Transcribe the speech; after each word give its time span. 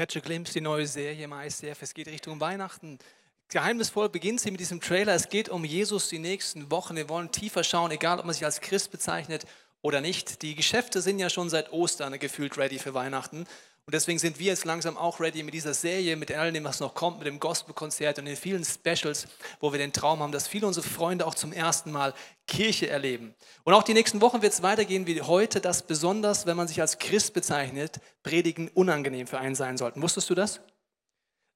Catch 0.00 0.16
a 0.16 0.20
Glimpse, 0.20 0.54
die 0.54 0.62
neue 0.62 0.86
Serie 0.86 1.24
im 1.24 1.34
ICF. 1.34 1.82
Es 1.82 1.92
geht 1.92 2.08
Richtung 2.08 2.40
Weihnachten. 2.40 2.98
Geheimnisvoll 3.50 4.08
beginnt 4.08 4.40
sie 4.40 4.50
mit 4.50 4.58
diesem 4.58 4.80
Trailer. 4.80 5.14
Es 5.14 5.28
geht 5.28 5.50
um 5.50 5.62
Jesus 5.62 6.08
die 6.08 6.18
nächsten 6.18 6.70
Wochen. 6.70 6.96
Wir 6.96 7.10
wollen 7.10 7.30
tiefer 7.32 7.62
schauen, 7.64 7.90
egal 7.90 8.18
ob 8.18 8.24
man 8.24 8.32
sich 8.32 8.46
als 8.46 8.62
Christ 8.62 8.92
bezeichnet 8.92 9.44
oder 9.82 10.00
nicht. 10.00 10.40
Die 10.40 10.54
Geschäfte 10.54 11.02
sind 11.02 11.18
ja 11.18 11.28
schon 11.28 11.50
seit 11.50 11.70
Ostern 11.70 12.18
gefühlt 12.18 12.56
ready 12.56 12.78
für 12.78 12.94
Weihnachten. 12.94 13.46
Und 13.86 13.94
deswegen 13.94 14.18
sind 14.18 14.38
wir 14.38 14.46
jetzt 14.46 14.64
langsam 14.64 14.96
auch 14.96 15.18
ready 15.18 15.42
mit 15.42 15.54
dieser 15.54 15.74
Serie, 15.74 16.14
mit 16.14 16.30
all 16.30 16.52
dem, 16.52 16.64
was 16.64 16.80
noch 16.80 16.94
kommt, 16.94 17.18
mit 17.18 17.26
dem 17.26 17.40
Gospelkonzert 17.40 18.18
und 18.18 18.26
den 18.26 18.36
vielen 18.36 18.64
Specials, 18.64 19.26
wo 19.58 19.72
wir 19.72 19.78
den 19.78 19.92
Traum 19.92 20.20
haben, 20.20 20.32
dass 20.32 20.46
viele 20.46 20.66
unserer 20.66 20.84
Freunde 20.84 21.26
auch 21.26 21.34
zum 21.34 21.52
ersten 21.52 21.90
Mal 21.90 22.14
Kirche 22.46 22.88
erleben. 22.88 23.34
Und 23.64 23.74
auch 23.74 23.82
die 23.82 23.94
nächsten 23.94 24.20
Wochen 24.20 24.42
wird 24.42 24.52
es 24.52 24.62
weitergehen 24.62 25.06
wie 25.06 25.20
heute, 25.22 25.60
dass 25.60 25.82
besonders, 25.82 26.46
wenn 26.46 26.56
man 26.56 26.68
sich 26.68 26.80
als 26.80 26.98
Christ 26.98 27.34
bezeichnet, 27.34 28.00
Predigen 28.22 28.68
unangenehm 28.68 29.26
für 29.26 29.38
einen 29.38 29.54
sein 29.54 29.76
sollten. 29.76 30.02
Wusstest 30.02 30.30
du 30.30 30.34
das? 30.34 30.60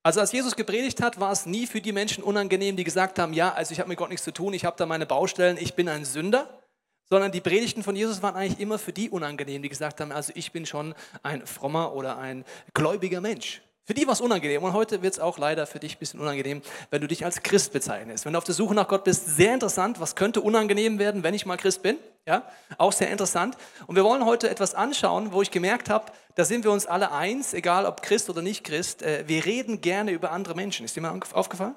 Also 0.02 0.20
als 0.20 0.32
Jesus 0.32 0.56
gepredigt 0.56 1.00
hat, 1.02 1.18
war 1.20 1.32
es 1.32 1.46
nie 1.46 1.66
für 1.66 1.80
die 1.80 1.92
Menschen 1.92 2.22
unangenehm, 2.22 2.76
die 2.76 2.84
gesagt 2.84 3.18
haben, 3.18 3.32
ja, 3.32 3.54
also 3.54 3.72
ich 3.72 3.80
habe 3.80 3.88
mit 3.88 3.96
Gott 3.96 4.10
nichts 4.10 4.24
zu 4.24 4.32
tun, 4.32 4.52
ich 4.52 4.64
habe 4.64 4.76
da 4.76 4.86
meine 4.86 5.06
Baustellen, 5.06 5.56
ich 5.56 5.74
bin 5.74 5.88
ein 5.88 6.04
Sünder 6.04 6.63
sondern 7.08 7.32
die 7.32 7.40
Predigten 7.40 7.82
von 7.82 7.96
Jesus 7.96 8.22
waren 8.22 8.34
eigentlich 8.34 8.60
immer 8.60 8.78
für 8.78 8.92
die 8.92 9.10
unangenehm, 9.10 9.62
die 9.62 9.68
gesagt 9.68 10.00
haben, 10.00 10.12
also 10.12 10.32
ich 10.34 10.52
bin 10.52 10.66
schon 10.66 10.94
ein 11.22 11.46
frommer 11.46 11.94
oder 11.94 12.18
ein 12.18 12.44
gläubiger 12.72 13.20
Mensch. 13.20 13.62
Für 13.86 13.92
die 13.92 14.06
war 14.06 14.14
es 14.14 14.22
unangenehm 14.22 14.62
und 14.62 14.72
heute 14.72 15.02
wird 15.02 15.12
es 15.12 15.20
auch 15.20 15.36
leider 15.36 15.66
für 15.66 15.78
dich 15.78 15.96
ein 15.96 15.98
bisschen 15.98 16.18
unangenehm, 16.18 16.62
wenn 16.90 17.02
du 17.02 17.06
dich 17.06 17.22
als 17.26 17.42
Christ 17.42 17.70
bezeichnest. 17.74 18.24
Wenn 18.24 18.32
du 18.32 18.38
auf 18.38 18.44
der 18.44 18.54
Suche 18.54 18.74
nach 18.74 18.88
Gott 18.88 19.04
bist, 19.04 19.36
sehr 19.36 19.52
interessant, 19.52 20.00
was 20.00 20.16
könnte 20.16 20.40
unangenehm 20.40 20.98
werden, 20.98 21.22
wenn 21.22 21.34
ich 21.34 21.44
mal 21.44 21.58
Christ 21.58 21.82
bin? 21.82 21.98
Ja, 22.26 22.48
auch 22.78 22.92
sehr 22.92 23.10
interessant. 23.10 23.58
Und 23.86 23.96
wir 23.96 24.04
wollen 24.04 24.24
heute 24.24 24.48
etwas 24.48 24.74
anschauen, 24.74 25.32
wo 25.32 25.42
ich 25.42 25.50
gemerkt 25.50 25.90
habe, 25.90 26.10
da 26.34 26.46
sind 26.46 26.64
wir 26.64 26.72
uns 26.72 26.86
alle 26.86 27.12
eins, 27.12 27.52
egal 27.52 27.84
ob 27.84 28.00
Christ 28.00 28.30
oder 28.30 28.40
nicht 28.40 28.64
Christ. 28.64 29.02
Äh, 29.02 29.24
wir 29.26 29.44
reden 29.44 29.82
gerne 29.82 30.12
über 30.12 30.32
andere 30.32 30.54
Menschen. 30.54 30.86
Ist 30.86 30.96
dir 30.96 31.02
mal 31.02 31.20
aufgefallen? 31.34 31.76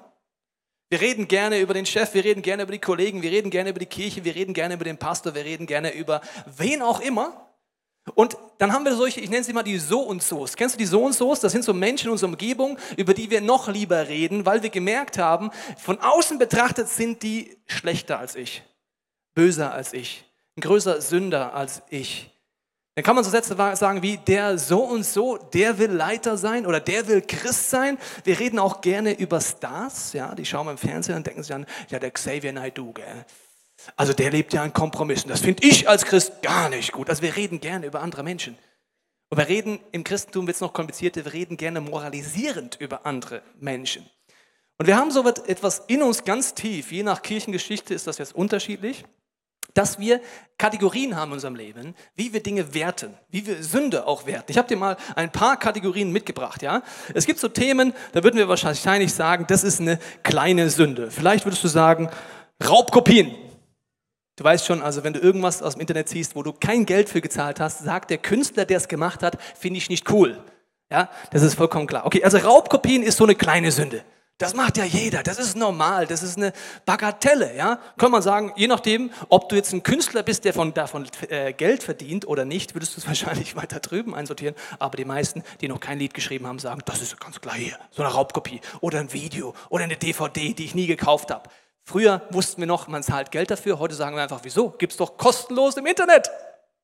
Wir 0.90 1.00
reden 1.00 1.28
gerne 1.28 1.60
über 1.60 1.74
den 1.74 1.84
Chef, 1.84 2.14
wir 2.14 2.24
reden 2.24 2.40
gerne 2.40 2.62
über 2.62 2.72
die 2.72 2.78
Kollegen, 2.78 3.20
wir 3.20 3.30
reden 3.30 3.50
gerne 3.50 3.70
über 3.70 3.78
die 3.78 3.86
Kirche, 3.86 4.24
wir 4.24 4.34
reden 4.34 4.54
gerne 4.54 4.74
über 4.74 4.84
den 4.84 4.96
Pastor, 4.96 5.34
wir 5.34 5.44
reden 5.44 5.66
gerne 5.66 5.92
über 5.92 6.22
wen 6.56 6.80
auch 6.80 7.00
immer. 7.00 7.48
Und 8.14 8.38
dann 8.56 8.72
haben 8.72 8.86
wir 8.86 8.94
solche, 8.94 9.20
ich 9.20 9.28
nenne 9.28 9.44
sie 9.44 9.52
mal 9.52 9.62
die 9.62 9.78
So 9.78 10.00
und 10.00 10.22
So's. 10.22 10.56
Kennst 10.56 10.76
du 10.76 10.78
die 10.78 10.86
So 10.86 11.04
und 11.04 11.12
So's? 11.12 11.40
Das 11.40 11.52
sind 11.52 11.62
so 11.62 11.74
Menschen 11.74 12.06
in 12.06 12.12
unserer 12.12 12.30
Umgebung, 12.30 12.78
über 12.96 13.12
die 13.12 13.30
wir 13.30 13.42
noch 13.42 13.68
lieber 13.68 14.08
reden, 14.08 14.46
weil 14.46 14.62
wir 14.62 14.70
gemerkt 14.70 15.18
haben, 15.18 15.50
von 15.76 16.00
außen 16.00 16.38
betrachtet 16.38 16.88
sind 16.88 17.22
die 17.22 17.58
schlechter 17.66 18.18
als 18.18 18.34
ich, 18.34 18.62
böser 19.34 19.74
als 19.74 19.92
ich, 19.92 20.24
ein 20.56 20.62
größer 20.62 21.02
Sünder 21.02 21.52
als 21.54 21.82
ich. 21.90 22.30
Dann 22.98 23.04
kann 23.04 23.14
man 23.14 23.22
so 23.22 23.30
Sätze 23.30 23.54
sagen 23.76 24.02
wie 24.02 24.16
der 24.16 24.58
so 24.58 24.80
und 24.80 25.04
so, 25.04 25.36
der 25.36 25.78
will 25.78 25.92
Leiter 25.92 26.36
sein 26.36 26.66
oder 26.66 26.80
der 26.80 27.06
will 27.06 27.22
Christ 27.22 27.70
sein. 27.70 27.96
Wir 28.24 28.40
reden 28.40 28.58
auch 28.58 28.80
gerne 28.80 29.16
über 29.16 29.40
Stars, 29.40 30.14
ja, 30.14 30.34
die 30.34 30.44
schauen 30.44 30.66
wir 30.66 30.72
im 30.72 30.78
Fernsehen 30.78 31.14
und 31.14 31.24
denken 31.24 31.44
sich 31.44 31.54
an, 31.54 31.64
ja, 31.90 32.00
der 32.00 32.10
Xavier 32.10 32.52
Naidoo, 32.52 32.92
gell. 32.92 33.24
Also 33.94 34.14
der 34.14 34.32
lebt 34.32 34.52
ja 34.52 34.64
in 34.64 34.72
Kompromissen. 34.72 35.28
Das 35.28 35.42
finde 35.42 35.64
ich 35.64 35.88
als 35.88 36.06
Christ 36.06 36.42
gar 36.42 36.68
nicht 36.70 36.90
gut. 36.90 37.08
Also 37.08 37.22
wir 37.22 37.36
reden 37.36 37.60
gerne 37.60 37.86
über 37.86 38.00
andere 38.00 38.24
Menschen. 38.24 38.58
Und 39.28 39.38
wir 39.38 39.46
reden, 39.46 39.78
im 39.92 40.02
Christentum 40.02 40.48
wird 40.48 40.56
es 40.56 40.60
noch 40.60 40.72
komplizierter, 40.72 41.24
wir 41.24 41.32
reden 41.32 41.56
gerne 41.56 41.80
moralisierend 41.80 42.80
über 42.80 43.06
andere 43.06 43.42
Menschen. 43.60 44.10
Und 44.76 44.88
wir 44.88 44.96
haben 44.96 45.12
so 45.12 45.24
etwas 45.24 45.84
in 45.86 46.02
uns 46.02 46.24
ganz 46.24 46.52
tief, 46.52 46.90
je 46.90 47.04
nach 47.04 47.22
Kirchengeschichte 47.22 47.94
ist 47.94 48.08
das 48.08 48.18
jetzt 48.18 48.34
unterschiedlich 48.34 49.04
dass 49.74 49.98
wir 49.98 50.20
Kategorien 50.56 51.16
haben 51.16 51.30
in 51.30 51.34
unserem 51.34 51.54
Leben, 51.54 51.94
wie 52.16 52.32
wir 52.32 52.42
Dinge 52.42 52.74
werten, 52.74 53.14
wie 53.30 53.46
wir 53.46 53.62
Sünde 53.62 54.06
auch 54.06 54.26
werten. 54.26 54.50
Ich 54.50 54.58
habe 54.58 54.66
dir 54.66 54.76
mal 54.76 54.96
ein 55.14 55.30
paar 55.30 55.56
Kategorien 55.58 56.10
mitgebracht. 56.10 56.62
Ja? 56.62 56.82
Es 57.14 57.26
gibt 57.26 57.38
so 57.38 57.48
Themen, 57.48 57.92
da 58.12 58.24
würden 58.24 58.36
wir 58.36 58.48
wahrscheinlich 58.48 59.14
sagen, 59.14 59.44
das 59.48 59.64
ist 59.64 59.80
eine 59.80 59.98
kleine 60.22 60.70
Sünde. 60.70 61.10
Vielleicht 61.10 61.46
würdest 61.46 61.62
du 61.62 61.68
sagen, 61.68 62.10
Raubkopien. 62.66 63.34
Du 64.36 64.44
weißt 64.44 64.66
schon, 64.66 64.82
also 64.82 65.02
wenn 65.04 65.12
du 65.12 65.20
irgendwas 65.20 65.62
aus 65.62 65.74
dem 65.74 65.80
Internet 65.80 66.08
siehst, 66.08 66.36
wo 66.36 66.42
du 66.42 66.52
kein 66.52 66.86
Geld 66.86 67.08
für 67.08 67.20
gezahlt 67.20 67.60
hast, 67.60 67.80
sagt 67.80 68.10
der 68.10 68.18
Künstler, 68.18 68.64
der 68.64 68.76
es 68.76 68.88
gemacht 68.88 69.22
hat, 69.22 69.36
finde 69.56 69.78
ich 69.78 69.88
nicht 69.90 70.10
cool. 70.10 70.38
Ja, 70.90 71.10
das 71.32 71.42
ist 71.42 71.54
vollkommen 71.54 71.86
klar. 71.86 72.06
Okay, 72.06 72.22
also 72.24 72.38
Raubkopien 72.38 73.02
ist 73.02 73.18
so 73.18 73.24
eine 73.24 73.34
kleine 73.34 73.72
Sünde. 73.72 74.02
Das 74.38 74.54
macht 74.54 74.76
ja 74.76 74.84
jeder, 74.84 75.24
das 75.24 75.40
ist 75.40 75.56
normal, 75.56 76.06
das 76.06 76.22
ist 76.22 76.36
eine 76.36 76.52
Bagatelle, 76.86 77.56
ja. 77.56 77.80
Kann 77.96 78.12
man 78.12 78.22
sagen, 78.22 78.52
je 78.54 78.68
nachdem, 78.68 79.10
ob 79.28 79.48
du 79.48 79.56
jetzt 79.56 79.72
ein 79.72 79.82
Künstler 79.82 80.22
bist, 80.22 80.44
der 80.44 80.54
von, 80.54 80.72
davon 80.72 81.08
äh, 81.28 81.52
Geld 81.52 81.82
verdient 81.82 82.24
oder 82.24 82.44
nicht, 82.44 82.72
würdest 82.76 82.94
du 82.96 83.00
es 83.00 83.06
wahrscheinlich 83.08 83.56
weiter 83.56 83.80
drüben 83.80 84.14
einsortieren. 84.14 84.54
Aber 84.78 84.96
die 84.96 85.04
meisten, 85.04 85.42
die 85.60 85.66
noch 85.66 85.80
kein 85.80 85.98
Lied 85.98 86.14
geschrieben 86.14 86.46
haben, 86.46 86.60
sagen, 86.60 86.82
das 86.84 87.02
ist 87.02 87.18
ganz 87.20 87.40
klar 87.40 87.56
hier, 87.56 87.76
so 87.90 88.04
eine 88.04 88.12
Raubkopie 88.12 88.60
oder 88.80 89.00
ein 89.00 89.12
Video 89.12 89.54
oder 89.70 89.82
eine 89.82 89.96
DVD, 89.96 90.54
die 90.54 90.64
ich 90.64 90.74
nie 90.76 90.86
gekauft 90.86 91.32
habe. 91.32 91.50
Früher 91.82 92.22
wussten 92.30 92.60
wir 92.62 92.66
noch, 92.68 92.86
man 92.86 93.02
zahlt 93.02 93.32
Geld 93.32 93.50
dafür, 93.50 93.80
heute 93.80 93.96
sagen 93.96 94.14
wir 94.14 94.22
einfach, 94.22 94.40
wieso? 94.44 94.70
Gibt's 94.70 94.98
doch 94.98 95.16
kostenlos 95.16 95.76
im 95.78 95.86
Internet. 95.86 96.30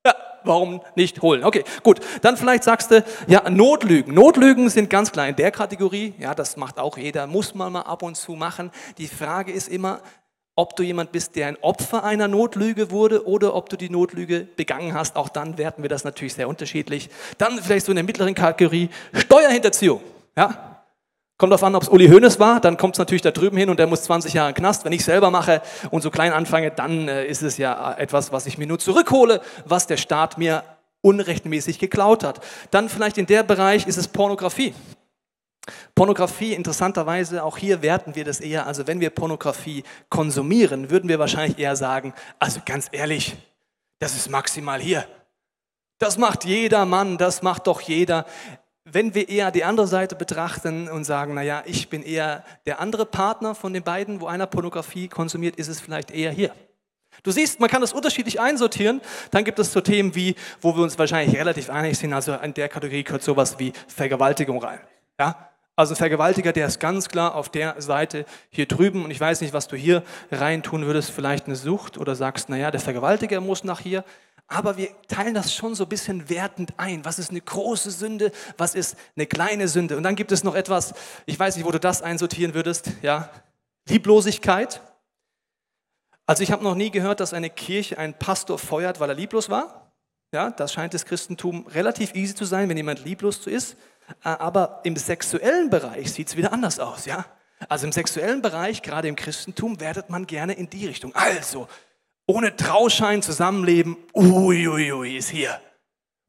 Ja, 0.07 0.15
warum 0.45 0.81
nicht 0.95 1.23
holen? 1.23 1.45
Okay, 1.45 1.65
gut. 1.83 2.01
Dann 2.23 2.37
vielleicht 2.37 2.65
sagst 2.65 2.91
du, 2.91 3.05
ja, 3.27 3.49
Notlügen. 3.49 4.15
Notlügen 4.15 4.69
sind 4.69 4.91
ganz 4.91 5.13
klar 5.13 5.29
in 5.29 5.37
der 5.37 5.51
Kategorie. 5.51 6.15
Ja, 6.19 6.35
das 6.35 6.57
macht 6.57 6.79
auch 6.79 6.99
jeder, 6.99 7.27
muss 7.27 7.55
man 7.55 7.73
mal 7.73 7.83
ab 7.83 8.03
und 8.03 8.17
zu 8.17 8.33
machen. 8.33 8.71
Die 8.99 9.09
Frage 9.09 9.53
ist 9.53 9.69
immer, 9.69 10.01
ob 10.57 10.77
du 10.77 10.83
jemand 10.83 11.11
bist, 11.11 11.35
der 11.35 11.49
ein 11.49 11.57
Opfer 11.63 12.05
einer 12.05 12.29
Notlüge 12.29 12.91
wurde 12.91 13.27
oder 13.27 13.55
ob 13.55 13.69
du 13.69 13.77
die 13.77 13.91
Notlüge 13.91 14.47
begangen 14.57 14.95
hast. 14.95 15.17
Auch 15.17 15.29
dann 15.29 15.59
werten 15.59 15.83
wir 15.83 15.89
das 15.89 16.05
natürlich 16.05 16.35
sehr 16.35 16.49
unterschiedlich. 16.49 17.11
Dann 17.39 17.59
vielleicht 17.61 17.87
so 17.87 17.93
in 17.93 17.97
der 17.97 18.05
mittleren 18.05 18.35
Kategorie 18.35 18.89
Steuerhinterziehung. 19.13 20.01
Ja, 20.37 20.74
Kommt 21.45 21.53
darauf 21.53 21.65
an, 21.65 21.75
ob 21.75 21.83
es 21.83 21.91
Uli 21.91 22.09
Hoeneß 22.09 22.41
war, 22.41 22.59
dann 22.59 22.79
kommt 22.79 22.95
es 22.95 22.99
natürlich 22.99 23.21
da 23.21 23.31
drüben 23.31 23.59
hin 23.59 23.69
und 23.69 23.79
der 23.79 23.87
muss 23.87 24.03
20 24.05 24.33
Jahre 24.33 24.49
in 24.49 24.55
Knast. 24.55 24.87
Wenn 24.87 24.95
ich 24.95 25.05
selber 25.05 25.31
mache 25.31 25.61
und 25.91 26.01
so 26.01 26.11
klein 26.11 26.33
anfange, 26.33 26.71
dann 26.71 27.07
äh, 27.07 27.27
ist 27.27 27.43
es 27.43 27.59
ja 27.59 27.93
etwas, 27.99 28.33
was 28.33 28.47
ich 28.47 28.57
mir 28.57 28.67
nur 28.67 28.79
zurückhole, 28.79 29.43
was 29.67 29.87
der 29.87 29.99
Staat 29.99 30.39
mir 30.39 30.65
unrechtmäßig 31.03 31.79
geklaut 31.79 32.25
hat. 32.25 32.41
Dann 32.71 32.89
vielleicht 32.89 33.19
in 33.19 33.27
der 33.27 33.43
Bereich 33.43 33.87
ist 33.87 33.99
es 33.99 34.09
Pornografie. 34.09 34.73
Pornografie, 35.95 36.55
interessanterweise, 36.55 37.45
auch 37.45 37.59
hier 37.59 37.83
werten 37.83 38.15
wir 38.15 38.25
das 38.25 38.41
eher, 38.41 38.67
also 38.67 38.87
wenn 38.87 39.01
wir 39.01 39.11
Pornografie 39.11 39.85
konsumieren, 40.09 40.89
würden 40.89 41.11
wir 41.11 41.19
wahrscheinlich 41.19 41.59
eher 41.59 41.77
sagen, 41.77 42.15
also 42.39 42.61
ganz 42.65 42.89
ehrlich, 42.91 43.37
das 43.99 44.17
ist 44.17 44.31
maximal 44.31 44.81
hier. 44.81 45.05
Das 45.99 46.17
macht 46.17 46.47
jeder 46.47 46.87
Mann, 46.87 47.19
das 47.19 47.43
macht 47.43 47.67
doch 47.67 47.83
jeder 47.83 48.25
wenn 48.85 49.15
wir 49.15 49.29
eher 49.29 49.51
die 49.51 49.65
andere 49.65 49.87
Seite 49.87 50.15
betrachten 50.15 50.89
und 50.89 51.05
sagen, 51.05 51.35
naja, 51.35 51.63
ich 51.65 51.89
bin 51.89 52.03
eher 52.03 52.45
der 52.67 52.81
andere 52.81 53.07
Partner 53.07 53.55
von 53.55 53.73
den 53.73 53.83
beiden, 53.83 54.21
wo 54.21 54.27
einer 54.27 54.47
Pornografie 54.47 55.09
konsumiert, 55.09 55.57
ist 55.57 55.69
es 55.69 55.81
vielleicht 55.81 56.11
eher 56.11 56.31
hier. 56.31 56.53
Du 57.23 57.31
siehst, 57.31 57.61
man 57.61 57.71
kann 57.71 57.81
das 57.81 57.93
unterschiedlich 57.93 58.41
einsortieren. 58.41 59.01
Dann 59.31 59.45
gibt 59.45 59.59
es 59.59 59.73
so 59.73 59.81
Themen 59.81 60.15
wie, 60.15 60.35
wo 60.61 60.77
wir 60.77 60.83
uns 60.83 60.99
wahrscheinlich 60.99 61.39
relativ 61.39 61.71
einig 61.71 61.97
sind, 61.97 62.13
also 62.13 62.35
in 62.35 62.53
der 62.53 62.69
Kategorie 62.69 63.05
gehört 63.05 63.23
sowas 63.23 63.59
wie 63.59 63.73
Vergewaltigung 63.87 64.63
rein. 64.63 64.81
Ja? 65.19 65.49
Also 65.77 65.95
ein 65.95 65.97
Vergewaltiger, 65.97 66.53
der 66.53 66.67
ist 66.67 66.79
ganz 66.79 67.09
klar 67.09 67.35
auf 67.35 67.49
der 67.49 67.81
Seite 67.81 68.27
hier 68.51 68.67
drüben 68.67 69.05
und 69.05 69.11
ich 69.11 69.19
weiß 69.19 69.41
nicht, 69.41 69.53
was 69.53 69.67
du 69.67 69.77
hier 69.77 70.05
rein 70.31 70.63
tun 70.63 70.87
würdest, 70.87 71.11
vielleicht 71.11 71.47
eine 71.47 71.57
Sucht 71.57 71.99
oder 71.99 72.15
sagst, 72.15 72.49
naja, 72.49 72.71
der 72.71 72.81
Vergewaltiger 72.81 73.41
muss 73.41 73.65
nach 73.65 73.81
hier 73.81 74.05
aber 74.47 74.77
wir 74.77 74.91
teilen 75.09 75.35
das 75.35 75.55
schon 75.55 75.75
so 75.75 75.85
ein 75.85 75.89
bisschen 75.89 76.29
wertend 76.29 76.75
ein. 76.77 77.05
Was 77.05 77.19
ist 77.19 77.31
eine 77.31 77.41
große 77.41 77.91
Sünde? 77.91 78.31
Was 78.59 78.75
ist 78.75 78.97
eine 79.17 79.27
kleine 79.27 79.69
Sünde? 79.69 79.97
Und 79.97 80.03
dann 80.03 80.17
gibt 80.17 80.33
es 80.33 80.45
noch 80.45 80.55
etwas, 80.55 80.95
ich 81.27 81.39
weiß 81.39 81.57
nicht, 81.57 81.65
wo 81.65 81.71
du 81.71 81.81
das 81.81 82.03
einsortieren 82.03 82.55
würdest, 82.55 82.91
ja, 83.03 83.31
Lieblosigkeit. 83.89 84.81
Also 86.27 86.43
ich 86.43 86.53
habe 86.53 86.65
noch 86.65 86.75
nie 86.75 86.91
gehört, 86.91 87.21
dass 87.21 87.35
eine 87.35 87.51
Kirche 87.51 87.99
einen 87.99 88.15
Pastor 88.15 88.59
feuert, 88.59 89.01
weil 89.01 89.11
er 89.11 89.15
lieblos 89.15 89.51
war. 89.51 89.93
Ja, 90.33 90.51
das 90.51 90.73
scheint 90.73 90.95
das 90.95 91.05
Christentum 91.05 91.67
relativ 91.69 92.15
easy 92.15 92.35
zu 92.35 92.45
sein, 92.45 92.69
wenn 92.69 92.77
jemand 92.77 93.05
lieblos 93.05 93.47
ist. 93.47 93.77
Aber 94.23 94.81
im 94.85 94.97
sexuellen 94.97 95.71
Bereich 95.71 96.13
sieht 96.13 96.29
es 96.29 96.37
wieder 96.37 96.53
anders 96.53 96.79
aus, 96.81 97.07
ja. 97.07 97.25
Also 97.69 97.87
im 97.87 97.93
sexuellen 97.93 98.43
Bereich, 98.43 98.83
gerade 98.83 99.09
im 99.09 99.17
Christentum, 99.17 99.81
wertet 99.81 100.11
man 100.11 100.27
gerne 100.27 100.55
in 100.55 100.69
die 100.69 100.87
Richtung. 100.87 101.15
Also, 101.15 101.69
ohne 102.27 102.57
Trauschein 102.57 103.23
zusammenleben, 103.23 103.97
uiuiui, 104.15 104.93
ui, 104.93 105.17
ist 105.17 105.31
hier. 105.31 105.61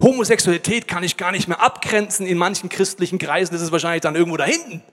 Homosexualität 0.04 0.88
kann 0.88 1.04
ich 1.04 1.18
gar 1.18 1.32
nicht 1.32 1.48
mehr 1.48 1.62
abgrenzen 1.62 2.26
in 2.26 2.38
manchen 2.38 2.70
christlichen 2.70 3.18
Kreisen, 3.18 3.56
ist 3.56 3.72
wahrscheinlich 3.72 4.02
dann 4.02 4.16
irgendwo 4.16 4.38
da 4.38 4.44
hinten. 4.44 4.84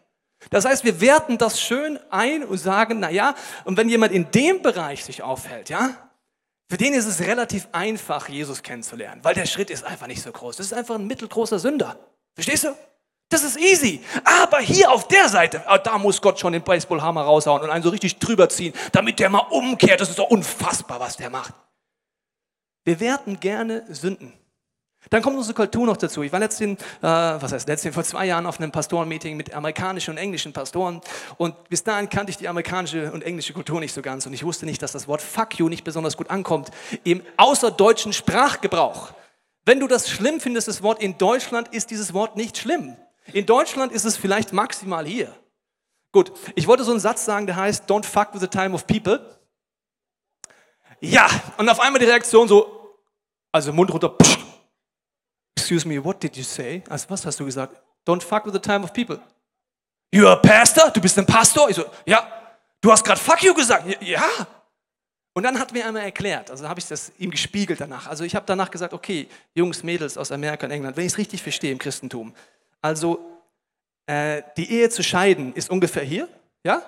Das 0.50 0.64
heißt, 0.64 0.84
wir 0.84 1.00
werten 1.00 1.38
das 1.38 1.60
schön 1.60 1.98
ein 2.10 2.44
und 2.44 2.58
sagen, 2.58 3.00
na 3.00 3.10
ja, 3.10 3.34
und 3.64 3.76
wenn 3.76 3.88
jemand 3.88 4.12
in 4.12 4.30
dem 4.30 4.62
Bereich 4.62 5.04
sich 5.04 5.22
aufhält, 5.22 5.68
ja, 5.68 6.10
für 6.68 6.76
den 6.76 6.94
ist 6.94 7.06
es 7.06 7.20
relativ 7.20 7.68
einfach, 7.72 8.28
Jesus 8.28 8.62
kennenzulernen, 8.62 9.22
weil 9.22 9.34
der 9.34 9.46
Schritt 9.46 9.70
ist 9.70 9.84
einfach 9.84 10.06
nicht 10.06 10.22
so 10.22 10.32
groß. 10.32 10.56
Das 10.56 10.66
ist 10.66 10.72
einfach 10.72 10.94
ein 10.94 11.06
mittelgroßer 11.06 11.58
Sünder. 11.58 11.98
Verstehst 12.34 12.64
du? 12.64 12.74
Das 13.32 13.44
ist 13.44 13.58
easy. 13.58 14.00
Aber 14.24 14.58
hier 14.58 14.90
auf 14.90 15.08
der 15.08 15.28
Seite, 15.28 15.62
ah, 15.66 15.78
da 15.78 15.96
muss 15.96 16.20
Gott 16.20 16.38
schon 16.38 16.52
den 16.52 16.62
Baseballhammer 16.62 17.22
raushauen 17.22 17.62
und 17.62 17.70
einen 17.70 17.82
so 17.82 17.88
richtig 17.88 18.18
drüber 18.18 18.48
ziehen, 18.50 18.74
damit 18.92 19.18
der 19.18 19.30
mal 19.30 19.38
umkehrt. 19.38 20.00
Das 20.02 20.10
ist 20.10 20.18
doch 20.18 20.28
unfassbar, 20.28 21.00
was 21.00 21.16
der 21.16 21.30
macht. 21.30 21.54
Wir 22.84 23.00
werten 23.00 23.40
gerne 23.40 23.84
Sünden. 23.88 24.34
Dann 25.08 25.22
kommt 25.22 25.36
unsere 25.36 25.54
Kultur 25.54 25.86
noch 25.86 25.96
dazu. 25.96 26.22
Ich 26.22 26.30
war 26.30 26.40
letztens, 26.40 26.80
äh, 26.80 26.84
was 27.02 27.52
heißt 27.52 27.66
letztens, 27.68 27.94
vor 27.94 28.04
zwei 28.04 28.26
Jahren 28.26 28.44
auf 28.44 28.60
einem 28.60 28.70
Pastorenmeeting 28.70 29.36
mit 29.36 29.54
amerikanischen 29.54 30.12
und 30.12 30.18
englischen 30.18 30.52
Pastoren 30.52 31.00
und 31.38 31.68
bis 31.70 31.82
dahin 31.82 32.08
kannte 32.08 32.30
ich 32.30 32.36
die 32.36 32.48
amerikanische 32.48 33.10
und 33.12 33.22
englische 33.22 33.52
Kultur 33.52 33.80
nicht 33.80 33.94
so 33.94 34.02
ganz 34.02 34.26
und 34.26 34.32
ich 34.32 34.44
wusste 34.44 34.64
nicht, 34.64 34.80
dass 34.80 34.92
das 34.92 35.08
Wort 35.08 35.20
Fuck 35.20 35.58
you 35.58 35.68
nicht 35.68 35.82
besonders 35.82 36.16
gut 36.16 36.30
ankommt 36.30 36.70
im 37.02 37.22
außerdeutschen 37.36 38.12
Sprachgebrauch. 38.12 39.12
Wenn 39.64 39.80
du 39.80 39.88
das 39.88 40.08
schlimm 40.08 40.40
findest, 40.40 40.68
das 40.68 40.82
Wort 40.82 41.02
in 41.02 41.18
Deutschland, 41.18 41.68
ist 41.68 41.90
dieses 41.90 42.14
Wort 42.14 42.36
nicht 42.36 42.58
schlimm. 42.58 42.96
In 43.32 43.46
Deutschland 43.46 43.92
ist 43.92 44.04
es 44.04 44.16
vielleicht 44.16 44.52
maximal 44.52 45.06
hier. 45.06 45.34
Gut, 46.12 46.32
ich 46.54 46.66
wollte 46.66 46.84
so 46.84 46.90
einen 46.90 47.00
Satz 47.00 47.24
sagen, 47.24 47.46
der 47.46 47.56
heißt, 47.56 47.88
don't 47.90 48.04
fuck 48.04 48.34
with 48.34 48.40
the 48.40 48.48
time 48.48 48.74
of 48.74 48.86
people. 48.86 49.38
Ja, 51.00 51.28
und 51.56 51.68
auf 51.68 51.80
einmal 51.80 52.00
die 52.00 52.06
Reaktion 52.06 52.46
so, 52.48 52.98
also 53.50 53.72
Mund 53.72 53.92
runter, 53.92 54.10
psch, 54.10 54.38
Excuse 55.56 55.86
me, 55.86 56.02
what 56.02 56.22
did 56.22 56.36
you 56.36 56.42
say? 56.42 56.82
Also 56.88 57.08
was 57.08 57.24
hast 57.24 57.38
du 57.40 57.44
gesagt? 57.44 57.80
Don't 58.04 58.20
fuck 58.20 58.44
with 58.44 58.52
the 58.52 58.58
time 58.58 58.82
of 58.82 58.92
people. 58.92 59.20
You're 60.12 60.32
a 60.32 60.36
pastor? 60.36 60.90
Du 60.90 61.00
bist 61.00 61.16
ein 61.18 61.24
Pastor? 61.24 61.70
Ich 61.70 61.76
so, 61.76 61.84
ja. 62.04 62.28
Du 62.80 62.90
hast 62.90 63.04
gerade 63.04 63.20
fuck 63.20 63.42
you 63.42 63.54
gesagt. 63.54 63.86
Ja. 64.02 64.24
Und 65.34 65.44
dann 65.44 65.58
hat 65.58 65.72
mir 65.72 65.86
einmal 65.86 66.02
erklärt, 66.02 66.50
also 66.50 66.68
habe 66.68 66.78
ich 66.78 66.86
das 66.86 67.12
ihm 67.16 67.30
gespiegelt 67.30 67.80
danach. 67.80 68.06
Also 68.06 68.24
ich 68.24 68.34
habe 68.34 68.44
danach 68.44 68.70
gesagt, 68.70 68.92
okay, 68.92 69.28
Jungs, 69.54 69.82
Mädels 69.82 70.18
aus 70.18 70.30
Amerika 70.30 70.66
und 70.66 70.72
England, 70.72 70.96
wenn 70.96 71.06
ich 71.06 71.12
es 71.12 71.18
richtig 71.18 71.42
verstehe 71.42 71.72
im 71.72 71.78
Christentum. 71.78 72.34
Also 72.82 73.20
äh, 74.06 74.42
die 74.56 74.70
Ehe 74.70 74.90
zu 74.90 75.02
scheiden 75.02 75.54
ist 75.54 75.70
ungefähr 75.70 76.02
hier, 76.02 76.28
ja? 76.64 76.82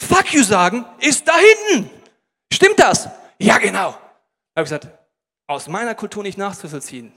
Fuck 0.00 0.34
you 0.34 0.42
sagen 0.42 0.84
ist 0.98 1.26
da 1.26 1.34
hinten. 1.36 1.90
Stimmt 2.52 2.78
das? 2.78 3.08
Ja, 3.38 3.58
genau. 3.58 3.92
Da 3.92 4.60
habe 4.60 4.64
ich 4.64 4.64
gesagt, 4.64 4.88
aus 5.46 5.68
meiner 5.68 5.94
Kultur 5.94 6.22
nicht 6.22 6.36
nachzuvollziehen. 6.36 7.12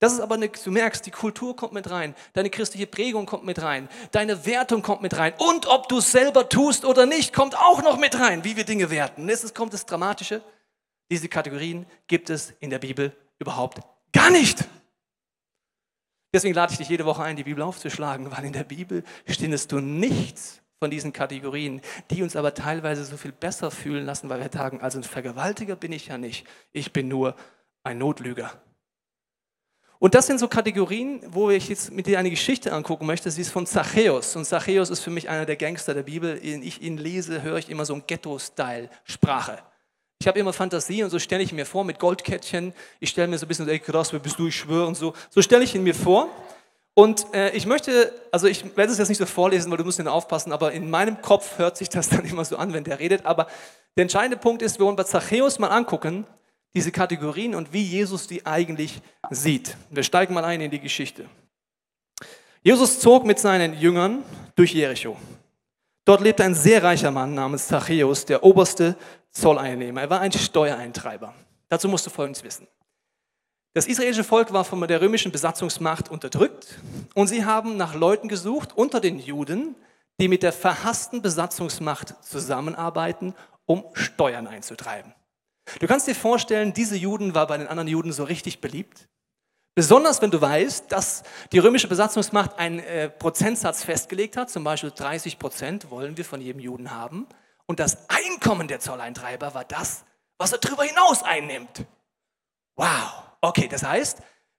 Das 0.00 0.12
ist 0.12 0.20
aber 0.20 0.34
eine, 0.34 0.48
du 0.48 0.70
merkst, 0.70 1.06
die 1.06 1.10
Kultur 1.10 1.56
kommt 1.56 1.72
mit 1.72 1.88
rein, 1.88 2.14
deine 2.34 2.50
christliche 2.50 2.86
Prägung 2.86 3.24
kommt 3.24 3.44
mit 3.44 3.62
rein, 3.62 3.88
deine 4.10 4.44
Wertung 4.44 4.82
kommt 4.82 5.00
mit 5.00 5.16
rein 5.16 5.32
und 5.38 5.66
ob 5.66 5.88
du 5.88 5.98
es 5.98 6.12
selber 6.12 6.48
tust 6.48 6.84
oder 6.84 7.06
nicht, 7.06 7.32
kommt 7.32 7.56
auch 7.56 7.82
noch 7.82 7.96
mit 7.96 8.18
rein, 8.18 8.44
wie 8.44 8.56
wir 8.56 8.64
Dinge 8.64 8.90
werten. 8.90 9.28
Jetzt 9.28 9.54
kommt 9.54 9.72
das 9.72 9.86
Dramatische, 9.86 10.42
diese 11.10 11.28
Kategorien 11.28 11.86
gibt 12.06 12.28
es 12.28 12.52
in 12.60 12.70
der 12.70 12.80
Bibel 12.80 13.16
überhaupt 13.38 13.80
gar 14.12 14.30
nicht. 14.30 14.64
Deswegen 16.34 16.54
lade 16.54 16.72
ich 16.72 16.78
dich 16.78 16.88
jede 16.88 17.04
Woche 17.04 17.22
ein, 17.22 17.36
die 17.36 17.44
Bibel 17.44 17.62
aufzuschlagen, 17.62 18.32
weil 18.32 18.44
in 18.44 18.52
der 18.52 18.64
Bibel 18.64 19.04
findest 19.24 19.70
du 19.70 19.78
nichts 19.78 20.60
von 20.80 20.90
diesen 20.90 21.12
Kategorien, 21.12 21.80
die 22.10 22.24
uns 22.24 22.34
aber 22.34 22.52
teilweise 22.52 23.04
so 23.04 23.16
viel 23.16 23.30
besser 23.30 23.70
fühlen 23.70 24.04
lassen, 24.04 24.28
weil 24.28 24.40
wir 24.40 24.50
sagen, 24.52 24.80
also 24.80 24.98
ein 24.98 25.04
Vergewaltiger 25.04 25.76
bin 25.76 25.92
ich 25.92 26.08
ja 26.08 26.18
nicht, 26.18 26.44
ich 26.72 26.92
bin 26.92 27.06
nur 27.06 27.36
ein 27.84 27.98
Notlüger. 27.98 28.50
Und 30.00 30.16
das 30.16 30.26
sind 30.26 30.40
so 30.40 30.48
Kategorien, 30.48 31.20
wo 31.28 31.50
ich 31.50 31.68
jetzt 31.68 31.92
mit 31.92 32.08
dir 32.08 32.18
eine 32.18 32.30
Geschichte 32.30 32.72
angucken 32.72 33.06
möchte. 33.06 33.30
Sie 33.30 33.40
ist 33.40 33.52
von 33.52 33.64
Zachäus. 33.64 34.34
Und 34.34 34.44
Zachäus 34.44 34.90
ist 34.90 35.00
für 35.00 35.10
mich 35.10 35.28
einer 35.28 35.46
der 35.46 35.56
Gangster 35.56 35.94
der 35.94 36.02
Bibel. 36.02 36.40
Wenn 36.42 36.64
ich 36.64 36.82
ihn 36.82 36.98
lese, 36.98 37.42
höre 37.42 37.58
ich 37.58 37.70
immer 37.70 37.84
so 37.86 37.94
ein 37.94 38.02
Ghetto-Style-Sprache. 38.06 39.62
Ich 40.20 40.28
habe 40.28 40.38
immer 40.38 40.52
Fantasie 40.52 41.02
und 41.02 41.10
so 41.10 41.18
stelle 41.18 41.42
ich 41.42 41.52
mir 41.52 41.66
vor 41.66 41.84
mit 41.84 41.98
Goldkettchen. 41.98 42.72
Ich 43.00 43.10
stelle 43.10 43.28
mir 43.28 43.38
so 43.38 43.46
ein 43.46 43.48
bisschen, 43.48 43.68
ey 43.68 43.78
krass, 43.78 44.12
wer 44.12 44.20
bist 44.20 44.38
du, 44.38 44.46
ich 44.46 44.56
schwöre 44.56 44.86
und 44.86 44.96
so. 44.96 45.14
So 45.30 45.42
stelle 45.42 45.64
ich 45.64 45.74
ihn 45.74 45.82
mir 45.82 45.94
vor. 45.94 46.28
Und 46.94 47.26
äh, 47.34 47.50
ich 47.50 47.66
möchte, 47.66 48.12
also 48.30 48.46
ich 48.46 48.76
werde 48.76 48.92
es 48.92 48.98
jetzt 48.98 49.08
nicht 49.08 49.18
so 49.18 49.26
vorlesen, 49.26 49.70
weil 49.70 49.78
du 49.78 49.84
musst 49.84 49.98
ihn 49.98 50.06
aufpassen, 50.06 50.52
aber 50.52 50.72
in 50.72 50.88
meinem 50.88 51.20
Kopf 51.20 51.58
hört 51.58 51.76
sich 51.76 51.88
das 51.88 52.08
dann 52.10 52.24
immer 52.24 52.44
so 52.44 52.56
an, 52.56 52.72
wenn 52.72 52.84
der 52.84 53.00
redet. 53.00 53.26
Aber 53.26 53.48
der 53.96 54.02
entscheidende 54.02 54.36
Punkt 54.36 54.62
ist, 54.62 54.78
wir 54.78 54.86
wollen 54.86 54.96
bei 54.96 55.04
Zachäus 55.04 55.58
mal 55.58 55.68
angucken, 55.68 56.24
diese 56.74 56.90
Kategorien 56.90 57.54
und 57.54 57.72
wie 57.72 57.82
Jesus 57.82 58.26
die 58.26 58.46
eigentlich 58.46 59.00
sieht. 59.30 59.76
Wir 59.90 60.02
steigen 60.02 60.34
mal 60.34 60.44
ein 60.44 60.60
in 60.60 60.70
die 60.70 60.80
Geschichte. 60.80 61.26
Jesus 62.62 62.98
zog 62.98 63.24
mit 63.24 63.38
seinen 63.38 63.78
Jüngern 63.78 64.24
durch 64.56 64.72
Jericho. 64.72 65.16
Dort 66.04 66.20
lebte 66.20 66.44
ein 66.44 66.54
sehr 66.54 66.82
reicher 66.82 67.10
Mann 67.10 67.34
namens 67.34 67.66
Zachäus, 67.66 68.26
der 68.26 68.44
oberste 68.44 68.96
Zolleinnehmer. 69.30 70.02
Er 70.02 70.10
war 70.10 70.20
ein 70.20 70.32
Steuereintreiber. 70.32 71.34
Dazu 71.68 71.88
musst 71.88 72.06
du 72.06 72.10
Folgendes 72.10 72.44
wissen. 72.44 72.68
Das 73.72 73.86
israelische 73.86 74.22
Volk 74.22 74.52
war 74.52 74.64
von 74.64 74.86
der 74.86 75.00
römischen 75.00 75.32
Besatzungsmacht 75.32 76.08
unterdrückt 76.08 76.78
und 77.14 77.26
sie 77.26 77.44
haben 77.44 77.76
nach 77.76 77.94
Leuten 77.94 78.28
gesucht 78.28 78.76
unter 78.76 79.00
den 79.00 79.18
Juden, 79.18 79.74
die 80.20 80.28
mit 80.28 80.44
der 80.44 80.52
verhassten 80.52 81.22
Besatzungsmacht 81.22 82.22
zusammenarbeiten, 82.22 83.34
um 83.66 83.84
Steuern 83.94 84.46
einzutreiben. 84.46 85.12
Du 85.80 85.86
kannst 85.88 86.06
dir 86.06 86.14
vorstellen, 86.14 86.72
diese 86.72 86.96
Juden 86.96 87.34
war 87.34 87.46
bei 87.48 87.56
den 87.56 87.66
anderen 87.66 87.88
Juden 87.88 88.12
so 88.12 88.22
richtig 88.22 88.60
beliebt. 88.60 89.08
Besonders 89.74 90.22
wenn 90.22 90.30
du 90.30 90.40
weißt, 90.40 90.92
dass 90.92 91.24
die 91.50 91.58
römische 91.58 91.88
Besatzungsmacht 91.88 92.58
einen 92.58 92.78
äh, 92.78 93.10
Prozentsatz 93.10 93.82
festgelegt 93.82 94.36
hat, 94.36 94.48
zum 94.48 94.62
Beispiel 94.62 94.92
30 94.94 95.38
Prozent 95.38 95.90
wollen 95.90 96.16
wir 96.16 96.24
von 96.24 96.40
jedem 96.40 96.60
Juden 96.60 96.92
haben. 96.92 97.26
Und 97.66 97.80
das 97.80 98.08
Einkommen 98.08 98.68
der 98.68 98.78
Zolleintreiber 98.78 99.54
war 99.54 99.64
das, 99.64 100.04
was 100.38 100.52
er 100.52 100.58
darüber 100.58 100.84
hinaus 100.84 101.24
einnimmt. 101.24 101.86
Wow, 102.76 103.24
okay, 103.40 103.68
das 103.68 103.82
heißt, 103.82 104.18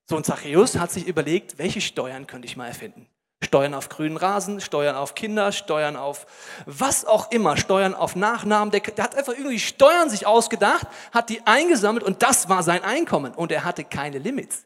so 0.09 0.17
ein 0.17 0.23
Zachäus 0.23 0.77
hat 0.77 0.91
sich 0.91 1.07
überlegt, 1.07 1.57
welche 1.57 1.81
Steuern 1.81 2.27
könnte 2.27 2.47
ich 2.47 2.57
mal 2.57 2.67
erfinden. 2.67 3.07
Steuern 3.41 3.73
auf 3.73 3.89
grünen 3.89 4.17
Rasen, 4.17 4.59
Steuern 4.59 4.95
auf 4.95 5.15
Kinder, 5.15 5.51
Steuern 5.51 5.95
auf 5.95 6.25
was 6.65 7.05
auch 7.05 7.31
immer, 7.31 7.57
Steuern 7.57 7.93
auf 7.93 8.15
Nachnamen. 8.15 8.71
Der, 8.71 8.81
der, 8.81 9.03
hat 9.03 9.15
einfach 9.15 9.33
irgendwie 9.33 9.59
Steuern 9.59 10.09
sich 10.09 10.27
ausgedacht, 10.27 10.87
hat 11.13 11.29
die 11.29 11.45
eingesammelt 11.45 12.03
und 12.03 12.21
das 12.23 12.49
war 12.49 12.63
sein 12.63 12.83
Einkommen. 12.83 13.33
Und 13.33 13.51
er 13.51 13.63
hatte 13.63 13.83
keine 13.83 14.19
Limits. 14.19 14.65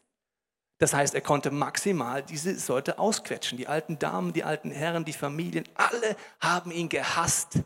Das 0.80 0.94
heißt, 0.94 1.14
er 1.14 1.20
konnte 1.20 1.50
maximal 1.50 2.22
diese 2.22 2.56
Leute 2.72 2.98
ausquetschen. 2.98 3.58
Die 3.58 3.68
alten 3.68 3.98
Damen, 3.98 4.32
die 4.32 4.44
alten 4.44 4.70
Herren, 4.70 5.04
die 5.04 5.12
Familien, 5.12 5.64
alle 5.74 6.16
haben 6.40 6.70
ihn 6.70 6.88
gehasst. 6.88 7.60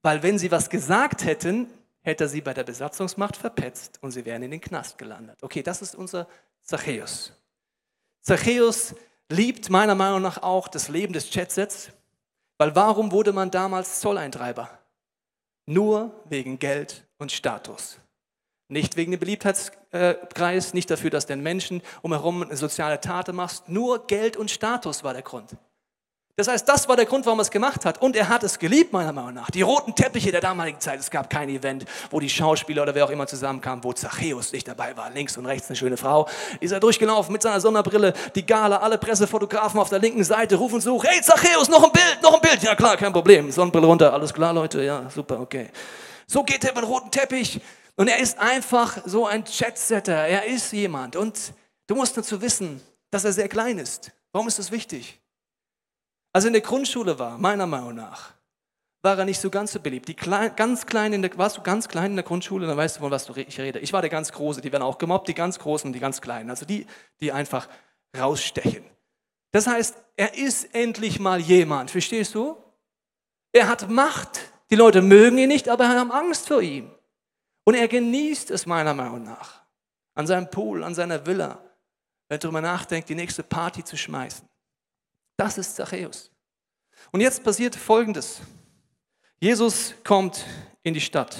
Weil 0.00 0.22
wenn 0.22 0.38
sie 0.38 0.50
was 0.50 0.70
gesagt 0.70 1.26
hätten, 1.26 1.68
hätte 2.00 2.24
er 2.24 2.28
sie 2.28 2.40
bei 2.40 2.54
der 2.54 2.64
Besatzungsmacht 2.64 3.36
verpetzt 3.36 3.98
und 4.00 4.12
sie 4.12 4.24
wären 4.24 4.42
in 4.42 4.50
den 4.50 4.62
Knast 4.62 4.96
gelandet. 4.96 5.42
Okay, 5.42 5.62
das 5.62 5.82
ist 5.82 5.94
unser 5.94 6.26
Zachäus. 6.62 7.34
Zachäus 8.22 8.94
liebt 9.28 9.68
meiner 9.68 9.94
Meinung 9.94 10.22
nach 10.22 10.42
auch 10.42 10.68
das 10.68 10.88
Leben 10.88 11.12
des 11.12 11.32
Jetsets, 11.34 11.90
weil 12.56 12.74
warum 12.74 13.12
wurde 13.12 13.34
man 13.34 13.50
damals 13.50 14.00
Zolleintreiber? 14.00 14.70
Nur 15.66 16.18
wegen 16.30 16.58
Geld 16.58 17.06
und 17.18 17.30
Status. 17.30 17.98
Nicht 18.68 18.96
wegen 18.96 19.12
dem 19.12 19.20
Beliebtheitskreis, 19.92 20.74
nicht 20.74 20.90
dafür, 20.90 21.10
dass 21.10 21.26
den 21.26 21.42
Menschen 21.42 21.82
umherum 22.00 22.42
eine 22.42 22.56
soziale 22.56 23.00
Tat 23.00 23.32
machst. 23.32 23.68
Nur 23.68 24.06
Geld 24.06 24.36
und 24.36 24.50
Status 24.50 25.04
war 25.04 25.12
der 25.12 25.22
Grund. 25.22 25.50
Das 26.34 26.48
heißt, 26.48 26.66
das 26.66 26.88
war 26.88 26.96
der 26.96 27.04
Grund, 27.04 27.26
warum 27.26 27.40
er 27.40 27.42
es 27.42 27.50
gemacht 27.50 27.84
hat. 27.84 28.00
Und 28.00 28.16
er 28.16 28.30
hat 28.30 28.42
es 28.42 28.58
geliebt, 28.58 28.90
meiner 28.90 29.12
Meinung 29.12 29.34
nach. 29.34 29.50
Die 29.50 29.60
roten 29.60 29.94
Teppiche 29.94 30.32
der 30.32 30.40
damaligen 30.40 30.80
Zeit. 30.80 30.98
Es 30.98 31.10
gab 31.10 31.28
kein 31.28 31.50
Event, 31.50 31.84
wo 32.10 32.20
die 32.20 32.30
Schauspieler 32.30 32.84
oder 32.84 32.94
wer 32.94 33.04
auch 33.04 33.10
immer 33.10 33.26
zusammenkamen, 33.26 33.84
wo 33.84 33.92
Zachäus 33.92 34.50
nicht 34.50 34.66
dabei 34.66 34.96
war. 34.96 35.10
Links 35.10 35.36
und 35.36 35.44
rechts 35.44 35.68
eine 35.68 35.76
schöne 35.76 35.98
Frau. 35.98 36.26
Ist 36.60 36.72
er 36.72 36.80
durchgelaufen 36.80 37.34
mit 37.34 37.42
seiner 37.42 37.60
Sonderbrille. 37.60 38.14
Die 38.34 38.46
Gala, 38.46 38.78
alle 38.78 38.96
Pressefotografen 38.96 39.78
auf 39.78 39.90
der 39.90 39.98
linken 39.98 40.24
Seite 40.24 40.56
rufen 40.56 40.80
so, 40.80 41.02
hey 41.04 41.20
Zachäus, 41.20 41.68
noch 41.68 41.84
ein 41.84 41.92
Bild, 41.92 42.18
noch 42.22 42.32
ein 42.32 42.40
Bild. 42.40 42.62
Ja 42.62 42.74
klar, 42.74 42.96
kein 42.96 43.12
Problem. 43.12 43.52
Sonnenbrille 43.52 43.86
runter, 43.86 44.14
alles 44.14 44.32
klar, 44.32 44.54
Leute. 44.54 44.82
Ja, 44.82 45.10
super, 45.14 45.38
okay. 45.38 45.68
So 46.26 46.42
geht 46.42 46.64
er 46.64 46.70
über 46.70 46.80
den 46.80 46.88
roten 46.88 47.10
Teppich. 47.10 47.60
Und 47.96 48.08
er 48.08 48.18
ist 48.18 48.38
einfach 48.38 48.98
so 49.04 49.26
ein 49.26 49.44
Chatsetter. 49.44 50.26
Er 50.26 50.46
ist 50.46 50.72
jemand. 50.72 51.16
Und 51.16 51.52
du 51.86 51.94
musst 51.94 52.16
dazu 52.16 52.40
wissen, 52.40 52.80
dass 53.10 53.24
er 53.24 53.32
sehr 53.32 53.48
klein 53.48 53.78
ist. 53.78 54.12
Warum 54.32 54.48
ist 54.48 54.58
das 54.58 54.70
wichtig? 54.70 55.20
Als 56.32 56.44
er 56.44 56.48
in 56.48 56.54
der 56.54 56.62
Grundschule 56.62 57.18
war, 57.18 57.36
meiner 57.36 57.66
Meinung 57.66 57.94
nach, 57.94 58.32
war 59.02 59.18
er 59.18 59.24
nicht 59.24 59.40
so 59.40 59.50
ganz 59.50 59.72
so 59.72 59.80
beliebt. 59.80 60.08
Die 60.08 60.14
klein, 60.14 60.54
ganz 60.56 60.86
klein 60.86 61.12
in 61.12 61.22
der, 61.22 61.36
warst 61.36 61.58
du 61.58 61.62
ganz 61.62 61.88
klein 61.88 62.12
in 62.12 62.16
der 62.16 62.24
Grundschule, 62.24 62.66
dann 62.66 62.76
weißt 62.76 62.96
du, 62.96 63.00
von 63.00 63.10
was 63.10 63.28
ich 63.28 63.60
rede. 63.60 63.80
Ich 63.80 63.92
war 63.92 64.00
der 64.00 64.10
ganz 64.10 64.32
Große, 64.32 64.60
die 64.60 64.72
werden 64.72 64.84
auch 64.84 64.96
gemobbt, 64.96 65.28
die 65.28 65.34
ganz 65.34 65.58
Großen 65.58 65.88
und 65.88 65.92
die 65.92 66.00
ganz 66.00 66.20
Kleinen. 66.20 66.48
Also 66.50 66.64
die, 66.64 66.86
die 67.20 67.32
einfach 67.32 67.68
rausstechen. 68.16 68.84
Das 69.50 69.66
heißt, 69.66 69.96
er 70.16 70.38
ist 70.38 70.74
endlich 70.74 71.18
mal 71.18 71.40
jemand, 71.40 71.90
verstehst 71.90 72.34
du? 72.34 72.56
Er 73.52 73.68
hat 73.68 73.90
Macht. 73.90 74.40
Die 74.70 74.76
Leute 74.76 75.02
mögen 75.02 75.36
ihn 75.36 75.48
nicht, 75.48 75.68
aber 75.68 75.88
haben 75.88 76.10
Angst 76.10 76.48
vor 76.48 76.62
ihm. 76.62 76.90
Und 77.64 77.74
er 77.74 77.88
genießt 77.88 78.50
es 78.50 78.66
meiner 78.66 78.94
Meinung 78.94 79.22
nach. 79.22 79.62
An 80.14 80.26
seinem 80.26 80.50
Pool, 80.50 80.84
an 80.84 80.94
seiner 80.94 81.24
Villa, 81.24 81.62
wenn 82.28 82.36
er 82.36 82.38
darüber 82.38 82.60
nachdenkt, 82.60 83.08
die 83.08 83.14
nächste 83.14 83.42
Party 83.42 83.84
zu 83.84 83.96
schmeißen. 83.96 84.48
Das 85.36 85.58
ist 85.58 85.76
Zachäus. 85.76 86.30
Und 87.10 87.20
jetzt 87.20 87.42
passiert 87.42 87.74
Folgendes. 87.74 88.40
Jesus 89.40 89.94
kommt 90.04 90.44
in 90.82 90.94
die 90.94 91.00
Stadt. 91.00 91.36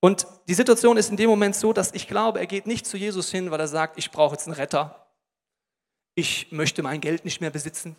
Und 0.00 0.26
die 0.46 0.54
Situation 0.54 0.96
ist 0.96 1.10
in 1.10 1.16
dem 1.16 1.28
Moment 1.28 1.56
so, 1.56 1.72
dass 1.72 1.92
ich 1.92 2.06
glaube, 2.06 2.38
er 2.38 2.46
geht 2.46 2.66
nicht 2.66 2.86
zu 2.86 2.96
Jesus 2.96 3.30
hin, 3.30 3.50
weil 3.50 3.60
er 3.60 3.68
sagt, 3.68 3.98
ich 3.98 4.10
brauche 4.10 4.34
jetzt 4.34 4.46
einen 4.46 4.54
Retter. 4.54 5.08
Ich 6.14 6.52
möchte 6.52 6.82
mein 6.82 7.00
Geld 7.00 7.24
nicht 7.24 7.40
mehr 7.40 7.50
besitzen. 7.50 7.96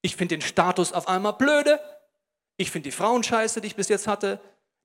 Ich 0.00 0.16
finde 0.16 0.36
den 0.36 0.42
Status 0.42 0.92
auf 0.92 1.08
einmal 1.08 1.34
blöde. 1.34 1.80
Ich 2.56 2.70
finde 2.70 2.88
die 2.88 2.96
Frauenscheiße, 2.96 3.60
die 3.60 3.68
ich 3.68 3.76
bis 3.76 3.88
jetzt 3.88 4.06
hatte. 4.06 4.40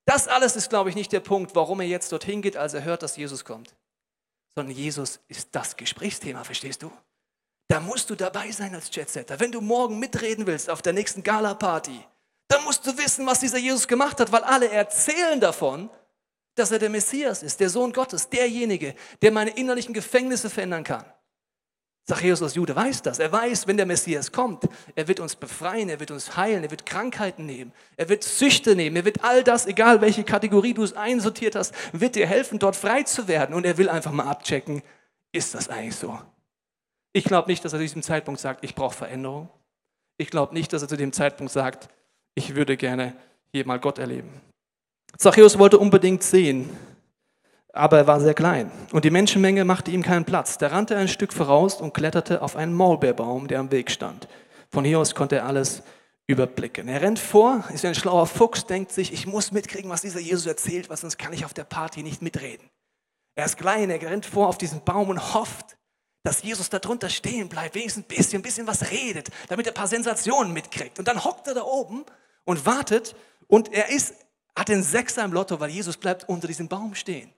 Das 0.08 0.28
alles 0.28 0.56
ist, 0.56 0.72
glaube 0.72 0.90
ich, 0.90 0.96
nicht 0.96 1.12
der 1.12 1.20
Punkt, 1.20 1.54
warum 1.54 1.82
er 1.82 1.88
jetzt 1.88 2.12
dorthin 2.12 2.42
geht, 2.42 2.58
als 2.58 2.74
er 2.74 2.84
hört, 2.84 3.04
dass 3.04 3.16
Jesus 3.16 3.46
kommt 3.46 3.76
sondern 4.58 4.76
Jesus 4.76 5.20
ist 5.28 5.50
das 5.52 5.78
Gesprächsthema, 5.78 6.44
verstehst 6.44 6.82
du? 6.82 6.92
Da 7.68 7.80
musst 7.80 8.10
du 8.10 8.16
dabei 8.16 8.50
sein 8.52 8.74
als 8.74 8.90
Jetsetter. 8.94 9.40
Wenn 9.40 9.52
du 9.52 9.62
morgen 9.62 10.00
mitreden 10.00 10.48
willst 10.48 10.72
auf 10.72 10.82
der 10.82 10.94
nächsten 10.94 11.22
Gala-Party, 11.22 12.04
dann 12.48 12.64
musst 12.64 12.84
du 12.88 12.98
wissen, 12.98 13.28
was 13.28 13.42
dieser 13.42 13.60
Jesus 13.60 13.88
gemacht 13.88 14.20
hat, 14.20 14.32
weil 14.32 14.44
alle 14.44 14.72
erzählen 14.72 15.40
davon, 15.40 15.92
dass 16.56 16.72
er 16.72 16.80
der 16.80 16.90
Messias 16.90 17.44
ist, 17.44 17.60
der 17.60 17.70
Sohn 17.70 17.94
Gottes, 17.94 18.30
derjenige, 18.30 18.96
der 19.22 19.32
meine 19.32 19.52
innerlichen 19.52 19.94
Gefängnisse 19.94 20.50
verändern 20.50 20.84
kann. 20.84 21.06
Zachäus 22.08 22.42
als 22.42 22.56
Jude 22.56 22.74
weiß 22.74 23.02
das. 23.02 23.20
Er 23.20 23.30
weiß, 23.34 23.68
wenn 23.68 23.76
der 23.76 23.86
Messias 23.86 24.32
kommt, 24.32 24.64
er 24.96 25.10
wird 25.10 25.20
uns 25.20 25.36
befreien, 25.36 25.90
er 25.90 26.00
wird 26.00 26.10
uns 26.10 26.38
heilen, 26.38 26.64
er 26.64 26.72
wird 26.72 26.86
Krankheiten 26.86 27.46
nehmen, 27.46 27.74
er 27.98 28.08
wird 28.08 28.24
Süchte 28.24 28.78
nehmen, 28.78 28.96
er 28.96 29.04
wird 29.04 29.26
all 29.26 29.44
das, 29.44 29.66
egal 29.66 30.00
welche 30.00 30.24
Kategorie 30.24 30.74
du 30.74 30.84
es 30.84 30.94
einsortiert 30.94 31.56
hast, 31.56 31.74
wird 31.92 32.16
dir 32.16 32.26
helfen, 32.26 32.60
dort 32.60 32.78
frei 32.78 33.04
zu 33.04 33.28
werden. 33.28 33.54
Und 33.54 33.66
er 33.66 33.78
will 33.78 33.90
einfach 33.90 34.14
mal 34.14 34.26
abchecken, 34.26 34.84
ist 35.34 35.54
das 35.54 35.68
eigentlich 35.68 35.98
so? 35.98 36.18
Ich 37.12 37.26
glaube 37.26 37.50
nicht, 37.50 37.66
dass 37.66 37.74
er 37.74 37.80
zu 37.80 37.84
diesem 37.84 38.04
Zeitpunkt 38.04 38.40
sagt, 38.40 38.64
ich 38.64 38.74
brauche 38.74 38.96
Veränderung. 38.96 39.50
Ich 40.18 40.30
glaube 40.30 40.54
nicht, 40.54 40.72
dass 40.72 40.82
er 40.82 40.88
zu 40.88 40.96
dem 40.96 41.12
Zeitpunkt 41.12 41.52
sagt, 41.52 41.90
ich 42.36 42.56
würde 42.56 42.78
gerne 42.78 43.16
hier 43.52 43.68
mal 43.68 43.80
Gott 43.80 44.00
erleben. 44.00 44.30
Zachäus 45.18 45.60
wollte 45.60 45.78
unbedingt 45.78 46.24
sehen, 46.24 46.70
aber 47.74 47.98
er 47.98 48.08
war 48.08 48.20
sehr 48.20 48.34
klein 48.34 48.72
und 48.92 49.06
die 49.06 49.10
Menschenmenge 49.10 49.66
machte 49.66 49.92
ihm 49.92 50.02
keinen 50.02 50.26
Platz. 50.26 50.58
Da 50.58 50.68
rannte 50.68 50.96
er 50.96 51.02
ein 51.02 51.08
Stück 51.08 51.34
voraus 51.34 51.82
und 51.82 51.94
kletterte 51.94 52.42
auf 52.42 52.56
einen 52.56 52.74
Maulbeerbaum, 52.74 53.48
der 53.48 53.60
am 53.60 53.72
Weg 53.72 53.92
stand. 53.92 54.28
Von 54.70 54.84
hier 54.84 55.00
aus 55.00 55.16
konnte 55.16 55.38
er 55.38 55.46
alles 55.46 55.84
überblicken. 56.28 56.88
Er 56.88 57.02
rennt 57.02 57.20
vor, 57.20 57.64
ist 57.74 57.86
ein 57.86 57.96
schlauer 57.96 58.28
Fuchs, 58.28 58.66
denkt 58.66 58.92
sich, 58.92 59.14
ich 59.14 59.28
muss 59.28 59.52
mitkriegen, 59.52 59.90
was 59.90 60.02
dieser 60.02 60.20
Jesus 60.20 60.46
erzählt, 60.46 60.90
weil 60.90 60.98
sonst 60.98 61.18
kann 61.18 61.32
ich 61.34 61.46
auf 61.46 61.54
der 61.54 61.64
Party 61.64 62.04
nicht 62.04 62.22
mitreden. 62.22 62.70
Er 63.36 63.46
ist 63.46 63.58
klein, 63.58 63.90
er 63.90 64.02
rennt 64.02 64.26
vor 64.26 64.48
auf 64.48 64.58
diesen 64.58 64.84
Baum 64.84 65.10
und 65.10 65.34
hofft, 65.34 65.78
dass 66.24 66.44
Jesus 66.44 66.70
da 66.70 66.80
drunter 66.80 67.10
stehen 67.10 67.48
bleibt, 67.48 67.76
wenigstens 67.76 68.04
ein 68.04 68.08
bisschen, 68.08 68.40
ein 68.40 68.44
bisschen 68.44 68.68
was 68.68 68.92
redet, 68.92 69.30
damit 69.48 69.68
er 69.68 69.72
ein 69.72 69.76
paar 69.76 69.88
Sensationen 69.88 70.52
mitkriegt. 70.52 71.00
Und 71.00 71.08
dann 71.08 71.24
hockt 71.24 71.48
er 71.48 71.54
da 71.54 71.64
oben 71.64 72.04
und 72.44 72.66
wartet 72.66 73.16
und 73.48 73.72
er 73.72 73.90
ist, 73.90 74.16
hat 74.54 74.68
den 74.68 74.84
Sechser 74.84 75.24
im 75.24 75.32
Lotto, 75.32 75.60
weil 75.60 75.70
Jesus 75.70 75.96
bleibt 75.96 76.28
unter 76.28 76.48
diesem 76.48 76.68
Baum 76.68 76.96
stehen 76.96 77.32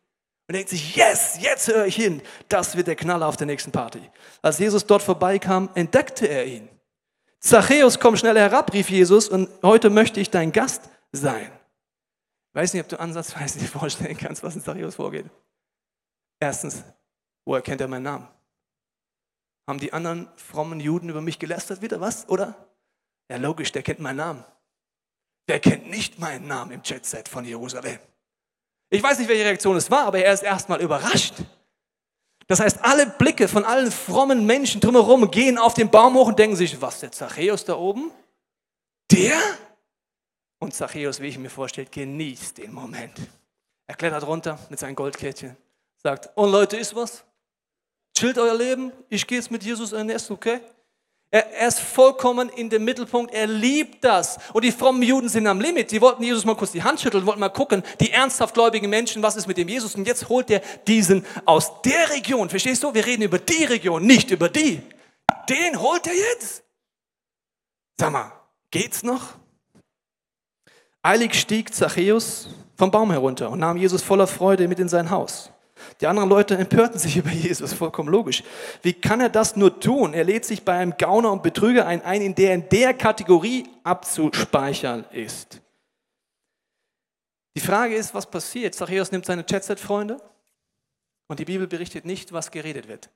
und 0.50 0.56
denkt 0.56 0.72
sich, 0.72 0.96
yes, 0.96 1.38
jetzt 1.40 1.68
höre 1.68 1.86
ich 1.86 1.96
hin. 1.96 2.24
Das 2.48 2.76
wird 2.76 2.88
der 2.88 2.96
Knaller 2.96 3.28
auf 3.28 3.38
der 3.38 3.46
nächsten 3.46 3.72
Party. 3.72 4.02
Als 4.42 4.58
Jesus 4.58 4.84
dort 4.84 5.04
vorbeikam, 5.04 5.70
entdeckte 5.76 6.26
er 6.26 6.48
ihn. 6.48 6.68
Zachäus, 7.40 8.00
komm 8.00 8.18
schnell 8.18 8.36
herab, 8.36 8.74
rief 8.74 8.90
Jesus, 8.90 9.30
und 9.30 9.48
heute 9.62 9.92
möchte 9.92 10.20
ich 10.20 10.32
dein 10.32 10.52
Gast 10.52 10.90
sein. 11.12 11.52
Ich 12.50 12.56
weiß 12.56 12.74
nicht, 12.74 12.82
ob 12.82 12.90
du 12.90 13.00
ansatzweise 13.00 13.60
dir 13.60 13.68
vorstellen 13.68 14.18
kannst, 14.18 14.42
was 14.42 14.56
in 14.56 14.64
Zachäus 14.64 14.96
vorgeht. 14.96 15.28
Erstens, 16.40 16.84
woher 17.46 17.62
kennt 17.62 17.82
er 17.82 17.88
meinen 17.88 18.04
Namen? 18.04 18.28
Haben 19.68 19.80
die 19.80 19.94
anderen 19.94 20.28
frommen 20.36 20.80
Juden 20.80 21.10
über 21.10 21.22
mich 21.22 21.38
gelästert 21.38 21.84
wieder, 21.84 22.02
was, 22.02 22.28
oder? 22.28 22.56
Ja, 23.30 23.38
logisch, 23.38 23.72
der 23.72 23.84
kennt 23.84 24.00
meinen 24.00 24.18
Namen. 24.18 24.44
Der 25.48 25.60
kennt 25.60 25.92
nicht 25.92 26.18
meinen 26.18 26.48
Namen 26.48 26.72
im 26.72 26.82
Jetset 26.84 27.30
von 27.30 27.46
Jerusalem. 27.46 28.00
Ich 28.90 29.04
weiß 29.04 29.20
nicht, 29.20 29.28
welche 29.28 29.46
Reaktion 29.46 29.76
es 29.78 29.90
war, 29.92 30.06
aber 30.06 30.20
er 30.20 30.34
ist 30.34 30.44
erstmal 30.44 30.82
überrascht. 30.82 31.36
Das 32.48 32.60
heißt, 32.60 32.84
alle 32.84 33.06
Blicke 33.06 33.48
von 33.48 33.64
allen 33.64 33.92
frommen 33.92 34.46
Menschen 34.46 34.82
drumherum 34.82 35.30
gehen 35.30 35.60
auf 35.60 35.76
den 35.76 35.92
Baum 35.92 36.16
hoch 36.16 36.30
und 36.30 36.40
denken 36.40 36.56
sich, 36.56 36.82
was, 36.82 37.00
der 37.00 37.12
Zachäus 37.12 37.64
da 37.64 37.76
oben? 37.76 38.12
Der? 39.12 39.40
Und 40.58 40.74
Zachäus, 40.74 41.20
wie 41.20 41.28
ich 41.28 41.38
mir 41.38 41.52
vorstelle, 41.52 41.88
genießt 41.88 42.58
den 42.58 42.74
Moment. 42.74 43.16
Er 43.86 43.96
klettert 43.96 44.26
runter 44.26 44.58
mit 44.70 44.80
seinem 44.80 44.96
Goldkettchen, 44.96 45.56
sagt, 45.98 46.36
und 46.36 46.52
Leute, 46.52 46.78
ist 46.78 46.96
was? 46.96 47.24
Chillt 48.18 48.38
euer 48.40 48.56
Leben, 48.56 48.92
ich 49.10 49.26
gehe 49.28 49.38
jetzt 49.38 49.52
mit 49.52 49.64
Jesus 49.64 49.94
ein 49.94 50.10
Essen, 50.10 50.34
okay? 50.34 50.60
Er, 51.32 51.54
er, 51.54 51.68
ist 51.68 51.80
vollkommen 51.80 52.50
in 52.50 52.72
dem 52.72 52.84
Mittelpunkt, 52.84 53.32
er 53.34 53.46
liebt 53.46 54.04
das. 54.04 54.40
Und 54.52 54.64
die 54.64 54.72
frommen 54.72 55.04
Juden 55.04 55.30
sind 55.30 55.46
am 55.46 55.62
Limit. 55.62 55.92
Die 55.92 56.02
wollten 56.02 56.24
Jesus 56.24 56.44
mal 56.44 56.56
kurz 56.56 56.72
die 56.72 56.82
Hand 56.82 57.00
schütteln, 57.00 57.26
wollten 57.28 57.40
mal 57.40 57.50
gucken, 57.50 57.84
die 58.00 58.12
ernsthaft 58.12 58.56
gläubigen 58.56 58.90
Menschen, 58.90 59.22
was 59.22 59.36
ist 59.36 59.46
mit 59.46 59.58
dem 59.58 59.68
Jesus? 59.68 59.94
Und 59.94 60.08
jetzt 60.08 60.28
holt 60.28 60.50
er 60.50 60.62
diesen 60.88 61.24
aus 61.46 61.82
der 61.84 62.10
Region. 62.10 62.50
Verstehst 62.50 62.84
du? 62.84 62.94
Wir 62.96 63.06
reden 63.06 63.22
über 63.22 63.38
die 63.38 63.64
Region, 63.64 64.06
nicht 64.06 64.32
über 64.32 64.50
die. 64.50 64.82
Den 65.48 65.80
holt 65.80 66.08
er 66.08 66.16
jetzt. 66.16 66.64
Sag 68.00 68.12
mal, 68.12 68.32
geht's 68.72 69.04
noch? 69.04 69.36
Eilig 71.04 71.36
stieg 71.36 71.74
Zachäus 71.74 72.50
vom 72.76 72.90
Baum 72.90 73.12
herunter 73.12 73.52
und 73.52 73.60
nahm 73.60 73.78
Jesus 73.78 74.02
voller 74.02 74.26
Freude 74.26 74.68
mit 74.68 74.80
in 74.80 74.90
sein 74.90 75.12
Haus. 75.12 75.52
Die 76.02 76.08
anderen 76.08 76.30
Leute 76.30 76.58
empörten 76.58 77.00
sich 77.00 77.18
über 77.18 77.32
Jesus, 77.32 77.74
vollkommen 77.74 78.10
logisch. 78.10 78.44
Wie 78.82 78.94
kann 78.94 79.22
er 79.22 79.30
das 79.30 79.56
nur 79.56 79.80
tun? 79.80 80.14
Er 80.14 80.24
lädt 80.24 80.46
sich 80.46 80.64
bei 80.64 80.74
einem 80.74 80.96
Gauner 80.98 81.32
und 81.32 81.44
Betrüger 81.44 81.86
ein, 81.86 82.02
ein 82.04 82.22
in 82.22 82.36
der 82.36 82.54
in 82.54 82.70
der 82.70 82.94
Kategorie 82.94 83.68
abzuspeichern 83.84 85.06
ist. 85.12 85.62
Die 87.56 87.62
Frage 87.62 87.96
ist, 87.96 88.14
was 88.14 88.30
passiert? 88.30 88.76
Zachäus 88.76 89.12
nimmt 89.12 89.26
seine 89.26 89.44
Chatset-Freunde 89.44 90.22
und 91.28 91.40
die 91.40 91.46
Bibel 91.46 91.68
berichtet 91.68 92.06
nicht, 92.06 92.32
was 92.32 92.52
geredet 92.52 92.88
wird. 92.88 93.10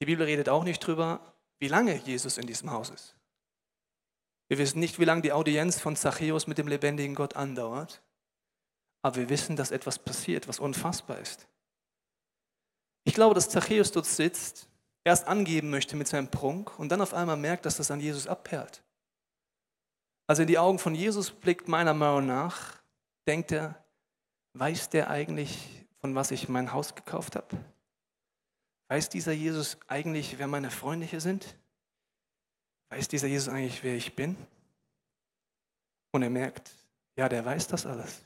Die 0.00 0.06
Bibel 0.06 0.26
redet 0.26 0.48
auch 0.48 0.64
nicht 0.64 0.82
darüber, 0.82 1.20
wie 1.58 1.68
lange 1.68 1.96
Jesus 1.96 2.38
in 2.38 2.46
diesem 2.46 2.70
Haus 2.70 2.90
ist. 2.90 3.14
Wir 4.48 4.58
wissen 4.58 4.80
nicht, 4.80 4.98
wie 4.98 5.04
lange 5.04 5.22
die 5.22 5.32
Audienz 5.32 5.80
von 5.80 5.96
Zachäus 5.96 6.46
mit 6.46 6.58
dem 6.58 6.68
lebendigen 6.68 7.14
Gott 7.14 7.36
andauert 7.36 8.02
aber 9.06 9.14
wir 9.14 9.28
wissen, 9.28 9.54
dass 9.54 9.70
etwas 9.70 10.00
passiert, 10.00 10.48
was 10.48 10.58
unfassbar 10.58 11.20
ist. 11.20 11.46
Ich 13.04 13.14
glaube, 13.14 13.36
dass 13.36 13.48
Zachäus 13.48 13.92
dort 13.92 14.06
sitzt, 14.06 14.68
erst 15.04 15.28
angeben 15.28 15.70
möchte 15.70 15.94
mit 15.94 16.08
seinem 16.08 16.28
Prunk 16.28 16.76
und 16.76 16.88
dann 16.88 17.00
auf 17.00 17.14
einmal 17.14 17.36
merkt, 17.36 17.66
dass 17.66 17.76
das 17.76 17.92
an 17.92 18.00
Jesus 18.00 18.26
abperlt. 18.26 18.82
Also 20.26 20.42
in 20.42 20.48
die 20.48 20.58
Augen 20.58 20.80
von 20.80 20.96
Jesus 20.96 21.30
blickt 21.30 21.68
meiner 21.68 21.94
Meinung 21.94 22.26
nach, 22.26 22.82
denkt 23.28 23.52
er, 23.52 23.80
weiß 24.54 24.88
der 24.88 25.08
eigentlich, 25.08 25.86
von 26.00 26.16
was 26.16 26.32
ich 26.32 26.48
mein 26.48 26.72
Haus 26.72 26.96
gekauft 26.96 27.36
habe? 27.36 27.56
Weiß 28.88 29.08
dieser 29.08 29.30
Jesus 29.30 29.78
eigentlich, 29.86 30.36
wer 30.40 30.48
meine 30.48 30.72
Freunde 30.72 31.06
hier 31.06 31.20
sind? 31.20 31.56
Weiß 32.88 33.06
dieser 33.06 33.28
Jesus 33.28 33.48
eigentlich, 33.48 33.84
wer 33.84 33.94
ich 33.94 34.16
bin? 34.16 34.36
Und 36.10 36.24
er 36.24 36.30
merkt, 36.30 36.72
ja, 37.14 37.28
der 37.28 37.44
weiß 37.44 37.68
das 37.68 37.86
alles. 37.86 38.25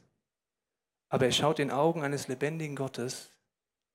Aber 1.11 1.27
er 1.27 1.33
schaut 1.33 1.59
in 1.59 1.71
Augen 1.71 2.03
eines 2.03 2.29
lebendigen 2.29 2.77
Gottes, 2.77 3.31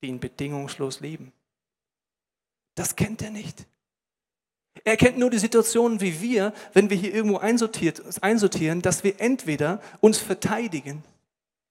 die 0.01 0.07
ihn 0.07 0.19
bedingungslos 0.19 0.99
lieben. 0.99 1.33
Das 2.75 2.95
kennt 2.95 3.21
er 3.23 3.31
nicht. 3.31 3.65
Er 4.83 4.97
kennt 4.97 5.17
nur 5.17 5.29
die 5.29 5.39
Situation 5.39 6.01
wie 6.01 6.21
wir, 6.21 6.53
wenn 6.73 6.89
wir 6.89 6.97
hier 6.97 7.13
irgendwo 7.13 7.37
einsortieren, 7.37 8.81
dass 8.81 9.03
wir 9.03 9.19
entweder 9.19 9.81
uns 10.01 10.17
verteidigen 10.17 11.03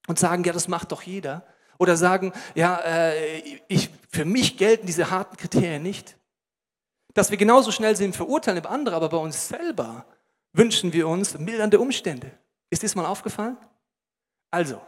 und 0.07 0.19
sagen, 0.19 0.43
ja, 0.43 0.51
das 0.51 0.67
macht 0.67 0.91
doch 0.91 1.03
jeder, 1.03 1.45
oder 1.77 1.97
sagen, 1.97 2.33
ja, 2.55 2.79
äh, 2.79 3.39
ich, 3.67 3.89
für 4.09 4.25
mich 4.25 4.57
gelten 4.57 4.87
diese 4.87 5.11
harten 5.11 5.37
Kriterien 5.37 5.83
nicht. 5.83 6.17
Dass 7.13 7.31
wir 7.31 7.37
genauso 7.37 7.71
schnell 7.71 7.95
sind, 7.95 8.15
verurteilen 8.15 8.59
über 8.59 8.71
andere, 8.71 8.95
aber 8.95 9.09
bei 9.09 9.17
uns 9.17 9.47
selber 9.47 10.05
wünschen 10.53 10.93
wir 10.93 11.07
uns 11.07 11.37
mildernde 11.37 11.79
Umstände. 11.79 12.31
Ist 12.69 12.83
das 12.83 12.95
mal 12.95 13.05
aufgefallen? 13.05 13.57
Also, 14.51 14.81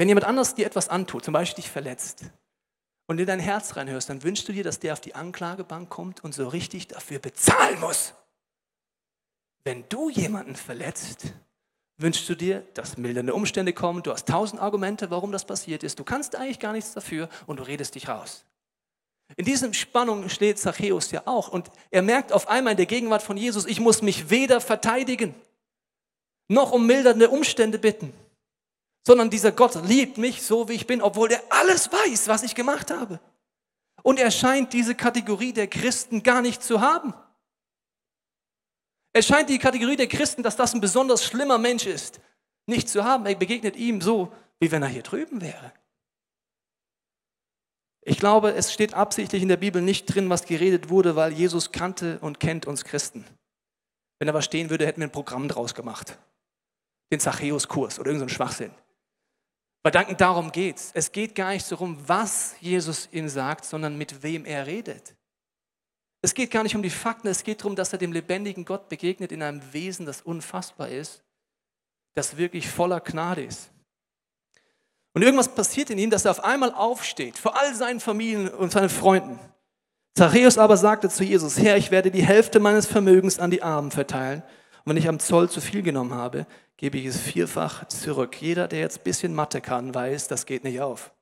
wenn 0.00 0.08
jemand 0.08 0.24
anders 0.24 0.54
dir 0.54 0.64
etwas 0.64 0.88
antut, 0.88 1.26
zum 1.26 1.34
Beispiel 1.34 1.62
dich 1.62 1.70
verletzt, 1.70 2.24
und 3.06 3.18
in 3.20 3.26
dein 3.26 3.38
Herz 3.38 3.76
reinhörst, 3.76 4.08
dann 4.08 4.22
wünschst 4.22 4.48
du 4.48 4.52
dir, 4.54 4.64
dass 4.64 4.78
der 4.78 4.94
auf 4.94 5.00
die 5.02 5.14
Anklagebank 5.14 5.90
kommt 5.90 6.24
und 6.24 6.34
so 6.34 6.48
richtig 6.48 6.88
dafür 6.88 7.18
bezahlen 7.18 7.78
muss. 7.80 8.14
Wenn 9.62 9.84
du 9.90 10.08
jemanden 10.08 10.56
verletzt, 10.56 11.34
wünschst 11.98 12.26
du 12.30 12.34
dir, 12.34 12.66
dass 12.72 12.96
mildernde 12.96 13.34
Umstände 13.34 13.74
kommen, 13.74 14.02
du 14.02 14.10
hast 14.10 14.26
tausend 14.26 14.62
Argumente, 14.62 15.10
warum 15.10 15.32
das 15.32 15.44
passiert 15.44 15.82
ist, 15.82 15.98
du 15.98 16.04
kannst 16.04 16.34
eigentlich 16.34 16.60
gar 16.60 16.72
nichts 16.72 16.94
dafür 16.94 17.28
und 17.46 17.58
du 17.58 17.64
redest 17.64 17.94
dich 17.94 18.08
raus. 18.08 18.46
In 19.36 19.44
diesem 19.44 19.74
Spannung 19.74 20.30
steht 20.30 20.58
Zachäus 20.58 21.10
ja 21.10 21.24
auch 21.26 21.48
und 21.48 21.70
er 21.90 22.00
merkt 22.00 22.32
auf 22.32 22.48
einmal 22.48 22.70
in 22.70 22.78
der 22.78 22.86
Gegenwart 22.86 23.20
von 23.20 23.36
Jesus, 23.36 23.66
ich 23.66 23.80
muss 23.80 24.00
mich 24.00 24.30
weder 24.30 24.62
verteidigen, 24.62 25.34
noch 26.48 26.72
um 26.72 26.86
mildernde 26.86 27.28
Umstände 27.28 27.78
bitten 27.78 28.14
sondern 29.06 29.30
dieser 29.30 29.52
Gott 29.52 29.74
liebt 29.86 30.18
mich 30.18 30.42
so, 30.42 30.68
wie 30.68 30.74
ich 30.74 30.86
bin, 30.86 31.02
obwohl 31.02 31.32
er 31.32 31.42
alles 31.50 31.90
weiß, 31.90 32.28
was 32.28 32.42
ich 32.42 32.54
gemacht 32.54 32.90
habe. 32.90 33.20
Und 34.02 34.18
er 34.18 34.30
scheint 34.30 34.72
diese 34.72 34.94
Kategorie 34.94 35.52
der 35.52 35.68
Christen 35.68 36.22
gar 36.22 36.42
nicht 36.42 36.62
zu 36.62 36.80
haben. 36.80 37.14
Er 39.12 39.22
scheint 39.22 39.48
die 39.48 39.58
Kategorie 39.58 39.96
der 39.96 40.06
Christen, 40.06 40.42
dass 40.42 40.56
das 40.56 40.74
ein 40.74 40.80
besonders 40.80 41.24
schlimmer 41.24 41.58
Mensch 41.58 41.86
ist, 41.86 42.20
nicht 42.66 42.88
zu 42.88 43.04
haben. 43.04 43.26
Er 43.26 43.34
begegnet 43.34 43.76
ihm 43.76 44.00
so, 44.00 44.32
wie 44.60 44.70
wenn 44.70 44.82
er 44.82 44.88
hier 44.88 45.02
drüben 45.02 45.40
wäre. 45.40 45.72
Ich 48.02 48.18
glaube, 48.18 48.54
es 48.54 48.72
steht 48.72 48.94
absichtlich 48.94 49.42
in 49.42 49.48
der 49.48 49.56
Bibel 49.56 49.82
nicht 49.82 50.06
drin, 50.06 50.30
was 50.30 50.46
geredet 50.46 50.88
wurde, 50.88 51.16
weil 51.16 51.32
Jesus 51.32 51.72
kannte 51.72 52.18
und 52.20 52.40
kennt 52.40 52.66
uns 52.66 52.84
Christen. 52.84 53.26
Wenn 54.18 54.28
er 54.28 54.34
was 54.34 54.44
stehen 54.44 54.70
würde, 54.70 54.86
hätten 54.86 55.00
wir 55.00 55.08
ein 55.08 55.12
Programm 55.12 55.48
draus 55.48 55.74
gemacht. 55.74 56.18
Den 57.12 57.20
Zachäus-Kurs 57.20 57.98
oder 57.98 58.08
irgendeinen 58.08 58.30
Schwachsinn. 58.30 58.70
Weil 59.82 59.92
danken 59.92 60.16
darum 60.16 60.52
geht's. 60.52 60.90
Es 60.94 61.12
geht 61.12 61.34
gar 61.34 61.52
nicht 61.52 61.70
darum, 61.70 61.96
was 62.06 62.54
Jesus 62.60 63.08
ihm 63.12 63.28
sagt, 63.28 63.64
sondern 63.64 63.96
mit 63.96 64.22
wem 64.22 64.44
er 64.44 64.66
redet. 64.66 65.14
Es 66.22 66.34
geht 66.34 66.50
gar 66.50 66.62
nicht 66.62 66.76
um 66.76 66.82
die 66.82 66.90
Fakten, 66.90 67.28
es 67.28 67.44
geht 67.44 67.60
darum, 67.60 67.76
dass 67.76 67.92
er 67.92 67.98
dem 67.98 68.12
lebendigen 68.12 68.66
Gott 68.66 68.90
begegnet 68.90 69.32
in 69.32 69.42
einem 69.42 69.62
Wesen, 69.72 70.04
das 70.04 70.20
unfassbar 70.20 70.88
ist, 70.88 71.22
das 72.14 72.36
wirklich 72.36 72.68
voller 72.68 73.00
Gnade 73.00 73.42
ist. 73.42 73.70
Und 75.14 75.22
irgendwas 75.22 75.54
passiert 75.54 75.88
in 75.90 75.98
ihm, 75.98 76.10
dass 76.10 76.26
er 76.26 76.32
auf 76.32 76.44
einmal 76.44 76.72
aufsteht, 76.72 77.38
vor 77.38 77.58
all 77.58 77.74
seinen 77.74 78.00
Familien 78.00 78.48
und 78.48 78.70
seinen 78.70 78.90
Freunden. 78.90 79.38
Zachäus 80.14 80.58
aber 80.58 80.76
sagte 80.76 81.08
zu 81.08 81.24
Jesus, 81.24 81.58
Herr, 81.58 81.76
ich 81.78 81.90
werde 81.90 82.10
die 82.10 82.24
Hälfte 82.24 82.60
meines 82.60 82.86
Vermögens 82.86 83.38
an 83.38 83.50
die 83.50 83.62
Armen 83.62 83.90
verteilen. 83.90 84.42
Und 84.84 84.90
wenn 84.90 84.96
ich 84.96 85.08
am 85.08 85.18
Zoll 85.18 85.50
zu 85.50 85.60
viel 85.60 85.82
genommen 85.82 86.14
habe, 86.14 86.46
gebe 86.76 86.98
ich 86.98 87.06
es 87.06 87.20
vierfach 87.20 87.86
zurück. 87.88 88.40
Jeder, 88.40 88.68
der 88.68 88.80
jetzt 88.80 88.98
ein 88.98 89.04
bisschen 89.04 89.34
Mathe 89.34 89.60
kann, 89.60 89.94
weiß, 89.94 90.28
das 90.28 90.46
geht 90.46 90.64
nicht 90.64 90.80
auf. 90.80 91.12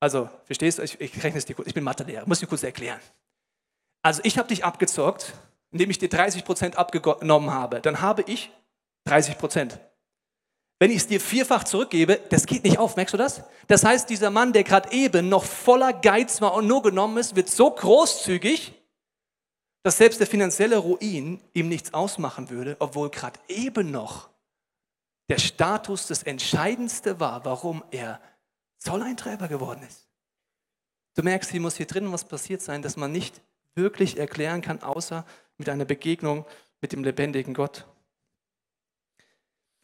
Also, 0.00 0.28
verstehst 0.44 0.78
du? 0.78 0.82
Ich, 0.82 1.00
ich 1.00 1.22
rechne 1.22 1.38
es 1.38 1.44
dir 1.44 1.54
kurz. 1.54 1.68
Ich 1.68 1.74
bin 1.74 1.84
Mathelehrer, 1.84 2.26
muss 2.26 2.40
dir 2.40 2.46
kurz 2.46 2.62
erklären. 2.62 3.00
Also 4.02 4.20
ich 4.24 4.38
habe 4.38 4.48
dich 4.48 4.64
abgezockt, 4.64 5.34
indem 5.72 5.90
ich 5.90 5.98
dir 5.98 6.08
30% 6.08 6.74
abgenommen 6.74 7.50
habe. 7.50 7.80
Dann 7.80 8.00
habe 8.00 8.22
ich 8.26 8.52
30%. 9.08 9.78
Wenn 10.78 10.90
ich 10.90 10.98
es 10.98 11.06
dir 11.06 11.20
vierfach 11.20 11.64
zurückgebe, 11.64 12.20
das 12.28 12.46
geht 12.46 12.62
nicht 12.62 12.78
auf, 12.78 12.96
merkst 12.96 13.14
du 13.14 13.18
das? 13.18 13.42
Das 13.66 13.82
heißt, 13.82 14.08
dieser 14.10 14.30
Mann, 14.30 14.52
der 14.52 14.62
gerade 14.62 14.92
eben 14.92 15.28
noch 15.28 15.44
voller 15.44 15.92
Geiz 15.92 16.40
war 16.40 16.54
und 16.54 16.66
nur 16.66 16.82
genommen 16.82 17.16
ist, 17.16 17.34
wird 17.34 17.48
so 17.48 17.70
großzügig, 17.70 18.74
dass 19.86 19.98
selbst 19.98 20.18
der 20.18 20.26
finanzielle 20.26 20.78
Ruin 20.78 21.40
ihm 21.54 21.68
nichts 21.68 21.94
ausmachen 21.94 22.50
würde, 22.50 22.74
obwohl 22.80 23.08
gerade 23.08 23.38
eben 23.46 23.92
noch 23.92 24.28
der 25.28 25.38
Status 25.38 26.08
das 26.08 26.24
Entscheidendste 26.24 27.20
war, 27.20 27.44
warum 27.44 27.84
er 27.92 28.20
Zolleintreiber 28.78 29.46
geworden 29.46 29.84
ist. 29.86 30.08
Du 31.14 31.22
merkst, 31.22 31.52
hier 31.52 31.60
muss 31.60 31.76
hier 31.76 31.86
drin 31.86 32.10
was 32.10 32.24
passiert 32.24 32.62
sein, 32.62 32.82
dass 32.82 32.96
man 32.96 33.12
nicht 33.12 33.40
wirklich 33.76 34.18
erklären 34.18 34.60
kann, 34.60 34.82
außer 34.82 35.24
mit 35.56 35.68
einer 35.68 35.84
Begegnung 35.84 36.44
mit 36.80 36.90
dem 36.90 37.04
lebendigen 37.04 37.54
Gott. 37.54 37.86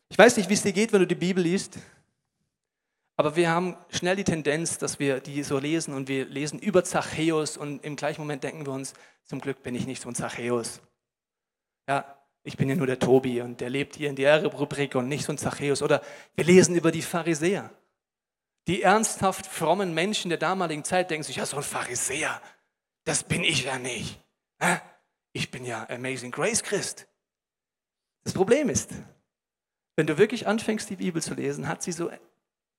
Ich 0.09 0.19
weiß 0.19 0.37
nicht, 0.37 0.49
wie 0.49 0.55
es 0.55 0.63
dir 0.63 0.73
geht, 0.73 0.93
wenn 0.93 1.03
du 1.03 1.07
die 1.07 1.15
Bibel 1.15 1.45
liest, 1.45 1.79
aber 3.23 3.37
wir 3.37 3.51
haben 3.51 3.77
schnell 3.89 4.17
die 4.17 4.25
Tendenz, 4.25 4.79
dass 4.79 4.99
wir 4.99 5.21
die 5.21 5.45
so 5.45 5.61
lesen 5.61 5.95
und 5.95 6.09
wir 6.09 6.25
lesen 6.25 6.59
über 6.59 6.83
Zachäus 6.83 7.57
und 7.57 7.85
im 7.85 7.95
gleichen 7.95 8.21
Moment 8.21 8.43
denken 8.43 8.67
wir 8.67 8.73
uns, 8.73 8.95
zum 9.23 9.41
Glück 9.41 9.63
bin 9.63 9.77
ich 9.77 9.87
nicht 9.87 10.03
so 10.03 10.09
ein 10.09 10.17
Zachäus. 10.17 10.81
Ja, 11.89 12.19
ich 12.43 12.57
bin 12.57 12.69
ja 12.69 12.75
nur 12.75 12.89
der 12.89 12.99
Tobi 12.99 13.41
und 13.41 13.61
der 13.61 13.71
lebt 13.71 13.95
hier 13.95 14.11
in 14.11 14.17
der 14.17 14.45
Rubrik 14.45 14.97
und 14.97 15.07
nicht 15.07 15.25
so 15.25 15.33
ein 15.33 15.39
Zachäus. 15.39 15.83
Oder 15.83 16.03
wir 16.35 16.45
lesen 16.45 16.75
über 16.75 16.91
die 16.91 17.01
Pharisäer. 17.01 17.71
Die 18.67 18.83
ernsthaft 18.83 19.47
frommen 19.47 19.95
Menschen 19.95 20.29
der 20.29 20.39
damaligen 20.39 20.83
Zeit 20.83 21.09
denken 21.11 21.23
sich, 21.23 21.37
ja, 21.37 21.47
so 21.47 21.59
ein 21.59 21.63
Pharisäer, 21.63 22.43
das 23.05 23.23
bin 23.23 23.45
ich 23.45 23.63
ja 23.67 23.79
nicht. 23.79 24.21
Ich 25.33 25.53
bin 25.53 25.65
ja 25.65 25.89
Amazing 25.89 26.33
Grace 26.33 26.65
Christ. 26.65 27.07
Das 28.25 28.33
Problem 28.33 28.69
ist, 28.69 28.91
wenn 29.95 30.09
du 30.09 30.19
wirklich 30.19 30.49
anfängst, 30.49 30.91
die 30.91 30.97
Bibel 30.97 31.23
zu 31.23 31.35
lesen, 31.35 31.69
hat 31.69 31.85
sie 31.85 31.93
so 31.93 32.11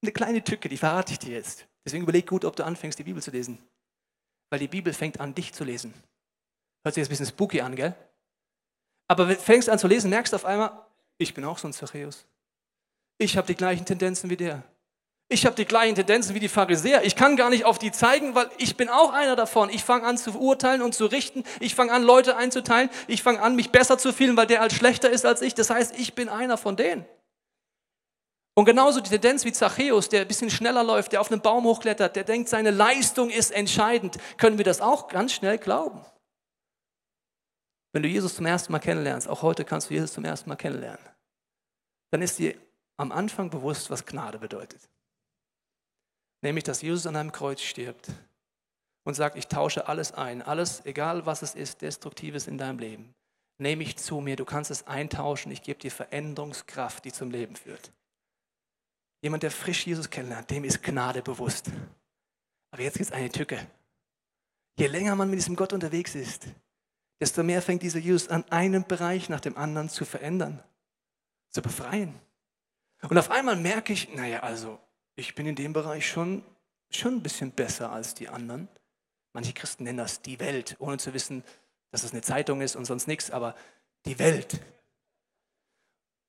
eine 0.03 0.11
kleine 0.11 0.43
Tücke, 0.43 0.69
die 0.69 0.77
verrate 0.77 1.13
ich 1.13 1.19
dir 1.19 1.33
jetzt. 1.33 1.65
Deswegen 1.85 2.03
überleg 2.03 2.27
gut, 2.27 2.45
ob 2.45 2.55
du 2.55 2.63
anfängst, 2.63 2.99
die 2.99 3.03
Bibel 3.03 3.21
zu 3.21 3.31
lesen. 3.31 3.57
Weil 4.49 4.59
die 4.59 4.67
Bibel 4.67 4.93
fängt 4.93 5.19
an, 5.19 5.33
dich 5.33 5.53
zu 5.53 5.63
lesen. 5.63 5.93
Hört 6.83 6.95
sich 6.95 7.01
jetzt 7.01 7.09
ein 7.09 7.13
bisschen 7.13 7.25
spooky 7.25 7.61
an, 7.61 7.75
gell? 7.75 7.95
Aber 9.07 9.27
wenn 9.27 9.35
du 9.35 9.41
fängst 9.41 9.69
an 9.69 9.79
zu 9.79 9.87
lesen, 9.87 10.09
merkst 10.09 10.33
du 10.33 10.35
auf 10.35 10.45
einmal, 10.45 10.71
ich 11.17 11.33
bin 11.33 11.43
auch 11.43 11.57
so 11.57 11.67
ein 11.67 11.73
Zachäus. 11.73 12.25
Ich 13.17 13.37
habe 13.37 13.47
die 13.47 13.55
gleichen 13.55 13.85
Tendenzen 13.85 14.29
wie 14.29 14.37
der. 14.37 14.63
Ich 15.29 15.45
habe 15.45 15.55
die 15.55 15.65
gleichen 15.65 15.95
Tendenzen 15.95 16.35
wie 16.35 16.39
die 16.39 16.49
Pharisäer. 16.49 17.03
Ich 17.05 17.15
kann 17.15 17.35
gar 17.35 17.49
nicht 17.49 17.65
auf 17.65 17.79
die 17.79 17.91
zeigen, 17.91 18.35
weil 18.35 18.49
ich 18.57 18.75
bin 18.75 18.89
auch 18.89 19.13
einer 19.13 19.35
davon. 19.35 19.69
Ich 19.69 19.83
fange 19.83 20.05
an 20.05 20.17
zu 20.17 20.37
urteilen 20.39 20.81
und 20.81 20.93
zu 20.93 21.05
richten. 21.05 21.43
Ich 21.59 21.75
fange 21.75 21.91
an, 21.91 22.03
Leute 22.03 22.37
einzuteilen. 22.37 22.89
Ich 23.07 23.23
fange 23.23 23.41
an, 23.41 23.55
mich 23.55 23.71
besser 23.71 23.97
zu 23.97 24.13
fühlen, 24.13 24.37
weil 24.37 24.47
der 24.47 24.59
halt 24.59 24.73
schlechter 24.73 25.09
ist 25.09 25.25
als 25.25 25.41
ich. 25.41 25.55
Das 25.55 25.69
heißt, 25.69 25.97
ich 25.97 26.13
bin 26.13 26.29
einer 26.29 26.57
von 26.57 26.75
denen. 26.75 27.05
Und 28.55 28.65
genauso 28.65 29.01
die 29.01 29.09
Tendenz 29.09 29.45
wie 29.45 29.51
Zachäus, 29.51 30.09
der 30.09 30.21
ein 30.21 30.27
bisschen 30.27 30.51
schneller 30.51 30.83
läuft, 30.83 31.11
der 31.11 31.21
auf 31.21 31.31
einen 31.31 31.41
Baum 31.41 31.63
hochklettert, 31.65 32.15
der 32.15 32.23
denkt, 32.23 32.49
seine 32.49 32.69
Leistung 32.69 33.29
ist 33.29 33.51
entscheidend, 33.51 34.17
können 34.37 34.57
wir 34.57 34.65
das 34.65 34.79
auch 34.79 35.07
ganz 35.07 35.33
schnell 35.33 35.57
glauben. 35.57 36.05
Wenn 37.93 38.03
du 38.03 38.09
Jesus 38.09 38.35
zum 38.35 38.45
ersten 38.45 38.71
Mal 38.71 38.79
kennenlernst, 38.79 39.27
auch 39.27 39.41
heute 39.41 39.65
kannst 39.65 39.89
du 39.89 39.93
Jesus 39.95 40.13
zum 40.13 40.25
ersten 40.25 40.49
Mal 40.49 40.55
kennenlernen, 40.55 41.03
dann 42.11 42.21
ist 42.21 42.37
dir 42.37 42.55
am 42.97 43.11
Anfang 43.11 43.49
bewusst, 43.49 43.89
was 43.89 44.05
Gnade 44.05 44.37
bedeutet. 44.37 44.87
Nämlich, 46.41 46.63
dass 46.63 46.81
Jesus 46.81 47.07
an 47.07 47.15
einem 47.15 47.31
Kreuz 47.31 47.61
stirbt 47.61 48.09
und 49.03 49.15
sagt, 49.15 49.35
ich 49.35 49.47
tausche 49.47 49.87
alles 49.87 50.11
ein, 50.11 50.41
alles, 50.41 50.85
egal 50.85 51.25
was 51.25 51.41
es 51.41 51.55
ist, 51.55 51.81
Destruktives 51.81 52.47
in 52.47 52.57
deinem 52.57 52.79
Leben, 52.79 53.13
nehme 53.57 53.83
ich 53.83 53.97
zu 53.97 54.19
mir, 54.19 54.35
du 54.35 54.45
kannst 54.45 54.69
es 54.69 54.85
eintauschen, 54.85 55.51
ich 55.51 55.63
gebe 55.63 55.79
dir 55.79 55.91
Veränderungskraft, 55.91 57.05
die 57.05 57.11
zum 57.11 57.31
Leben 57.31 57.55
führt. 57.55 57.91
Jemand, 59.23 59.41
der 59.41 59.51
frisch 59.51 59.87
Jesus 59.87 60.09
kennenlernt, 60.09 60.51
dem 60.51 60.65
ist 60.65 60.83
Gnade 60.83 61.21
bewusst. 61.21 61.71
Aber 62.71 62.81
jetzt 62.81 62.97
gibt 62.97 63.09
es 63.09 63.15
eine 63.15 63.29
Tücke. 63.29 63.65
Je 64.77 64.87
länger 64.87 65.15
man 65.15 65.29
mit 65.29 65.39
diesem 65.39 65.55
Gott 65.55 65.71
unterwegs 65.71 66.13
ist, 66.13 66.47
desto 67.21 67.41
mehr 67.41 67.61
fängt 67.61 67.83
dieser 67.83 67.99
Jesus 67.99 68.27
an, 68.27 68.43
einen 68.49 68.85
Bereich 68.85 69.29
nach 69.29 69.39
dem 69.39 69.55
anderen 69.55 69.87
zu 69.87 70.03
verändern, 70.03 70.61
zu 71.51 71.61
befreien. 71.61 72.13
Und 73.01 73.17
auf 73.17 73.31
einmal 73.31 73.55
merke 73.55 73.93
ich, 73.93 74.13
naja, 74.13 74.41
also 74.41 74.77
ich 75.15 75.35
bin 75.35 75.45
in 75.45 75.55
dem 75.55 75.71
Bereich 75.71 76.05
schon, 76.05 76.43
schon 76.89 77.15
ein 77.15 77.23
bisschen 77.23 77.51
besser 77.51 77.93
als 77.93 78.15
die 78.15 78.27
anderen. 78.27 78.67
Manche 79.31 79.53
Christen 79.53 79.85
nennen 79.85 79.99
das 79.99 80.21
die 80.21 80.41
Welt, 80.41 80.75
ohne 80.79 80.97
zu 80.97 81.13
wissen, 81.13 81.45
dass 81.91 82.03
es 82.03 82.11
eine 82.11 82.23
Zeitung 82.23 82.59
ist 82.59 82.75
und 82.75 82.83
sonst 82.83 83.07
nichts, 83.07 83.31
aber 83.31 83.55
die 84.05 84.19
Welt. 84.19 84.59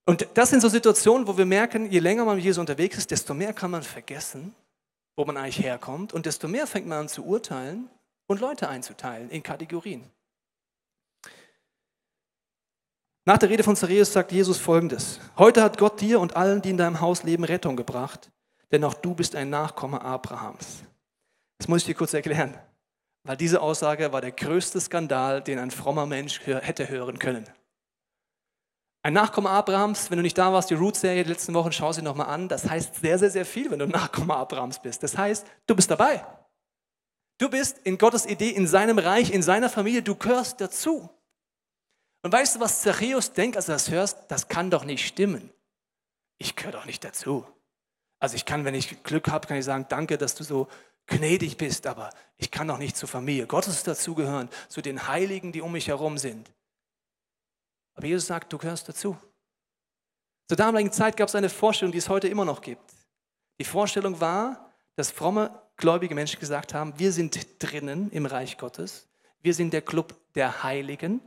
Und 0.06 0.28
das 0.34 0.50
sind 0.50 0.60
so 0.60 0.68
Situationen, 0.68 1.26
wo 1.26 1.36
wir 1.36 1.46
merken, 1.46 1.90
je 1.90 1.98
länger 1.98 2.24
man 2.24 2.36
mit 2.36 2.44
Jesus 2.44 2.60
unterwegs 2.60 2.98
ist, 2.98 3.10
desto 3.10 3.32
mehr 3.34 3.52
kann 3.52 3.70
man 3.70 3.82
vergessen, 3.82 4.54
wo 5.16 5.24
man 5.24 5.36
eigentlich 5.36 5.62
herkommt 5.64 6.12
und 6.12 6.26
desto 6.26 6.48
mehr 6.48 6.66
fängt 6.66 6.86
man 6.86 7.00
an 7.00 7.08
zu 7.08 7.24
urteilen 7.24 7.88
und 8.26 8.40
Leute 8.40 8.68
einzuteilen 8.68 9.30
in 9.30 9.42
Kategorien. 9.42 10.04
Nach 13.26 13.38
der 13.38 13.48
Rede 13.48 13.62
von 13.62 13.76
Zareus 13.76 14.12
sagt 14.12 14.32
Jesus 14.32 14.58
folgendes: 14.58 15.18
Heute 15.38 15.62
hat 15.62 15.78
Gott 15.78 16.00
dir 16.00 16.20
und 16.20 16.36
allen, 16.36 16.60
die 16.60 16.70
in 16.70 16.76
deinem 16.76 17.00
Haus 17.00 17.22
leben, 17.22 17.44
Rettung 17.44 17.76
gebracht 17.76 18.30
denn 18.74 18.82
auch 18.82 18.94
du 18.94 19.14
bist 19.14 19.36
ein 19.36 19.50
Nachkomme 19.50 20.02
Abrahams. 20.02 20.82
Das 21.58 21.68
muss 21.68 21.82
ich 21.82 21.86
dir 21.86 21.94
kurz 21.94 22.12
erklären, 22.12 22.58
weil 23.22 23.36
diese 23.36 23.60
Aussage 23.60 24.12
war 24.12 24.20
der 24.20 24.32
größte 24.32 24.80
Skandal, 24.80 25.42
den 25.42 25.60
ein 25.60 25.70
frommer 25.70 26.06
Mensch 26.06 26.40
hätte 26.44 26.88
hören 26.88 27.20
können. 27.20 27.46
Ein 29.04 29.12
Nachkomme 29.12 29.50
Abrahams, 29.50 30.10
wenn 30.10 30.16
du 30.16 30.22
nicht 30.22 30.38
da 30.38 30.50
warst, 30.50 30.70
die 30.70 30.74
Root-Serie 30.74 31.24
die 31.24 31.30
letzten 31.30 31.52
Wochen, 31.52 31.72
schau 31.72 31.92
sie 31.92 32.00
nochmal 32.00 32.28
an. 32.28 32.48
Das 32.48 32.70
heißt 32.70 33.02
sehr, 33.02 33.18
sehr, 33.18 33.28
sehr 33.28 33.44
viel, 33.44 33.70
wenn 33.70 33.78
du 33.78 33.86
Nachkomme 33.86 34.34
Abrahams 34.34 34.80
bist. 34.80 35.02
Das 35.02 35.18
heißt, 35.18 35.46
du 35.66 35.76
bist 35.76 35.90
dabei. 35.90 36.24
Du 37.36 37.50
bist 37.50 37.76
in 37.84 37.98
Gottes 37.98 38.24
Idee, 38.24 38.48
in 38.48 38.66
seinem 38.66 38.98
Reich, 38.98 39.30
in 39.30 39.42
seiner 39.42 39.68
Familie, 39.68 40.02
du 40.02 40.14
gehörst 40.14 40.58
dazu. 40.62 41.10
Und 42.22 42.32
weißt 42.32 42.56
du, 42.56 42.60
was 42.60 42.80
Zachäus 42.80 43.34
denkt, 43.34 43.58
als 43.58 43.66
du 43.66 43.72
das 43.72 43.90
hörst? 43.90 44.16
Das 44.28 44.48
kann 44.48 44.70
doch 44.70 44.86
nicht 44.86 45.06
stimmen. 45.06 45.52
Ich 46.38 46.56
gehöre 46.56 46.72
doch 46.72 46.86
nicht 46.86 47.04
dazu. 47.04 47.46
Also 48.20 48.36
ich 48.36 48.46
kann, 48.46 48.64
wenn 48.64 48.74
ich 48.74 49.02
Glück 49.02 49.28
habe, 49.30 49.46
kann 49.46 49.58
ich 49.58 49.66
sagen, 49.66 49.84
danke, 49.90 50.16
dass 50.16 50.34
du 50.34 50.44
so 50.44 50.66
gnädig 51.08 51.58
bist, 51.58 51.86
aber 51.86 52.08
ich 52.38 52.50
kann 52.50 52.68
doch 52.68 52.78
nicht 52.78 52.96
zur 52.96 53.10
Familie 53.10 53.46
Gottes 53.46 53.82
dazugehören, 53.82 54.48
zu 54.70 54.80
den 54.80 55.08
Heiligen, 55.08 55.52
die 55.52 55.60
um 55.60 55.72
mich 55.72 55.88
herum 55.88 56.16
sind. 56.16 56.50
Aber 57.94 58.06
Jesus 58.06 58.26
sagt, 58.26 58.52
du 58.52 58.58
gehörst 58.58 58.88
dazu. 58.88 59.16
Zur 60.48 60.56
damaligen 60.56 60.92
Zeit 60.92 61.16
gab 61.16 61.28
es 61.28 61.34
eine 61.34 61.48
Vorstellung, 61.48 61.92
die 61.92 61.98
es 61.98 62.08
heute 62.08 62.28
immer 62.28 62.44
noch 62.44 62.60
gibt. 62.60 62.92
Die 63.58 63.64
Vorstellung 63.64 64.20
war, 64.20 64.72
dass 64.96 65.10
fromme, 65.10 65.62
gläubige 65.76 66.14
Menschen 66.14 66.38
gesagt 66.38 66.74
haben, 66.74 66.98
wir 66.98 67.12
sind 67.12 67.62
drinnen 67.62 68.10
im 68.10 68.26
Reich 68.26 68.58
Gottes, 68.58 69.08
wir 69.40 69.54
sind 69.54 69.72
der 69.72 69.82
Club 69.82 70.14
der 70.34 70.62
Heiligen, 70.62 71.20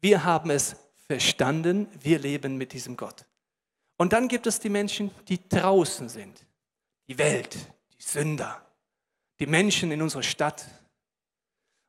wir 0.00 0.24
haben 0.24 0.50
es 0.50 0.76
verstanden, 1.06 1.88
wir 2.00 2.18
leben 2.18 2.56
mit 2.56 2.72
diesem 2.72 2.96
Gott. 2.96 3.26
Und 3.96 4.12
dann 4.12 4.28
gibt 4.28 4.46
es 4.46 4.58
die 4.58 4.68
Menschen, 4.68 5.10
die 5.28 5.48
draußen 5.48 6.08
sind. 6.08 6.44
Die 7.06 7.18
Welt, 7.18 7.54
die 7.96 8.02
Sünder, 8.02 8.64
die 9.38 9.46
Menschen 9.46 9.92
in 9.92 10.02
unserer 10.02 10.22
Stadt. 10.22 10.66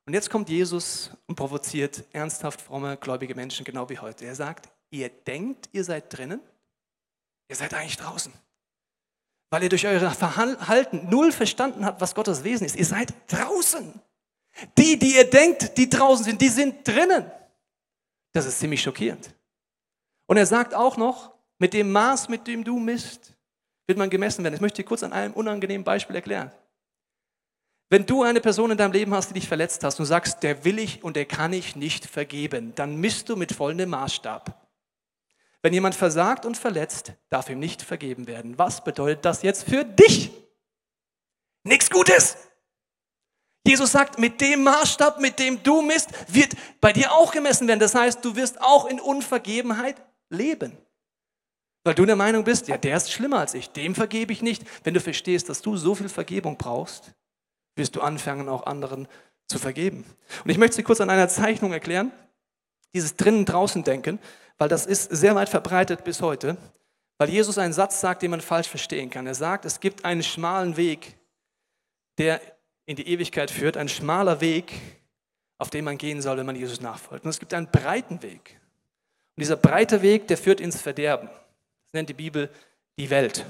Und 0.05 0.13
jetzt 0.13 0.29
kommt 0.29 0.49
Jesus 0.49 1.09
und 1.25 1.35
provoziert 1.35 2.03
ernsthaft 2.13 2.61
fromme, 2.61 2.97
gläubige 2.97 3.33
Menschen, 3.33 3.63
genau 3.63 3.89
wie 3.89 3.97
heute. 3.97 4.25
Er 4.25 4.35
sagt, 4.35 4.69
ihr 4.91 5.09
denkt, 5.09 5.69
ihr 5.71 5.83
seid 5.83 6.15
drinnen, 6.15 6.39
ihr 7.49 7.55
seid 7.55 7.73
eigentlich 7.73 7.97
draußen. 7.97 8.31
Weil 9.49 9.63
ihr 9.63 9.69
durch 9.69 9.87
euer 9.87 10.11
Verhalten 10.11 11.09
null 11.09 11.31
verstanden 11.31 11.85
habt, 11.85 12.01
was 12.01 12.13
Gottes 12.13 12.43
Wesen 12.43 12.65
ist. 12.65 12.75
Ihr 12.75 12.85
seid 12.85 13.13
draußen. 13.27 13.99
Die, 14.77 14.97
die 14.97 15.15
ihr 15.15 15.29
denkt, 15.29 15.77
die 15.77 15.89
draußen 15.89 16.25
sind, 16.25 16.41
die 16.41 16.49
sind 16.49 16.87
drinnen. 16.87 17.29
Das 18.31 18.45
ist 18.45 18.59
ziemlich 18.59 18.81
schockierend. 18.81 19.33
Und 20.27 20.37
er 20.37 20.45
sagt 20.45 20.73
auch 20.73 20.97
noch, 20.97 21.33
mit 21.57 21.73
dem 21.73 21.91
Maß, 21.91 22.29
mit 22.29 22.47
dem 22.47 22.63
du 22.63 22.79
misst, 22.79 23.33
wird 23.87 23.97
man 23.97 24.09
gemessen 24.09 24.43
werden. 24.43 24.55
Ich 24.55 24.61
möchte 24.61 24.81
dir 24.81 24.87
kurz 24.87 25.03
an 25.03 25.13
einem 25.13 25.33
unangenehmen 25.33 25.83
Beispiel 25.83 26.15
erklären. 26.15 26.51
Wenn 27.89 28.05
du 28.05 28.23
eine 28.23 28.41
Person 28.41 28.71
in 28.71 28.77
deinem 28.77 28.93
Leben 28.93 29.13
hast, 29.13 29.29
die 29.29 29.35
dich 29.35 29.47
verletzt 29.47 29.83
hast 29.83 29.99
und 29.99 30.05
sagst, 30.05 30.41
der 30.41 30.65
will 30.65 30.79
ich 30.79 31.03
und 31.03 31.15
der 31.15 31.25
kann 31.25 31.53
ich 31.53 31.75
nicht 31.75 32.05
vergeben, 32.05 32.73
dann 32.75 32.97
misst 32.97 33.29
du 33.29 33.35
mit 33.35 33.51
folgendem 33.51 33.91
Maßstab. 33.91 34.67
Wenn 35.61 35.73
jemand 35.73 35.95
versagt 35.95 36.45
und 36.45 36.57
verletzt, 36.57 37.13
darf 37.29 37.49
ihm 37.49 37.59
nicht 37.59 37.81
vergeben 37.81 38.27
werden. 38.27 38.57
Was 38.57 38.83
bedeutet 38.83 39.25
das 39.25 39.43
jetzt 39.43 39.69
für 39.69 39.83
dich? 39.83 40.31
Nichts 41.63 41.89
Gutes. 41.89 42.37
Jesus 43.67 43.91
sagt, 43.91 44.19
mit 44.19 44.41
dem 44.41 44.63
Maßstab, 44.63 45.19
mit 45.19 45.39
dem 45.39 45.61
du 45.63 45.81
misst, 45.81 46.09
wird 46.27 46.53
bei 46.81 46.93
dir 46.93 47.11
auch 47.11 47.31
gemessen 47.31 47.67
werden. 47.67 47.79
Das 47.79 47.95
heißt, 47.95 48.23
du 48.23 48.35
wirst 48.35 48.61
auch 48.61 48.85
in 48.85 48.99
Unvergebenheit 48.99 49.95
leben. 50.29 50.77
Weil 51.83 51.95
du 51.95 52.05
der 52.05 52.15
Meinung 52.15 52.43
bist, 52.43 52.67
ja, 52.67 52.77
der 52.77 52.97
ist 52.97 53.11
schlimmer 53.11 53.39
als 53.39 53.53
ich, 53.53 53.69
dem 53.69 53.95
vergebe 53.95 54.33
ich 54.33 54.41
nicht. 54.43 54.63
Wenn 54.83 54.93
du 54.93 54.99
verstehst, 54.99 55.49
dass 55.49 55.61
du 55.61 55.77
so 55.77 55.95
viel 55.95 56.09
Vergebung 56.09 56.57
brauchst, 56.57 57.13
wirst 57.75 57.95
du 57.95 58.01
anfangen, 58.01 58.49
auch 58.49 58.65
anderen 58.65 59.07
zu 59.47 59.59
vergeben. 59.59 60.05
Und 60.43 60.49
ich 60.49 60.57
möchte 60.57 60.75
sie 60.75 60.83
kurz 60.83 61.01
an 61.01 61.09
einer 61.09 61.29
Zeichnung 61.29 61.73
erklären, 61.73 62.11
dieses 62.93 63.15
drinnen-draußen-Denken, 63.15 64.19
weil 64.57 64.69
das 64.69 64.85
ist 64.85 65.11
sehr 65.11 65.35
weit 65.35 65.49
verbreitet 65.49 66.03
bis 66.03 66.21
heute, 66.21 66.57
weil 67.17 67.29
Jesus 67.29 67.57
einen 67.57 67.73
Satz 67.73 67.99
sagt, 67.99 68.21
den 68.21 68.31
man 68.31 68.41
falsch 68.41 68.67
verstehen 68.67 69.09
kann. 69.09 69.27
Er 69.27 69.35
sagt, 69.35 69.65
es 69.65 69.79
gibt 69.79 70.05
einen 70.05 70.23
schmalen 70.23 70.77
Weg, 70.77 71.17
der 72.17 72.41
in 72.85 72.95
die 72.95 73.07
Ewigkeit 73.07 73.51
führt, 73.51 73.77
ein 73.77 73.89
schmaler 73.89 74.41
Weg, 74.41 74.73
auf 75.57 75.69
dem 75.69 75.85
man 75.85 75.97
gehen 75.97 76.21
soll, 76.21 76.37
wenn 76.37 76.45
man 76.45 76.55
Jesus 76.55 76.81
nachfolgt. 76.81 77.25
Und 77.25 77.29
es 77.29 77.39
gibt 77.39 77.53
einen 77.53 77.69
breiten 77.69 78.21
Weg. 78.21 78.59
Und 79.35 79.41
dieser 79.41 79.55
breite 79.55 80.01
Weg, 80.01 80.27
der 80.27 80.37
führt 80.37 80.61
ins 80.61 80.81
Verderben. 80.81 81.29
Das 81.29 81.93
nennt 81.93 82.09
die 82.09 82.13
Bibel 82.13 82.49
die 82.97 83.09
Welt. 83.09 83.45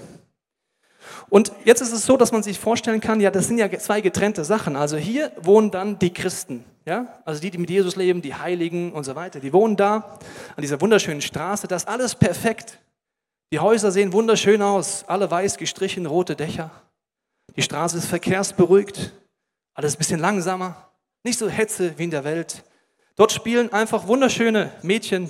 Und 1.29 1.51
jetzt 1.63 1.81
ist 1.81 1.91
es 1.91 2.05
so, 2.05 2.17
dass 2.17 2.31
man 2.31 2.43
sich 2.43 2.59
vorstellen 2.59 3.01
kann, 3.01 3.19
ja, 3.19 3.31
das 3.31 3.47
sind 3.47 3.57
ja 3.57 3.69
zwei 3.77 4.01
getrennte 4.01 4.45
Sachen. 4.45 4.75
Also 4.75 4.97
hier 4.97 5.31
wohnen 5.41 5.71
dann 5.71 5.99
die 5.99 6.13
Christen, 6.13 6.63
ja, 6.85 7.07
also 7.25 7.41
die, 7.41 7.51
die 7.51 7.57
mit 7.57 7.69
Jesus 7.69 7.95
leben, 7.95 8.21
die 8.21 8.35
Heiligen 8.35 8.91
und 8.91 9.03
so 9.03 9.15
weiter. 9.15 9.39
Die 9.39 9.53
wohnen 9.53 9.75
da 9.75 10.19
an 10.55 10.61
dieser 10.61 10.79
wunderschönen 10.81 11.21
Straße. 11.21 11.67
Das 11.67 11.83
ist 11.83 11.89
alles 11.89 12.15
perfekt. 12.15 12.79
Die 13.51 13.59
Häuser 13.59 13.91
sehen 13.91 14.13
wunderschön 14.13 14.61
aus, 14.61 15.03
alle 15.07 15.29
weiß 15.29 15.57
gestrichen, 15.57 16.05
rote 16.05 16.35
Dächer. 16.35 16.71
Die 17.55 17.61
Straße 17.61 17.97
ist 17.97 18.07
verkehrsberuhigt, 18.07 19.13
alles 19.73 19.95
ein 19.95 19.97
bisschen 19.97 20.19
langsamer, 20.19 20.89
nicht 21.23 21.39
so 21.39 21.47
Hetze 21.47 21.97
wie 21.97 22.03
in 22.03 22.11
der 22.11 22.23
Welt. 22.23 22.63
Dort 23.15 23.31
spielen 23.31 23.71
einfach 23.71 24.07
wunderschöne 24.07 24.71
Mädchen, 24.81 25.29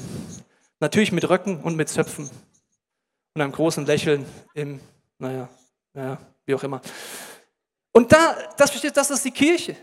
natürlich 0.80 1.12
mit 1.12 1.30
Röcken 1.30 1.62
und 1.62 1.76
mit 1.76 1.90
Zöpfen 1.90 2.30
und 3.36 3.42
einem 3.42 3.52
großen 3.52 3.86
Lächeln 3.86 4.26
im, 4.54 4.80
naja, 5.20 5.50
naja, 5.96 6.20
wie 6.46 6.54
auch 6.54 6.64
immer. 6.64 6.82
Und 7.92 8.12
da, 8.12 8.38
das 8.58 8.70
versteht, 8.70 8.96
das 8.96 9.10
ist 9.10 9.26
die 9.26 9.32
Kirche. 9.32 9.76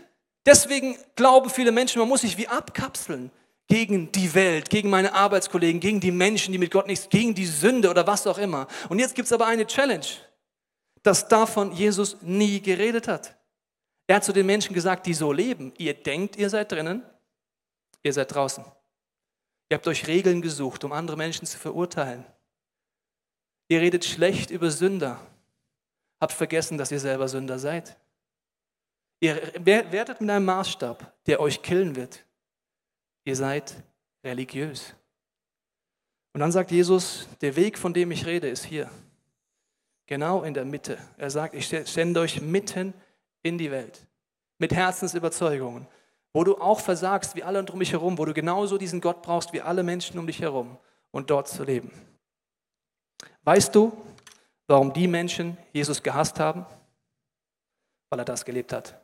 Deswegen 0.45 0.97
glauben 1.15 1.49
viele 1.49 1.71
Menschen, 1.71 1.99
man 1.99 2.07
muss 2.07 2.21
sich 2.21 2.37
wie 2.37 2.47
abkapseln 2.47 3.31
gegen 3.67 4.11
die 4.11 4.33
Welt, 4.33 4.69
gegen 4.69 4.89
meine 4.89 5.13
Arbeitskollegen, 5.13 5.79
gegen 5.79 5.99
die 5.99 6.11
Menschen, 6.11 6.51
die 6.51 6.57
mit 6.57 6.71
Gott 6.71 6.87
nichts, 6.87 7.09
gegen 7.09 7.33
die 7.33 7.45
Sünde 7.45 7.89
oder 7.89 8.05
was 8.07 8.27
auch 8.27 8.37
immer. 8.37 8.67
Und 8.89 8.99
jetzt 8.99 9.15
gibt 9.15 9.25
es 9.25 9.33
aber 9.33 9.47
eine 9.47 9.65
Challenge 9.67 10.05
dass 11.03 11.27
davon 11.27 11.73
Jesus 11.73 12.17
nie 12.21 12.61
geredet 12.61 13.07
hat. 13.07 13.35
Er 14.07 14.17
hat 14.17 14.23
zu 14.23 14.33
den 14.33 14.45
Menschen 14.45 14.73
gesagt, 14.73 15.05
die 15.05 15.13
so 15.13 15.31
leben, 15.31 15.73
ihr 15.77 15.93
denkt, 15.93 16.37
ihr 16.37 16.49
seid 16.49 16.71
drinnen, 16.71 17.03
ihr 18.01 18.13
seid 18.13 18.33
draußen. 18.33 18.63
Ihr 19.69 19.77
habt 19.77 19.87
euch 19.87 20.07
Regeln 20.07 20.41
gesucht, 20.41 20.83
um 20.83 20.91
andere 20.91 21.17
Menschen 21.17 21.45
zu 21.45 21.57
verurteilen. 21.57 22.25
Ihr 23.67 23.81
redet 23.81 24.05
schlecht 24.05 24.49
über 24.49 24.71
Sünder, 24.71 25.19
habt 26.23 26.33
vergessen, 26.33 26.77
dass 26.77 26.91
ihr 26.91 26.99
selber 26.99 27.27
Sünder 27.27 27.59
seid. 27.59 27.97
Ihr 29.19 29.35
werdet 29.59 30.21
mit 30.21 30.29
einem 30.29 30.45
Maßstab, 30.45 31.13
der 31.25 31.39
euch 31.39 31.61
killen 31.61 31.95
wird. 31.95 32.25
Ihr 33.25 33.35
seid 33.35 33.75
religiös. 34.23 34.95
Und 36.33 36.39
dann 36.39 36.51
sagt 36.51 36.71
Jesus, 36.71 37.27
der 37.41 37.55
Weg, 37.55 37.77
von 37.77 37.93
dem 37.93 38.09
ich 38.11 38.25
rede, 38.25 38.47
ist 38.47 38.65
hier. 38.65 38.89
Genau 40.07 40.43
in 40.43 40.53
der 40.53 40.65
Mitte. 40.65 40.97
Er 41.17 41.29
sagt, 41.29 41.55
ich 41.55 41.67
sende 41.67 42.21
euch 42.21 42.41
mitten 42.41 42.93
in 43.43 43.57
die 43.57 43.71
Welt. 43.71 44.07
Mit 44.57 44.73
Herzensüberzeugungen. 44.73 45.87
Wo 46.33 46.43
du 46.43 46.57
auch 46.57 46.79
versagst, 46.79 47.35
wie 47.35 47.43
alle 47.43 47.63
um 47.63 47.79
dich 47.79 47.91
herum. 47.91 48.17
Wo 48.17 48.25
du 48.25 48.33
genauso 48.33 48.77
diesen 48.77 49.01
Gott 49.01 49.21
brauchst, 49.21 49.53
wie 49.53 49.61
alle 49.61 49.83
Menschen 49.83 50.17
um 50.19 50.27
dich 50.27 50.41
herum. 50.41 50.77
Und 51.11 51.29
dort 51.29 51.47
zu 51.47 51.63
leben. 51.63 51.91
Weißt 53.43 53.75
du, 53.75 53.91
warum 54.67 54.93
die 54.93 55.07
Menschen 55.07 55.57
Jesus 55.71 56.03
gehasst 56.03 56.39
haben? 56.39 56.65
Weil 58.09 58.19
er 58.19 58.25
das 58.25 58.45
gelebt 58.45 58.73
hat. 58.73 58.99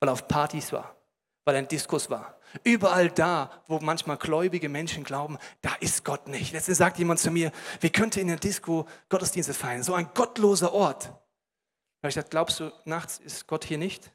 Weil 0.00 0.08
er 0.08 0.12
auf 0.12 0.28
Partys 0.28 0.72
war. 0.72 0.96
Weil 1.44 1.56
er 1.56 1.58
ein 1.60 1.68
Diskus 1.68 2.10
war. 2.10 2.38
Überall 2.64 3.10
da, 3.10 3.50
wo 3.66 3.78
manchmal 3.80 4.16
gläubige 4.16 4.68
Menschen 4.68 5.04
glauben, 5.04 5.38
da 5.60 5.74
ist 5.80 6.04
Gott 6.04 6.28
nicht. 6.28 6.52
Letztens 6.52 6.78
sagt 6.78 6.98
jemand 6.98 7.20
zu 7.20 7.30
mir, 7.30 7.52
wie 7.80 7.90
könnte 7.90 8.20
in 8.20 8.28
der 8.28 8.36
Disco 8.36 8.86
Gottesdienste 9.08 9.54
feiern? 9.54 9.82
So 9.82 9.94
ein 9.94 10.10
gottloser 10.14 10.72
Ort. 10.72 11.04
Da 11.04 11.10
habe 11.10 12.08
ich 12.10 12.14
gesagt, 12.14 12.30
glaubst 12.30 12.60
du, 12.60 12.72
nachts 12.84 13.18
ist 13.18 13.46
Gott 13.46 13.64
hier 13.64 13.78
nicht? 13.78 14.12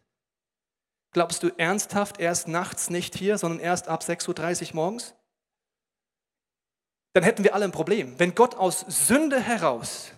Glaubst 1.11 1.43
du 1.43 1.49
ernsthaft, 1.57 2.19
er 2.19 2.31
ist 2.31 2.47
nachts 2.47 2.89
nicht 2.89 3.15
hier, 3.15 3.37
sondern 3.37 3.59
erst 3.59 3.87
ab 3.87 4.01
6.30 4.01 4.69
Uhr 4.69 4.75
morgens? 4.75 5.13
Dann 7.13 7.23
hätten 7.23 7.43
wir 7.43 7.53
alle 7.53 7.65
ein 7.65 7.71
Problem. 7.71 8.17
Wenn 8.17 8.33
Gott 8.33 8.55
aus 8.55 8.79
Sünde 8.87 9.39
heraus 9.39 10.13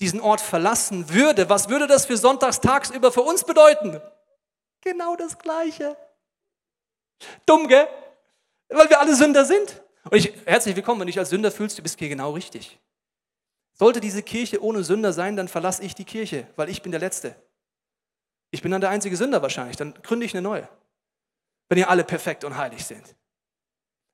diesen 0.00 0.20
Ort 0.20 0.40
verlassen 0.40 1.08
würde, 1.10 1.48
was 1.48 1.68
würde 1.68 1.86
das 1.86 2.06
für 2.06 2.16
sonntags 2.16 2.60
tagsüber 2.60 3.12
für 3.12 3.22
uns 3.22 3.44
bedeuten? 3.44 4.00
Genau 4.82 5.16
das 5.16 5.38
Gleiche. 5.38 5.96
Dumm, 7.46 7.66
gell? 7.68 7.88
Weil 8.68 8.90
wir 8.90 9.00
alle 9.00 9.14
Sünder 9.14 9.44
sind. 9.44 9.82
Und 10.04 10.18
ich, 10.18 10.32
herzlich 10.44 10.76
willkommen, 10.76 11.00
wenn 11.00 11.06
du 11.06 11.12
dich 11.12 11.18
als 11.18 11.30
Sünder 11.30 11.50
fühlst, 11.50 11.78
du 11.78 11.82
bist 11.82 11.98
hier 11.98 12.08
genau 12.08 12.32
richtig. 12.32 12.78
Sollte 13.72 14.00
diese 14.00 14.22
Kirche 14.22 14.62
ohne 14.62 14.84
Sünder 14.84 15.12
sein, 15.12 15.36
dann 15.36 15.48
verlasse 15.48 15.82
ich 15.82 15.94
die 15.94 16.04
Kirche, 16.04 16.46
weil 16.56 16.68
ich 16.68 16.82
bin 16.82 16.92
der 16.92 17.00
Letzte. 17.00 17.34
Ich 18.50 18.62
bin 18.62 18.70
dann 18.70 18.80
der 18.80 18.90
einzige 18.90 19.16
Sünder 19.16 19.42
wahrscheinlich, 19.42 19.76
dann 19.76 19.94
gründe 20.02 20.24
ich 20.24 20.34
eine 20.34 20.42
neue. 20.42 20.68
Wenn 21.68 21.78
ihr 21.78 21.90
alle 21.90 22.04
perfekt 22.04 22.44
und 22.44 22.56
heilig 22.56 22.86
sind. 22.86 23.16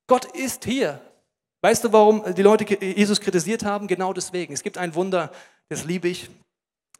Gott 0.06 0.24
ist 0.34 0.64
hier. 0.64 1.00
Weißt 1.60 1.84
du, 1.84 1.92
warum 1.92 2.34
die 2.34 2.42
Leute 2.42 2.64
Jesus 2.82 3.20
kritisiert 3.20 3.64
haben? 3.64 3.86
Genau 3.86 4.12
deswegen. 4.12 4.52
Es 4.52 4.62
gibt 4.62 4.78
ein 4.78 4.94
Wunder, 4.94 5.30
das 5.72 5.84
liebe 5.84 6.08
ich. 6.08 6.30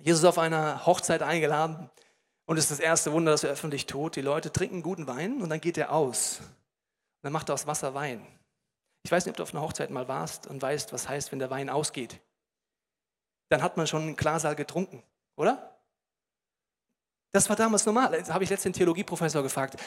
Jesus 0.01 0.25
auf 0.25 0.39
einer 0.39 0.85
Hochzeit 0.85 1.23
eingeladen. 1.23 1.91
Und 2.45 2.57
es 2.57 2.65
ist 2.65 2.73
das 2.73 2.81
erste 2.81 3.13
Wunder, 3.13 3.31
das 3.31 3.45
er 3.45 3.51
öffentlich 3.51 3.87
tut. 3.87 4.17
Die 4.17 4.21
Leute 4.21 4.53
trinken 4.53 4.83
guten 4.83 5.07
Wein 5.07 5.41
und 5.41 5.49
dann 5.49 5.61
geht 5.61 5.79
er 5.79 5.93
aus. 5.93 6.41
Und 6.41 6.49
dann 7.23 7.33
macht 7.33 7.49
er 7.49 7.55
aus 7.55 7.67
Wasser 7.67 7.95
Wein. 7.95 8.27
Ich 9.05 9.13
weiß 9.13 9.27
nicht, 9.27 9.33
ob 9.33 9.37
du 9.37 9.43
auf 9.43 9.55
einer 9.55 9.63
Hochzeit 9.63 9.91
mal 9.91 10.09
warst 10.09 10.47
und 10.47 10.61
weißt, 10.61 10.93
was 10.93 11.09
heißt, 11.09 11.33
wenn 11.33 11.39
der 11.39 11.51
Wein 11.51 11.71
ausgeht. 11.71 12.21
Dann 13.49 13.63
hat 13.63 13.77
man 13.77 13.87
schon 13.87 14.03
einen 14.03 14.17
Klarsaal 14.17 14.57
getrunken, 14.57 15.03
oder? 15.37 15.79
Das 17.33 17.49
war 17.49 17.57
damals 17.57 17.87
normal. 17.87 18.23
Da 18.23 18.35
habe 18.35 18.45
ich 18.45 18.51
letztens 18.51 18.75
den 18.75 18.79
Theologieprofessor 18.79 19.43
gefragt, 19.43 19.81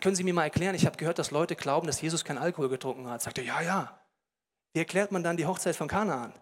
können 0.00 0.14
Sie 0.14 0.24
mir 0.24 0.34
mal 0.34 0.44
erklären, 0.44 0.74
ich 0.74 0.86
habe 0.86 0.96
gehört, 0.96 1.18
dass 1.18 1.30
Leute 1.30 1.56
glauben, 1.56 1.86
dass 1.86 2.00
Jesus 2.00 2.24
keinen 2.24 2.38
Alkohol 2.38 2.68
getrunken 2.68 3.08
hat. 3.08 3.22
Sagte, 3.22 3.42
ja, 3.42 3.60
ja. 3.60 4.00
Wie 4.72 4.80
erklärt 4.80 5.12
man 5.12 5.22
dann 5.22 5.36
die 5.36 5.46
Hochzeit 5.46 5.76
von 5.76 5.88
Kanaan? 5.88 6.32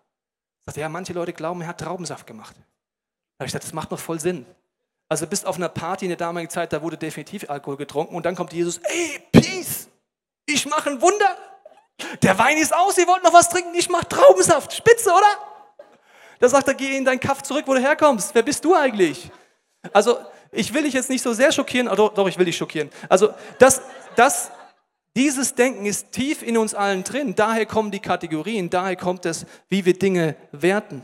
Sagte, 0.66 0.80
ja, 0.80 0.88
manche 0.88 1.12
Leute 1.12 1.32
glauben, 1.32 1.60
er 1.62 1.68
hat 1.68 1.80
Traubensaft 1.80 2.26
gemacht. 2.26 2.54
Da 2.56 3.42
habe 3.42 3.46
ich 3.46 3.52
gesagt, 3.52 3.64
das 3.64 3.72
macht 3.72 3.90
noch 3.90 3.98
voll 3.98 4.20
Sinn. 4.20 4.46
Also 5.08 5.26
bist 5.26 5.44
auf 5.46 5.56
einer 5.56 5.68
Party 5.68 6.04
in 6.04 6.10
der 6.10 6.18
damaligen 6.18 6.50
Zeit, 6.50 6.72
da 6.72 6.82
wurde 6.82 6.96
definitiv 6.96 7.48
Alkohol 7.50 7.76
getrunken 7.76 8.14
und 8.14 8.24
dann 8.24 8.36
kommt 8.36 8.52
Jesus, 8.52 8.78
ey, 8.78 9.20
Peace, 9.32 9.88
ich 10.46 10.66
mache 10.66 10.90
ein 10.90 11.00
Wunder. 11.00 11.36
Der 12.22 12.38
Wein 12.38 12.56
ist 12.58 12.74
aus, 12.74 12.96
ihr 12.96 13.06
wollt 13.06 13.24
noch 13.24 13.32
was 13.32 13.48
trinken, 13.48 13.74
ich 13.74 13.88
mache 13.88 14.08
Traubensaft. 14.08 14.72
Spitze, 14.72 15.10
oder? 15.10 15.26
Da 16.38 16.48
sagt 16.48 16.68
er, 16.68 16.74
geh 16.74 16.96
in 16.96 17.04
deinen 17.04 17.20
Kaff 17.20 17.42
zurück, 17.42 17.64
wo 17.66 17.74
du 17.74 17.80
herkommst. 17.80 18.34
Wer 18.34 18.42
bist 18.42 18.64
du 18.64 18.74
eigentlich? 18.74 19.30
Also, 19.92 20.18
ich 20.52 20.72
will 20.72 20.82
dich 20.82 20.94
jetzt 20.94 21.10
nicht 21.10 21.22
so 21.22 21.32
sehr 21.32 21.52
schockieren, 21.52 21.88
doch, 21.94 22.14
doch, 22.14 22.28
ich 22.28 22.38
will 22.38 22.44
dich 22.44 22.56
schockieren. 22.56 22.90
Also, 23.08 23.34
das, 23.58 23.82
das, 24.16 24.50
dieses 25.16 25.54
Denken 25.54 25.86
ist 25.86 26.12
tief 26.12 26.42
in 26.42 26.56
uns 26.56 26.74
allen 26.74 27.02
drin. 27.02 27.34
Daher 27.34 27.66
kommen 27.66 27.90
die 27.90 28.00
Kategorien, 28.00 28.70
daher 28.70 28.96
kommt 28.96 29.26
es, 29.26 29.44
wie 29.68 29.84
wir 29.84 29.98
Dinge 29.98 30.36
werten. 30.52 31.02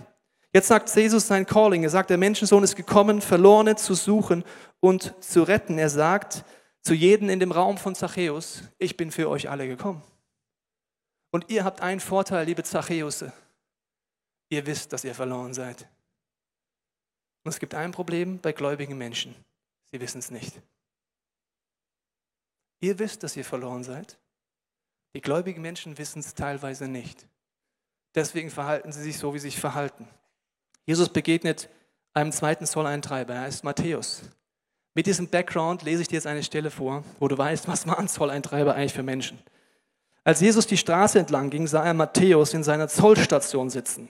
Jetzt 0.53 0.69
sagt 0.69 0.95
Jesus 0.95 1.27
sein 1.27 1.45
Calling. 1.45 1.83
Er 1.83 1.91
sagt, 1.91 2.11
der 2.11 2.17
Menschensohn 2.17 2.63
ist 2.63 2.77
gekommen, 2.77 3.21
Verlorene 3.21 3.77
zu 3.77 3.95
suchen 3.95 4.45
und 4.81 5.15
zu 5.23 5.43
retten. 5.43 5.79
Er 5.79 5.91
sagt 5.91 6.45
zu 6.83 6.95
jedem 6.95 7.29
in 7.29 7.41
dem 7.41 7.53
Raum 7.53 7.79
von 7.79 7.95
Zachäus, 7.95 8.63
ich 8.79 8.97
bin 8.97 9.11
für 9.11 9.29
euch 9.29 9.51
alle 9.51 9.67
gekommen. 9.67 10.03
Und 11.33 11.51
ihr 11.51 11.65
habt 11.65 11.81
einen 11.83 12.01
Vorteil, 12.01 12.47
liebe 12.47 12.63
Zachäusse. 12.63 13.33
Ihr 14.49 14.65
wisst, 14.65 14.93
dass 14.93 15.05
ihr 15.05 15.15
verloren 15.15 15.53
seid. 15.53 15.89
Und 17.45 17.51
es 17.51 17.59
gibt 17.59 17.75
ein 17.75 17.91
Problem 17.91 18.39
bei 18.39 18.53
gläubigen 18.53 18.97
Menschen. 18.97 19.35
Sie 19.91 20.01
wissen 20.01 20.21
es 20.21 20.31
nicht. 20.31 20.63
Ihr 22.87 23.01
wisst, 23.01 23.25
dass 23.25 23.37
ihr 23.37 23.45
verloren 23.45 23.83
seid. 23.83 24.17
Die 25.13 25.21
gläubigen 25.21 25.61
Menschen 25.61 25.99
wissen 25.99 26.21
es 26.21 26.37
teilweise 26.37 26.87
nicht. 26.87 27.27
Deswegen 28.15 28.49
verhalten 28.49 28.93
sie 28.93 29.03
sich 29.03 29.19
so, 29.19 29.35
wie 29.35 29.41
sie 29.41 29.51
sich 29.51 29.59
verhalten. 29.59 30.07
Jesus 30.85 31.09
begegnet 31.09 31.69
einem 32.15 32.31
zweiten 32.31 32.65
Zolleintreiber, 32.65 33.35
er 33.35 33.41
heißt 33.41 33.65
Matthäus. 33.65 34.23
Mit 34.95 35.09
diesem 35.09 35.27
Background 35.27 35.83
lese 35.83 36.03
ich 36.03 36.07
dir 36.07 36.15
jetzt 36.15 36.29
eine 36.29 36.45
Stelle 36.45 36.71
vor, 36.71 37.03
wo 37.19 37.27
du 37.27 37.37
weißt, 37.37 37.67
was 37.67 37.89
waren 37.89 38.07
Zolleintreiber 38.07 38.77
eigentlich 38.77 38.95
für 38.95 39.03
Menschen. 39.03 39.41
Als 40.23 40.41
Jesus 40.41 40.69
die 40.69 40.77
Straße 40.77 41.19
entlang 41.19 41.51
ging, 41.51 41.67
sah 41.67 41.85
er 41.85 41.93
Matthäus 41.93 42.55
in 42.55 42.63
seiner 42.63 42.87
Zollstation 42.87 43.69
sitzen. 43.69 44.09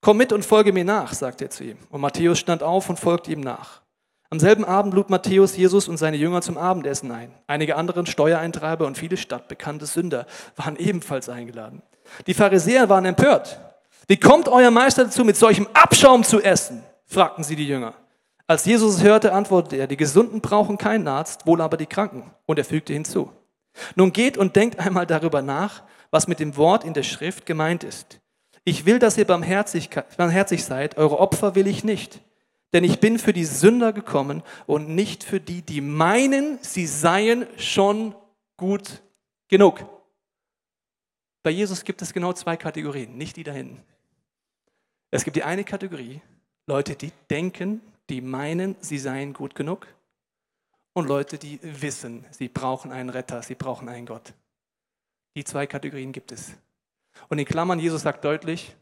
Komm 0.00 0.16
mit 0.16 0.32
und 0.32 0.44
folge 0.44 0.72
mir 0.72 0.84
nach, 0.84 1.12
sagte 1.14 1.44
er 1.44 1.50
zu 1.50 1.62
ihm. 1.62 1.78
Und 1.88 2.00
Matthäus 2.00 2.40
stand 2.40 2.64
auf 2.64 2.90
und 2.90 2.98
folgte 2.98 3.30
ihm 3.30 3.42
nach. 3.42 3.80
Am 4.30 4.38
selben 4.38 4.64
Abend 4.66 4.92
lud 4.92 5.08
Matthäus 5.08 5.56
Jesus 5.56 5.88
und 5.88 5.96
seine 5.96 6.18
Jünger 6.18 6.42
zum 6.42 6.58
Abendessen 6.58 7.10
ein. 7.10 7.32
Einige 7.46 7.76
andere 7.76 8.06
Steuereintreiber 8.06 8.86
und 8.86 8.98
viele 8.98 9.16
stadtbekannte 9.16 9.86
Sünder 9.86 10.26
waren 10.56 10.76
ebenfalls 10.76 11.30
eingeladen. 11.30 11.82
Die 12.26 12.34
Pharisäer 12.34 12.90
waren 12.90 13.06
empört. 13.06 13.58
Wie 14.06 14.18
kommt 14.18 14.48
euer 14.48 14.70
Meister 14.70 15.04
dazu, 15.04 15.24
mit 15.24 15.36
solchem 15.36 15.66
Abschaum 15.72 16.24
zu 16.24 16.42
essen? 16.42 16.82
fragten 17.06 17.42
sie 17.42 17.56
die 17.56 17.66
Jünger. 17.66 17.94
Als 18.46 18.66
Jesus 18.66 18.96
es 18.96 19.02
hörte, 19.02 19.32
antwortete 19.32 19.76
er, 19.76 19.86
die 19.86 19.96
Gesunden 19.96 20.42
brauchen 20.42 20.76
keinen 20.76 21.08
Arzt, 21.08 21.46
wohl 21.46 21.62
aber 21.62 21.78
die 21.78 21.86
Kranken. 21.86 22.30
Und 22.44 22.58
er 22.58 22.64
fügte 22.66 22.92
hinzu. 22.92 23.30
Nun 23.94 24.12
geht 24.12 24.36
und 24.36 24.56
denkt 24.56 24.78
einmal 24.78 25.06
darüber 25.06 25.40
nach, 25.40 25.82
was 26.10 26.28
mit 26.28 26.38
dem 26.38 26.56
Wort 26.56 26.84
in 26.84 26.94
der 26.94 27.02
Schrift 27.02 27.46
gemeint 27.46 27.82
ist. 27.82 28.20
Ich 28.64 28.84
will, 28.84 28.98
dass 28.98 29.16
ihr 29.16 29.26
barmherzig 29.26 29.88
seid, 30.64 30.98
eure 30.98 31.18
Opfer 31.18 31.54
will 31.54 31.66
ich 31.66 31.84
nicht. 31.84 32.20
Denn 32.72 32.84
ich 32.84 33.00
bin 33.00 33.18
für 33.18 33.32
die 33.32 33.44
Sünder 33.44 33.92
gekommen 33.92 34.42
und 34.66 34.88
nicht 34.90 35.24
für 35.24 35.40
die, 35.40 35.62
die 35.62 35.80
meinen, 35.80 36.58
sie 36.62 36.86
seien 36.86 37.46
schon 37.56 38.14
gut 38.56 39.02
genug. 39.48 39.84
Bei 41.42 41.50
Jesus 41.50 41.84
gibt 41.84 42.02
es 42.02 42.12
genau 42.12 42.32
zwei 42.34 42.56
Kategorien, 42.56 43.16
nicht 43.16 43.36
die 43.36 43.44
da 43.44 43.52
hinten. 43.52 43.82
Es 45.10 45.24
gibt 45.24 45.36
die 45.36 45.44
eine 45.44 45.64
Kategorie, 45.64 46.20
Leute, 46.66 46.94
die 46.94 47.12
denken, 47.30 47.80
die 48.10 48.20
meinen, 48.20 48.76
sie 48.80 48.98
seien 48.98 49.32
gut 49.32 49.54
genug. 49.54 49.86
Und 50.92 51.06
Leute, 51.06 51.38
die 51.38 51.58
wissen, 51.62 52.26
sie 52.30 52.48
brauchen 52.48 52.92
einen 52.92 53.08
Retter, 53.08 53.42
sie 53.42 53.54
brauchen 53.54 53.88
einen 53.88 54.04
Gott. 54.04 54.34
Die 55.36 55.44
zwei 55.44 55.66
Kategorien 55.66 56.12
gibt 56.12 56.32
es. 56.32 56.52
Und 57.28 57.38
in 57.38 57.46
Klammern, 57.46 57.78
Jesus 57.78 58.02
sagt 58.02 58.24
deutlich, 58.24 58.76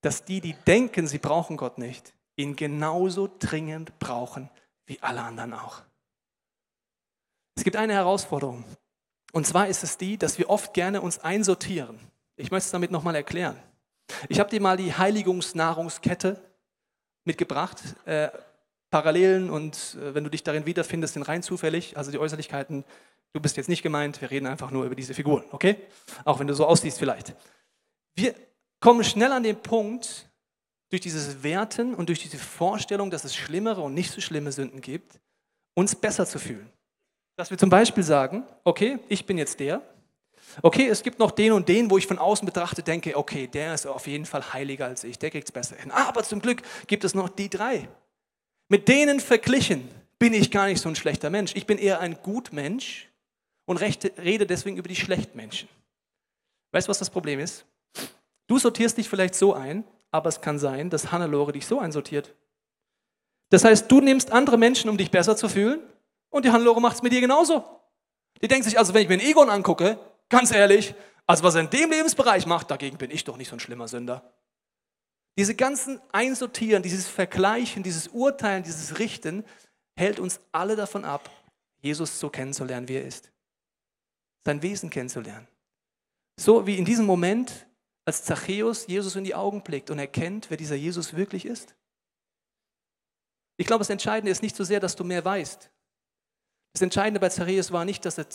dass 0.00 0.24
die, 0.24 0.40
die 0.40 0.54
denken, 0.66 1.06
sie 1.06 1.18
brauchen 1.18 1.56
Gott 1.56 1.78
nicht, 1.78 2.14
ihn 2.36 2.56
genauso 2.56 3.28
dringend 3.38 3.98
brauchen 3.98 4.48
wie 4.86 5.02
alle 5.02 5.22
anderen 5.22 5.54
auch. 5.54 5.82
Es 7.56 7.64
gibt 7.64 7.76
eine 7.76 7.94
Herausforderung. 7.94 8.64
Und 9.32 9.46
zwar 9.46 9.68
ist 9.68 9.82
es 9.82 9.98
die, 9.98 10.16
dass 10.16 10.38
wir 10.38 10.48
oft 10.50 10.74
gerne 10.74 11.00
uns 11.00 11.18
einsortieren. 11.18 11.98
Ich 12.36 12.50
möchte 12.50 12.66
es 12.66 12.70
damit 12.70 12.90
nochmal 12.90 13.14
erklären. 13.14 13.58
Ich 14.28 14.38
habe 14.38 14.50
dir 14.50 14.60
mal 14.60 14.76
die 14.76 14.94
Heiligungsnahrungskette 14.94 16.40
mitgebracht. 17.24 17.82
Äh, 18.04 18.28
Parallelen 18.90 19.50
und 19.50 19.96
äh, 20.00 20.14
wenn 20.14 20.24
du 20.24 20.30
dich 20.30 20.44
darin 20.44 20.64
wiederfindest, 20.64 21.14
sind 21.14 21.24
rein 21.24 21.42
zufällig. 21.42 21.96
Also 21.96 22.10
die 22.10 22.18
Äußerlichkeiten, 22.18 22.84
du 23.32 23.40
bist 23.40 23.56
jetzt 23.56 23.68
nicht 23.68 23.82
gemeint, 23.82 24.20
wir 24.20 24.30
reden 24.30 24.46
einfach 24.46 24.70
nur 24.70 24.84
über 24.84 24.94
diese 24.94 25.12
Figuren, 25.12 25.44
okay? 25.50 25.76
Auch 26.24 26.38
wenn 26.38 26.46
du 26.46 26.54
so 26.54 26.66
aussiehst 26.66 26.98
vielleicht. 26.98 27.34
Wir 28.14 28.34
kommen 28.80 29.02
schnell 29.02 29.32
an 29.32 29.42
den 29.42 29.56
Punkt, 29.56 30.28
durch 30.90 31.02
dieses 31.02 31.42
Werten 31.42 31.94
und 31.94 32.08
durch 32.08 32.20
diese 32.20 32.38
Vorstellung, 32.38 33.10
dass 33.10 33.24
es 33.24 33.34
schlimmere 33.34 33.80
und 33.80 33.94
nicht 33.94 34.12
so 34.12 34.20
schlimme 34.20 34.52
Sünden 34.52 34.80
gibt, 34.80 35.18
uns 35.74 35.94
besser 35.94 36.26
zu 36.26 36.38
fühlen. 36.38 36.70
Dass 37.36 37.50
wir 37.50 37.58
zum 37.58 37.70
Beispiel 37.70 38.02
sagen, 38.02 38.44
okay, 38.64 38.98
ich 39.08 39.26
bin 39.26 39.36
jetzt 39.36 39.60
der. 39.60 39.82
Okay, 40.62 40.88
es 40.88 41.02
gibt 41.02 41.18
noch 41.18 41.32
den 41.32 41.52
und 41.52 41.68
den, 41.68 41.90
wo 41.90 41.98
ich 41.98 42.06
von 42.06 42.18
außen 42.18 42.46
betrachte, 42.46 42.82
denke, 42.82 43.16
okay, 43.16 43.46
der 43.46 43.74
ist 43.74 43.86
auf 43.86 44.06
jeden 44.06 44.24
Fall 44.24 44.52
heiliger 44.52 44.86
als 44.86 45.04
ich, 45.04 45.18
der 45.18 45.30
kriegt 45.30 45.48
es 45.48 45.52
besser 45.52 45.76
hin. 45.76 45.90
Aber 45.90 46.22
zum 46.22 46.40
Glück 46.40 46.62
gibt 46.86 47.04
es 47.04 47.14
noch 47.14 47.28
die 47.28 47.50
drei. 47.50 47.88
Mit 48.68 48.88
denen 48.88 49.20
verglichen 49.20 49.88
bin 50.18 50.32
ich 50.32 50.50
gar 50.50 50.66
nicht 50.66 50.80
so 50.80 50.88
ein 50.88 50.96
schlechter 50.96 51.30
Mensch. 51.30 51.54
Ich 51.56 51.66
bin 51.66 51.78
eher 51.78 52.00
ein 52.00 52.16
Gutmensch 52.22 53.10
und 53.66 53.78
rede 53.78 54.46
deswegen 54.46 54.76
über 54.76 54.88
die 54.88 54.96
Schlechtmenschen. 54.96 55.68
Weißt 56.72 56.88
du, 56.88 56.90
was 56.90 56.98
das 56.98 57.10
Problem 57.10 57.40
ist? 57.40 57.66
Du 58.46 58.58
sortierst 58.58 58.96
dich 58.96 59.08
vielleicht 59.08 59.34
so 59.34 59.54
ein, 59.54 59.84
aber 60.10 60.28
es 60.28 60.40
kann 60.40 60.58
sein, 60.58 60.90
dass 60.90 61.12
Hannelore 61.12 61.52
dich 61.52 61.66
so 61.66 61.78
einsortiert. 61.80 62.34
Das 63.50 63.64
heißt, 63.64 63.90
du 63.90 64.00
nimmst 64.00 64.32
andere 64.32 64.58
Menschen, 64.58 64.90
um 64.90 64.96
dich 64.96 65.10
besser 65.10 65.36
zu 65.36 65.48
fühlen, 65.48 65.80
und 66.30 66.44
die 66.44 66.50
Hannelore 66.50 66.80
macht 66.80 66.96
es 66.96 67.02
mit 67.02 67.12
dir 67.12 67.20
genauso. 67.20 67.64
Die 68.42 68.48
denkt 68.48 68.64
sich 68.64 68.78
also, 68.78 68.92
wenn 68.92 69.02
ich 69.02 69.08
mir 69.08 69.16
den 69.16 69.26
Egon 69.26 69.48
angucke, 69.48 69.98
ganz 70.28 70.50
ehrlich, 70.50 70.94
also 71.26 71.42
was 71.44 71.54
er 71.54 71.62
in 71.62 71.70
dem 71.70 71.90
Lebensbereich 71.90 72.46
macht, 72.46 72.70
dagegen 72.70 72.98
bin 72.98 73.10
ich 73.10 73.24
doch 73.24 73.36
nicht 73.36 73.48
so 73.48 73.56
ein 73.56 73.60
schlimmer 73.60 73.88
Sünder. 73.88 74.32
Diese 75.38 75.54
ganzen 75.54 76.00
Einsortieren, 76.12 76.82
dieses 76.82 77.08
Vergleichen, 77.08 77.82
dieses 77.82 78.08
Urteilen, 78.08 78.62
dieses 78.62 78.98
Richten 78.98 79.44
hält 79.96 80.18
uns 80.18 80.40
alle 80.52 80.76
davon 80.76 81.04
ab, 81.04 81.30
Jesus 81.80 82.18
so 82.18 82.30
kennenzulernen, 82.30 82.88
wie 82.88 82.96
er 82.96 83.06
ist. 83.06 83.30
Sein 84.44 84.62
Wesen 84.62 84.90
kennenzulernen. 84.90 85.46
So 86.38 86.66
wie 86.66 86.76
in 86.76 86.84
diesem 86.84 87.06
Moment 87.06 87.65
als 88.06 88.22
Zachäus 88.22 88.86
Jesus 88.86 89.16
in 89.16 89.24
die 89.24 89.34
Augen 89.34 89.62
blickt 89.62 89.90
und 89.90 89.98
erkennt, 89.98 90.48
wer 90.48 90.56
dieser 90.56 90.76
Jesus 90.76 91.14
wirklich 91.14 91.44
ist? 91.44 91.74
Ich 93.58 93.66
glaube, 93.66 93.80
das 93.80 93.90
Entscheidende 93.90 94.30
ist 94.30 94.42
nicht 94.42 94.54
so 94.54 94.64
sehr, 94.64 94.80
dass 94.80 94.96
du 94.96 95.04
mehr 95.04 95.24
weißt. 95.24 95.70
Das 96.72 96.82
Entscheidende 96.82 97.20
bei 97.20 97.28
Zachäus 97.28 97.72
war 97.72 97.84
nicht, 97.84 98.04
dass 98.04 98.18
er 98.18 98.26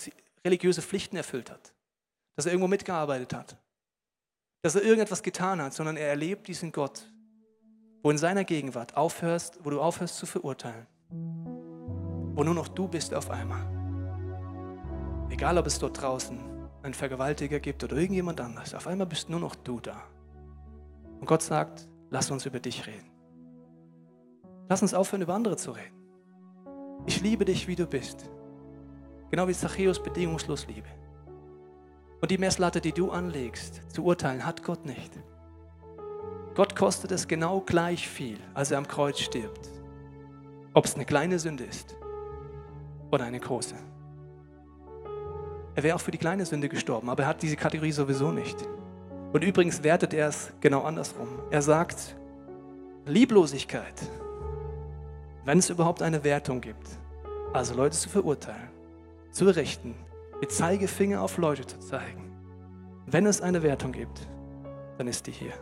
religiöse 0.44 0.82
Pflichten 0.82 1.16
erfüllt 1.16 1.50
hat, 1.50 1.74
dass 2.36 2.46
er 2.46 2.52
irgendwo 2.52 2.68
mitgearbeitet 2.68 3.34
hat, 3.34 3.58
dass 4.62 4.76
er 4.76 4.84
irgendetwas 4.84 5.24
getan 5.24 5.62
hat, 5.62 5.74
sondern 5.74 5.96
er 5.96 6.10
erlebt 6.10 6.48
diesen 6.48 6.72
Gott, 6.72 7.10
wo 8.04 8.12
in 8.12 8.18
seiner 8.18 8.44
Gegenwart 8.44 8.98
aufhörst, 8.98 9.60
wo 9.64 9.70
du 9.70 9.80
aufhörst 9.80 10.18
zu 10.18 10.26
verurteilen, 10.26 10.88
wo 11.10 12.44
nur 12.44 12.56
noch 12.56 12.68
du 12.68 12.88
bist 12.88 13.14
auf 13.14 13.30
einmal. 13.30 13.80
Egal, 15.30 15.58
ob 15.58 15.68
es 15.68 15.80
dort 15.80 16.02
draußen 16.02 16.51
einen 16.84 16.94
Vergewaltiger 16.94 17.60
gibt 17.60 17.84
oder 17.84 17.96
irgendjemand 17.96 18.41
anders. 18.41 18.74
Auf 18.74 18.88
einmal 18.88 19.08
bist 19.08 19.30
nur 19.30 19.39
noch 19.39 19.56
du 19.56 19.80
da. 19.80 20.04
Und 21.20 21.28
Gott 21.28 21.41
sagt, 21.41 21.88
lass 22.10 22.32
uns 22.32 22.46
über 22.46 22.60
dich 22.60 22.88
reden. 22.88 23.10
Lass 24.70 24.82
uns 24.82 24.94
aufhören, 24.94 25.22
über 25.22 25.34
andere 25.34 25.58
zu 25.58 25.72
reden. 25.72 25.96
Ich 27.06 27.22
liebe 27.22 27.46
dich, 27.46 27.67
wie 27.67 27.76
du 27.76 27.86
bist. 27.86 28.30
Genau 29.30 29.48
wie 29.48 29.54
Zachäus 29.54 30.02
bedingungslos 30.02 30.67
liebe. 30.67 30.88
Und 32.22 32.32
die 32.32 32.38
Messlatte, 32.38 32.82
die 32.82 32.91
du 32.91 33.12
anlegst, 33.12 33.82
zu 33.91 34.04
urteilen, 34.04 34.46
hat 34.46 34.63
Gott 34.63 34.86
nicht. 34.86 35.12
Gott 36.54 36.76
kostet 36.76 37.12
es 37.12 37.28
genau 37.28 37.62
gleich 37.62 38.08
viel, 38.08 38.38
als 38.54 38.72
er 38.72 38.78
am 38.78 38.88
Kreuz 38.88 39.20
stirbt. 39.20 39.70
Ob 40.74 40.86
es 40.86 40.96
eine 40.96 41.06
kleine 41.06 41.39
Sünde 41.39 41.63
ist 41.63 41.96
oder 43.10 43.26
eine 43.26 43.39
große. 43.39 43.76
Er 45.76 45.84
wäre 45.84 45.96
auch 45.96 46.02
für 46.02 46.12
die 46.12 46.18
kleine 46.18 46.46
Sünde 46.46 46.68
gestorben, 46.68 47.10
aber 47.10 47.24
er 47.24 47.30
hat 47.30 47.42
diese 47.42 47.56
Kategorie 47.56 47.92
sowieso 47.92 48.32
nicht. 48.32 48.58
Und 49.32 49.44
übrigens 49.44 49.84
wertet 49.84 50.14
er 50.14 50.28
es 50.28 50.52
genau 50.60 50.82
andersrum. 50.84 51.28
Er 51.50 51.62
sagt, 51.62 52.16
Lieblosigkeit, 53.06 53.96
wenn 55.46 55.60
es 55.60 55.70
überhaupt 55.70 56.02
eine 56.02 56.24
Wertung 56.24 56.60
gibt, 56.60 56.88
also 57.54 57.74
Leute 57.74 57.98
zu 57.98 58.10
verurteilen, 58.10 58.70
zu 59.32 59.46
richten, 59.46 59.96
mit 60.42 60.52
Zeigefinger 60.52 61.22
auf 61.22 61.38
Leute 61.38 61.66
zu 61.66 61.80
zeigen, 61.80 62.32
wenn 63.06 63.26
es 63.26 63.42
eine 63.42 63.64
Wertung 63.64 63.92
gibt, 63.92 64.28
dann 64.98 65.08
ist 65.08 65.26
die 65.28 65.32
hier. 65.32 65.54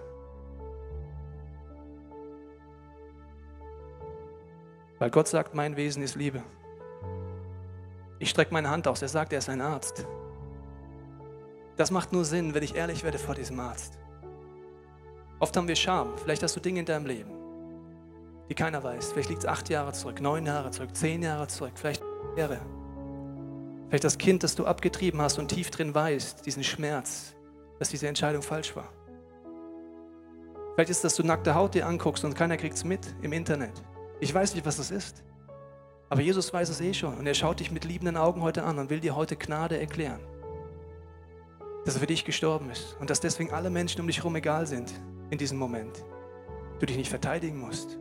Weil 4.98 5.12
Gott 5.12 5.28
sagt, 5.28 5.56
mein 5.56 5.78
Wesen 5.78 6.04
ist 6.04 6.16
Liebe. 6.16 6.44
Ich 8.20 8.30
strecke 8.30 8.54
meine 8.54 8.70
Hand 8.70 8.88
aus. 8.88 9.02
Er 9.02 9.08
sagt, 9.08 9.34
er 9.34 9.40
ist 9.40 9.50
ein 9.50 9.62
Arzt. 9.62 10.06
Das 11.78 11.92
macht 11.92 12.12
nur 12.12 12.26
Sinn, 12.26 12.54
wenn 12.54 12.64
ich 12.64 12.76
ehrlich 12.76 13.04
werde 13.04 13.18
vor 13.18 13.36
diesem 13.36 13.60
Arzt. 13.60 13.98
Oft 15.40 15.56
haben 15.56 15.70
wir 15.70 15.78
Scham. 15.78 16.18
Vielleicht 16.18 16.44
hast 16.44 16.56
du 16.56 16.60
Dinge 16.60 16.82
in 16.82 16.86
deinem 16.86 17.06
Leben, 17.06 17.32
die 18.50 18.54
keiner 18.56 18.84
weiß. 18.84 19.14
Vielleicht 19.14 19.30
liegt 19.30 19.44
es 19.44 19.50
acht 19.50 19.70
Jahre 19.70 19.94
zurück, 19.94 20.20
neun 20.20 20.46
Jahre 20.46 20.72
zurück, 20.72 20.94
zehn 20.94 21.24
Jahre 21.24 21.48
zurück, 21.48 21.72
vielleicht 21.76 22.04
Jahre. 22.36 22.60
Vielleicht 23.88 24.04
das 24.04 24.18
Kind, 24.18 24.44
das 24.44 24.56
du 24.56 24.66
abgetrieben 24.66 25.22
hast 25.22 25.40
und 25.40 25.48
tief 25.48 25.72
drin 25.72 25.96
weißt, 25.96 26.46
diesen 26.46 26.66
Schmerz, 26.66 27.34
dass 27.80 27.90
diese 27.90 28.10
Entscheidung 28.10 28.42
falsch 28.42 28.76
war. 28.76 28.92
Vielleicht 30.76 30.92
ist 30.92 30.98
es, 30.98 31.04
dass 31.04 31.16
du 31.16 31.24
nackte 31.24 31.56
Haut 31.56 31.74
dir 31.74 31.88
anguckst 31.88 32.26
und 32.26 32.36
keiner 32.36 32.58
kriegt 32.58 32.76
es 32.76 32.84
mit 32.84 33.16
im 33.22 33.32
Internet. 33.32 33.82
Ich 34.20 34.34
weiß 34.34 34.54
nicht, 34.54 34.66
was 34.66 34.78
das 34.78 34.92
ist. 34.92 35.24
Aber 36.10 36.22
Jesus 36.22 36.52
weiß 36.52 36.70
es 36.70 36.82
eh 36.82 36.94
schon 36.94 37.18
und 37.18 37.28
er 37.28 37.36
schaut 37.36 37.60
dich 37.60 37.72
mit 37.72 37.86
liebenden 37.86 38.18
Augen 38.18 38.42
heute 38.42 38.64
an 38.64 38.80
und 38.80 38.90
will 38.90 39.00
dir 39.00 39.16
heute 39.16 39.36
Gnade 39.36 39.80
erklären. 39.80 40.20
Dass 41.86 41.94
er 41.96 42.02
für 42.02 42.08
dich 42.08 42.26
gestorben 42.26 42.70
ist 42.72 42.98
und 43.00 43.10
dass 43.10 43.20
deswegen 43.20 43.54
alle 43.54 43.70
Menschen 43.70 44.02
um 44.02 44.08
dich 44.08 44.18
herum 44.18 44.36
egal 44.36 44.66
sind 44.66 44.92
in 45.30 45.38
diesem 45.38 45.60
Moment. 45.60 46.04
Du 46.80 46.86
dich 46.86 46.98
nicht 46.98 47.10
verteidigen 47.10 47.60
musst, 47.60 48.00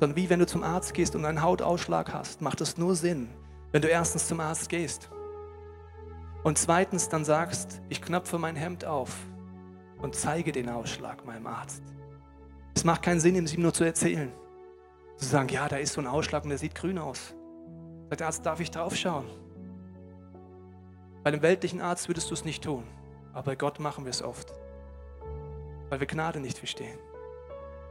sondern 0.00 0.16
wie 0.16 0.28
wenn 0.28 0.40
du 0.40 0.46
zum 0.46 0.62
Arzt 0.62 0.94
gehst 0.94 1.14
und 1.14 1.24
einen 1.24 1.42
Hautausschlag 1.42 2.12
hast, 2.12 2.42
macht 2.42 2.60
es 2.60 2.76
nur 2.76 2.96
Sinn, 2.96 3.28
wenn 3.72 3.82
du 3.82 3.88
erstens 3.88 4.26
zum 4.26 4.40
Arzt 4.40 4.68
gehst 4.68 5.10
und 6.42 6.58
zweitens 6.58 7.08
dann 7.08 7.24
sagst, 7.24 7.80
ich 7.88 8.02
knöpfe 8.02 8.38
mein 8.38 8.56
Hemd 8.56 8.84
auf 8.84 9.16
und 10.00 10.14
zeige 10.14 10.52
den 10.52 10.68
Ausschlag 10.68 11.24
meinem 11.24 11.46
Arzt. 11.46 11.82
Es 12.74 12.84
macht 12.84 13.02
keinen 13.02 13.20
Sinn, 13.20 13.34
ihm 13.34 13.62
nur 13.62 13.72
zu 13.72 13.84
erzählen. 13.84 14.32
Zu 15.16 15.26
sagen, 15.26 15.48
ja, 15.48 15.68
da 15.68 15.76
ist 15.76 15.94
so 15.94 16.00
ein 16.00 16.06
Ausschlag 16.06 16.44
und 16.44 16.50
der 16.50 16.58
sieht 16.58 16.74
grün 16.74 16.98
aus. 16.98 17.34
Sagt 18.08 18.20
der 18.20 18.26
Arzt, 18.28 18.46
darf 18.46 18.60
ich 18.60 18.70
drauf 18.70 18.94
schauen? 18.94 19.28
Bei 21.24 21.32
einem 21.32 21.42
weltlichen 21.42 21.80
Arzt 21.80 22.08
würdest 22.08 22.30
du 22.30 22.34
es 22.34 22.44
nicht 22.44 22.62
tun, 22.62 22.84
aber 23.32 23.42
bei 23.42 23.56
Gott 23.56 23.80
machen 23.80 24.04
wir 24.04 24.10
es 24.10 24.22
oft, 24.22 24.52
weil 25.88 25.98
wir 25.98 26.06
Gnade 26.06 26.38
nicht 26.38 26.56
verstehen. 26.56 26.98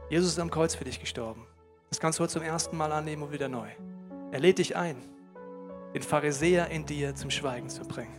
Jesus 0.08 0.30
ist 0.30 0.38
am 0.38 0.50
Kreuz 0.50 0.74
für 0.74 0.84
dich 0.84 1.00
gestorben. 1.00 1.46
Das 1.90 2.00
kannst 2.00 2.18
du 2.18 2.22
heute 2.22 2.32
zum 2.32 2.42
ersten 2.42 2.78
Mal 2.78 2.92
annehmen 2.92 3.24
und 3.24 3.32
wieder 3.32 3.48
neu. 3.48 3.68
Er 4.32 4.40
lädt 4.40 4.58
dich 4.58 4.74
ein, 4.74 4.96
den 5.92 6.02
Pharisäer 6.02 6.70
in 6.70 6.86
dir 6.86 7.14
zum 7.14 7.28
Schweigen 7.28 7.68
zu 7.68 7.82
bringen. 7.82 8.16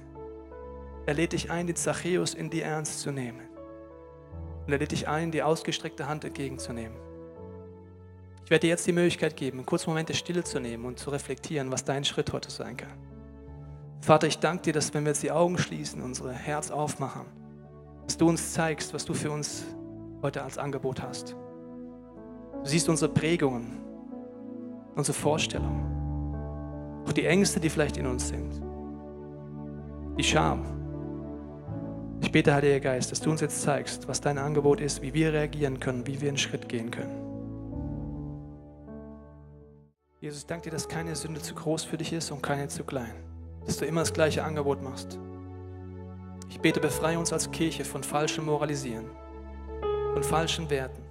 Er 1.07 1.15
lädt 1.15 1.33
dich 1.33 1.49
ein, 1.49 1.65
den 1.65 1.75
Zachäus 1.75 2.35
in 2.35 2.51
dir 2.51 2.65
ernst 2.65 2.99
zu 2.99 3.11
nehmen. 3.11 3.41
Und 4.67 4.71
er 4.71 4.77
lädt 4.77 4.91
dich 4.91 5.07
ein, 5.07 5.31
die 5.31 5.41
ausgestreckte 5.41 6.07
Hand 6.07 6.25
entgegenzunehmen. 6.25 7.06
Ich 8.47 8.51
werde 8.51 8.61
dir 8.61 8.69
jetzt 8.69 8.87
die 8.87 8.93
Möglichkeit 8.93 9.35
geben, 9.35 9.57
einen 9.57 9.65
kurzen 9.65 9.89
Moment 9.89 10.07
der 10.07 10.13
Stille 10.13 10.41
zu 10.41 10.61
nehmen 10.61 10.85
und 10.85 10.97
zu 10.97 11.09
reflektieren, 11.09 11.69
was 11.69 11.83
dein 11.83 12.05
Schritt 12.05 12.31
heute 12.31 12.49
sein 12.49 12.77
kann. 12.77 12.93
Vater, 13.99 14.25
ich 14.27 14.39
danke 14.39 14.63
dir, 14.63 14.71
dass 14.71 14.93
wenn 14.93 15.03
wir 15.03 15.09
jetzt 15.09 15.21
die 15.21 15.31
Augen 15.31 15.57
schließen, 15.57 16.01
unser 16.01 16.31
Herz 16.31 16.71
aufmachen, 16.71 17.25
dass 18.05 18.15
du 18.15 18.29
uns 18.29 18.53
zeigst, 18.53 18.93
was 18.93 19.03
du 19.03 19.13
für 19.13 19.31
uns 19.31 19.65
heute 20.21 20.43
als 20.43 20.57
Angebot 20.57 21.01
hast. 21.01 21.35
Du 22.63 22.69
siehst 22.69 22.87
unsere 22.87 23.11
Prägungen, 23.11 23.81
unsere 24.95 25.17
Vorstellungen, 25.17 27.03
auch 27.05 27.11
die 27.11 27.25
Ängste, 27.25 27.59
die 27.59 27.69
vielleicht 27.69 27.97
in 27.97 28.05
uns 28.05 28.29
sind, 28.29 28.61
die 30.17 30.23
Scham. 30.23 30.63
Ich 32.21 32.31
bete, 32.31 32.53
Heiliger 32.53 32.79
Geist, 32.79 33.11
dass 33.11 33.19
du 33.19 33.29
uns 33.29 33.41
jetzt 33.41 33.61
zeigst, 33.61 34.07
was 34.07 34.21
dein 34.21 34.37
Angebot 34.37 34.79
ist, 34.79 35.01
wie 35.01 35.13
wir 35.13 35.33
reagieren 35.33 35.81
können, 35.81 36.07
wie 36.07 36.21
wir 36.21 36.29
einen 36.29 36.37
Schritt 36.37 36.69
gehen 36.69 36.91
können. 36.91 37.26
Jesus, 40.19 40.47
danke 40.47 40.63
dir, 40.63 40.71
dass 40.71 40.87
keine 40.87 41.15
Sünde 41.15 41.39
zu 41.39 41.53
groß 41.53 41.83
für 41.83 41.97
dich 41.97 42.11
ist 42.11 42.31
und 42.31 42.41
keine 42.41 42.67
zu 42.69 42.83
klein. 42.83 43.13
Dass 43.67 43.77
du 43.77 43.85
immer 43.85 44.01
das 44.01 44.13
gleiche 44.13 44.43
Angebot 44.43 44.81
machst. 44.81 45.19
Ich 46.49 46.59
bete, 46.59 46.79
befreie 46.79 47.19
uns 47.19 47.31
als 47.31 47.51
Kirche 47.51 47.85
von 47.85 48.01
falschem 48.01 48.45
Moralisieren, 48.45 49.11
von 50.13 50.23
falschen 50.23 50.71
Werten. 50.71 51.03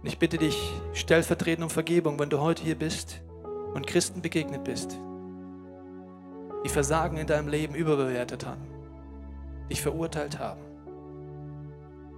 Und 0.00 0.08
ich 0.08 0.18
bitte 0.18 0.36
dich 0.36 0.58
stellvertretend 0.94 1.62
um 1.62 1.70
Vergebung, 1.70 2.18
wenn 2.18 2.28
du 2.28 2.40
heute 2.40 2.64
hier 2.64 2.74
bist 2.74 3.20
und 3.72 3.86
Christen 3.86 4.20
begegnet 4.20 4.64
bist, 4.64 4.98
die 6.64 6.70
Versagen 6.70 7.18
in 7.18 7.28
deinem 7.28 7.46
Leben 7.46 7.76
überbewertet 7.76 8.44
haben, 8.44 8.66
dich 9.70 9.80
verurteilt 9.80 10.40
haben. 10.40 10.62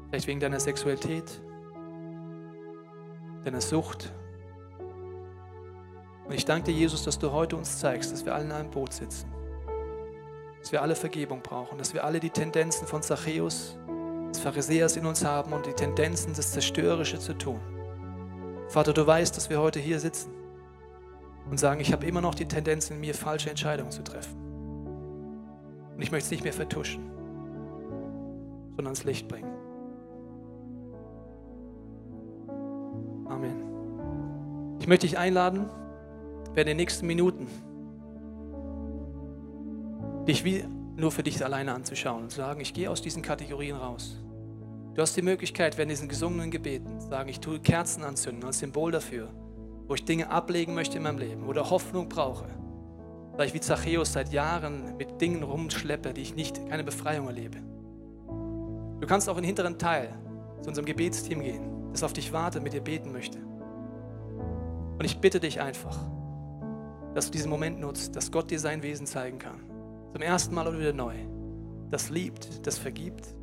Vielleicht 0.09 0.29
wegen 0.29 0.41
deiner 0.41 0.61
Sexualität, 0.61 1.43
deiner 3.45 3.61
Sucht. 3.61 4.15
Und 6.25 6.35
ich 6.35 6.45
danke 6.45 6.73
dir, 6.73 6.79
Jesus, 6.79 7.05
dass 7.05 7.19
du 7.19 7.33
heute 7.33 7.57
uns 7.57 7.79
zeigst, 7.79 8.13
dass 8.13 8.25
wir 8.25 8.35
alle 8.35 8.45
in 8.45 8.53
einem 8.53 8.71
Boot 8.71 8.93
sitzen. 8.93 9.31
Dass 10.61 10.73
wir 10.73 10.83
alle 10.83 10.95
Vergebung 10.95 11.43
brauchen, 11.43 11.79
dass 11.79 11.93
wir 11.93 12.05
alle 12.05 12.21
die 12.21 12.31
Tendenzen 12.31 12.87
von 12.87 13.03
Zachäus, 13.03 13.77
des 14.31 14.41
Pharisäers 14.41 14.97
in 14.97 15.05
uns 15.05 15.25
haben 15.25 15.53
und 15.53 15.67
die 15.67 15.73
Tendenzen, 15.73 16.33
das 16.35 16.53
Zerstörerische 16.53 17.19
zu 17.19 17.35
tun. 17.35 17.61
Vater, 18.69 18.93
du 18.93 19.07
weißt, 19.07 19.37
dass 19.37 19.51
wir 19.51 19.61
heute 19.61 19.79
hier 19.79 20.01
sitzen 20.01 20.31
und 21.51 21.59
sagen, 21.59 21.81
ich 21.81 21.93
habe 21.93 22.07
immer 22.07 22.21
noch 22.21 22.35
die 22.35 22.47
Tendenz 22.47 22.91
in 22.91 23.01
mir, 23.01 23.15
falsche 23.15 23.51
Entscheidungen 23.51 23.91
zu 23.91 24.03
treffen. 24.03 24.37
Und 25.95 26.01
ich 26.01 26.11
möchte 26.11 26.27
es 26.27 26.31
nicht 26.31 26.45
mehr 26.45 26.53
vertuschen, 26.53 27.11
sondern 28.71 28.87
ans 28.87 29.05
Licht 29.05 29.29
bringen. 29.29 29.53
Amen. 33.29 34.77
Ich 34.81 34.87
möchte 34.87 35.07
dich 35.07 35.19
einladen, 35.19 35.69
werde 36.55 36.71
in 36.71 36.77
den 36.77 36.77
nächsten 36.79 37.07
Minuten 37.07 37.47
dich 40.27 40.45
wie 40.45 40.65
nur 40.97 41.11
für 41.11 41.23
dich 41.23 41.43
alleine 41.45 41.75
anzuschauen 41.75 42.25
und 42.25 42.33
sagen, 42.33 42.61
ich 42.61 42.75
gehe 42.75 42.91
aus 42.91 43.03
diesen 43.03 43.23
Kategorien 43.23 43.77
raus. 43.77 44.23
Du 44.95 45.01
hast 45.01 45.17
die 45.17 45.23
Möglichkeit, 45.23 45.79
während 45.79 45.91
diesen 45.91 46.09
gesungenen 46.09 46.51
Gebeten, 46.51 47.01
sagen, 47.01 47.31
ich 47.31 47.41
tue 47.41 47.59
Kerzen 47.61 48.05
anzünden 48.05 48.45
als 48.45 48.59
Symbol 48.59 48.93
dafür, 48.93 49.31
wo 49.88 49.95
ich 49.95 50.05
Dinge 50.05 50.31
ablegen 50.31 50.75
möchte 50.75 50.99
in 50.99 51.03
meinem 51.03 51.19
Leben 51.19 51.49
oder 51.49 51.71
Hoffnung 51.71 52.09
brauche. 52.09 52.47
Weil 53.37 53.47
ich 53.47 53.55
wie 53.55 53.61
Zachäus 53.61 54.12
seit 54.12 54.33
Jahren 54.33 54.99
mit 54.99 55.21
Dingen 55.21 55.43
rumschleppe, 55.43 56.12
die 56.12 56.21
ich 56.21 56.35
nicht, 56.35 56.69
keine 56.69 56.85
Befreiung 56.85 57.27
erlebe. 57.27 57.59
Du 59.01 59.07
kannst 59.07 59.31
auch 59.31 59.37
in 59.38 59.43
den 59.43 59.47
hinteren 59.47 59.79
Teil 59.79 60.11
zu 60.61 60.69
unserem 60.69 60.85
Gebetsteam 60.85 61.41
gehen, 61.41 61.91
das 61.93 62.03
auf 62.03 62.12
dich 62.12 62.33
wartet, 62.35 62.62
mit 62.62 62.75
dir 62.75 62.83
beten 62.83 63.11
möchte. 63.12 63.38
Und 63.38 65.05
ich 65.05 65.19
bitte 65.19 65.41
dich 65.41 65.61
einfach, 65.61 65.99
dass 67.14 67.27
du 67.27 67.33
diesen 67.33 67.51
Moment 67.51 67.81
nutzt, 67.81 68.16
dass 68.16 68.31
Gott 68.31 68.51
dir 68.51 68.59
sein 68.59 68.83
Wesen 68.83 69.07
zeigen 69.07 69.38
kann. 69.38 69.61
Zum 70.12 70.22
ersten 70.22 70.55
Mal 70.55 70.66
oder 70.66 70.79
wieder 70.79 70.92
neu. 70.92 71.14
Das 71.90 72.11
liebt, 72.11 72.66
das 72.66 72.79
vergibt 72.79 73.35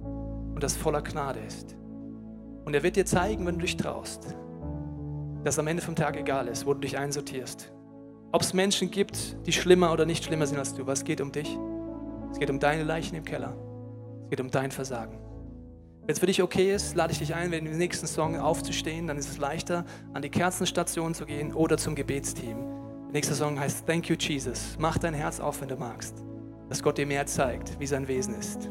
und 0.53 0.63
das 0.63 0.75
voller 0.75 1.01
Gnade 1.01 1.39
ist. 1.39 1.75
Und 2.65 2.73
er 2.73 2.83
wird 2.83 2.95
dir 2.95 3.05
zeigen, 3.05 3.45
wenn 3.45 3.55
du 3.55 3.61
dich 3.61 3.77
traust, 3.77 4.35
dass 5.43 5.59
am 5.59 5.67
Ende 5.67 5.81
vom 5.81 5.95
Tag 5.95 6.17
egal 6.17 6.47
ist, 6.47 6.65
wo 6.65 6.73
du 6.73 6.79
dich 6.79 6.97
einsortierst. 6.97 7.71
Ob 8.31 8.41
es 8.41 8.53
Menschen 8.53 8.91
gibt, 8.91 9.37
die 9.47 9.51
schlimmer 9.51 9.91
oder 9.91 10.05
nicht 10.05 10.23
schlimmer 10.23 10.45
sind 10.45 10.59
als 10.59 10.73
du, 10.75 10.85
was 10.85 11.03
geht 11.03 11.21
um 11.21 11.31
dich? 11.31 11.57
Es 12.31 12.39
geht 12.39 12.49
um 12.49 12.59
deine 12.59 12.83
Leichen 12.83 13.15
im 13.15 13.23
Keller. 13.23 13.55
Es 14.23 14.29
geht 14.29 14.41
um 14.41 14.51
dein 14.51 14.71
Versagen. 14.71 15.17
Wenn 16.01 16.13
es 16.13 16.19
für 16.19 16.25
dich 16.25 16.41
okay 16.41 16.73
ist, 16.73 16.95
lade 16.95 17.11
ich 17.11 17.19
dich 17.19 17.35
ein, 17.35 17.51
wenn 17.51 17.65
im 17.65 17.77
nächsten 17.77 18.07
Song 18.07 18.35
aufzustehen, 18.37 19.07
dann 19.07 19.17
ist 19.17 19.29
es 19.29 19.37
leichter, 19.37 19.85
an 20.13 20.21
die 20.21 20.29
Kerzenstation 20.29 21.13
zu 21.13 21.25
gehen 21.25 21.53
oder 21.53 21.77
zum 21.77 21.95
Gebetsteam. 21.95 22.78
Der 23.09 23.13
nächste 23.13 23.33
Song 23.33 23.59
heißt 23.59 23.87
Thank 23.87 24.07
You 24.07 24.15
Jesus. 24.19 24.75
Mach 24.77 24.99
dein 24.99 25.15
Herz 25.15 25.39
auf, 25.39 25.61
wenn 25.61 25.67
du 25.67 25.75
magst, 25.75 26.23
dass 26.69 26.83
Gott 26.83 26.99
dir 26.99 27.07
mehr 27.07 27.25
zeigt, 27.25 27.79
wie 27.79 27.87
sein 27.87 28.07
Wesen 28.07 28.35
ist. 28.35 28.69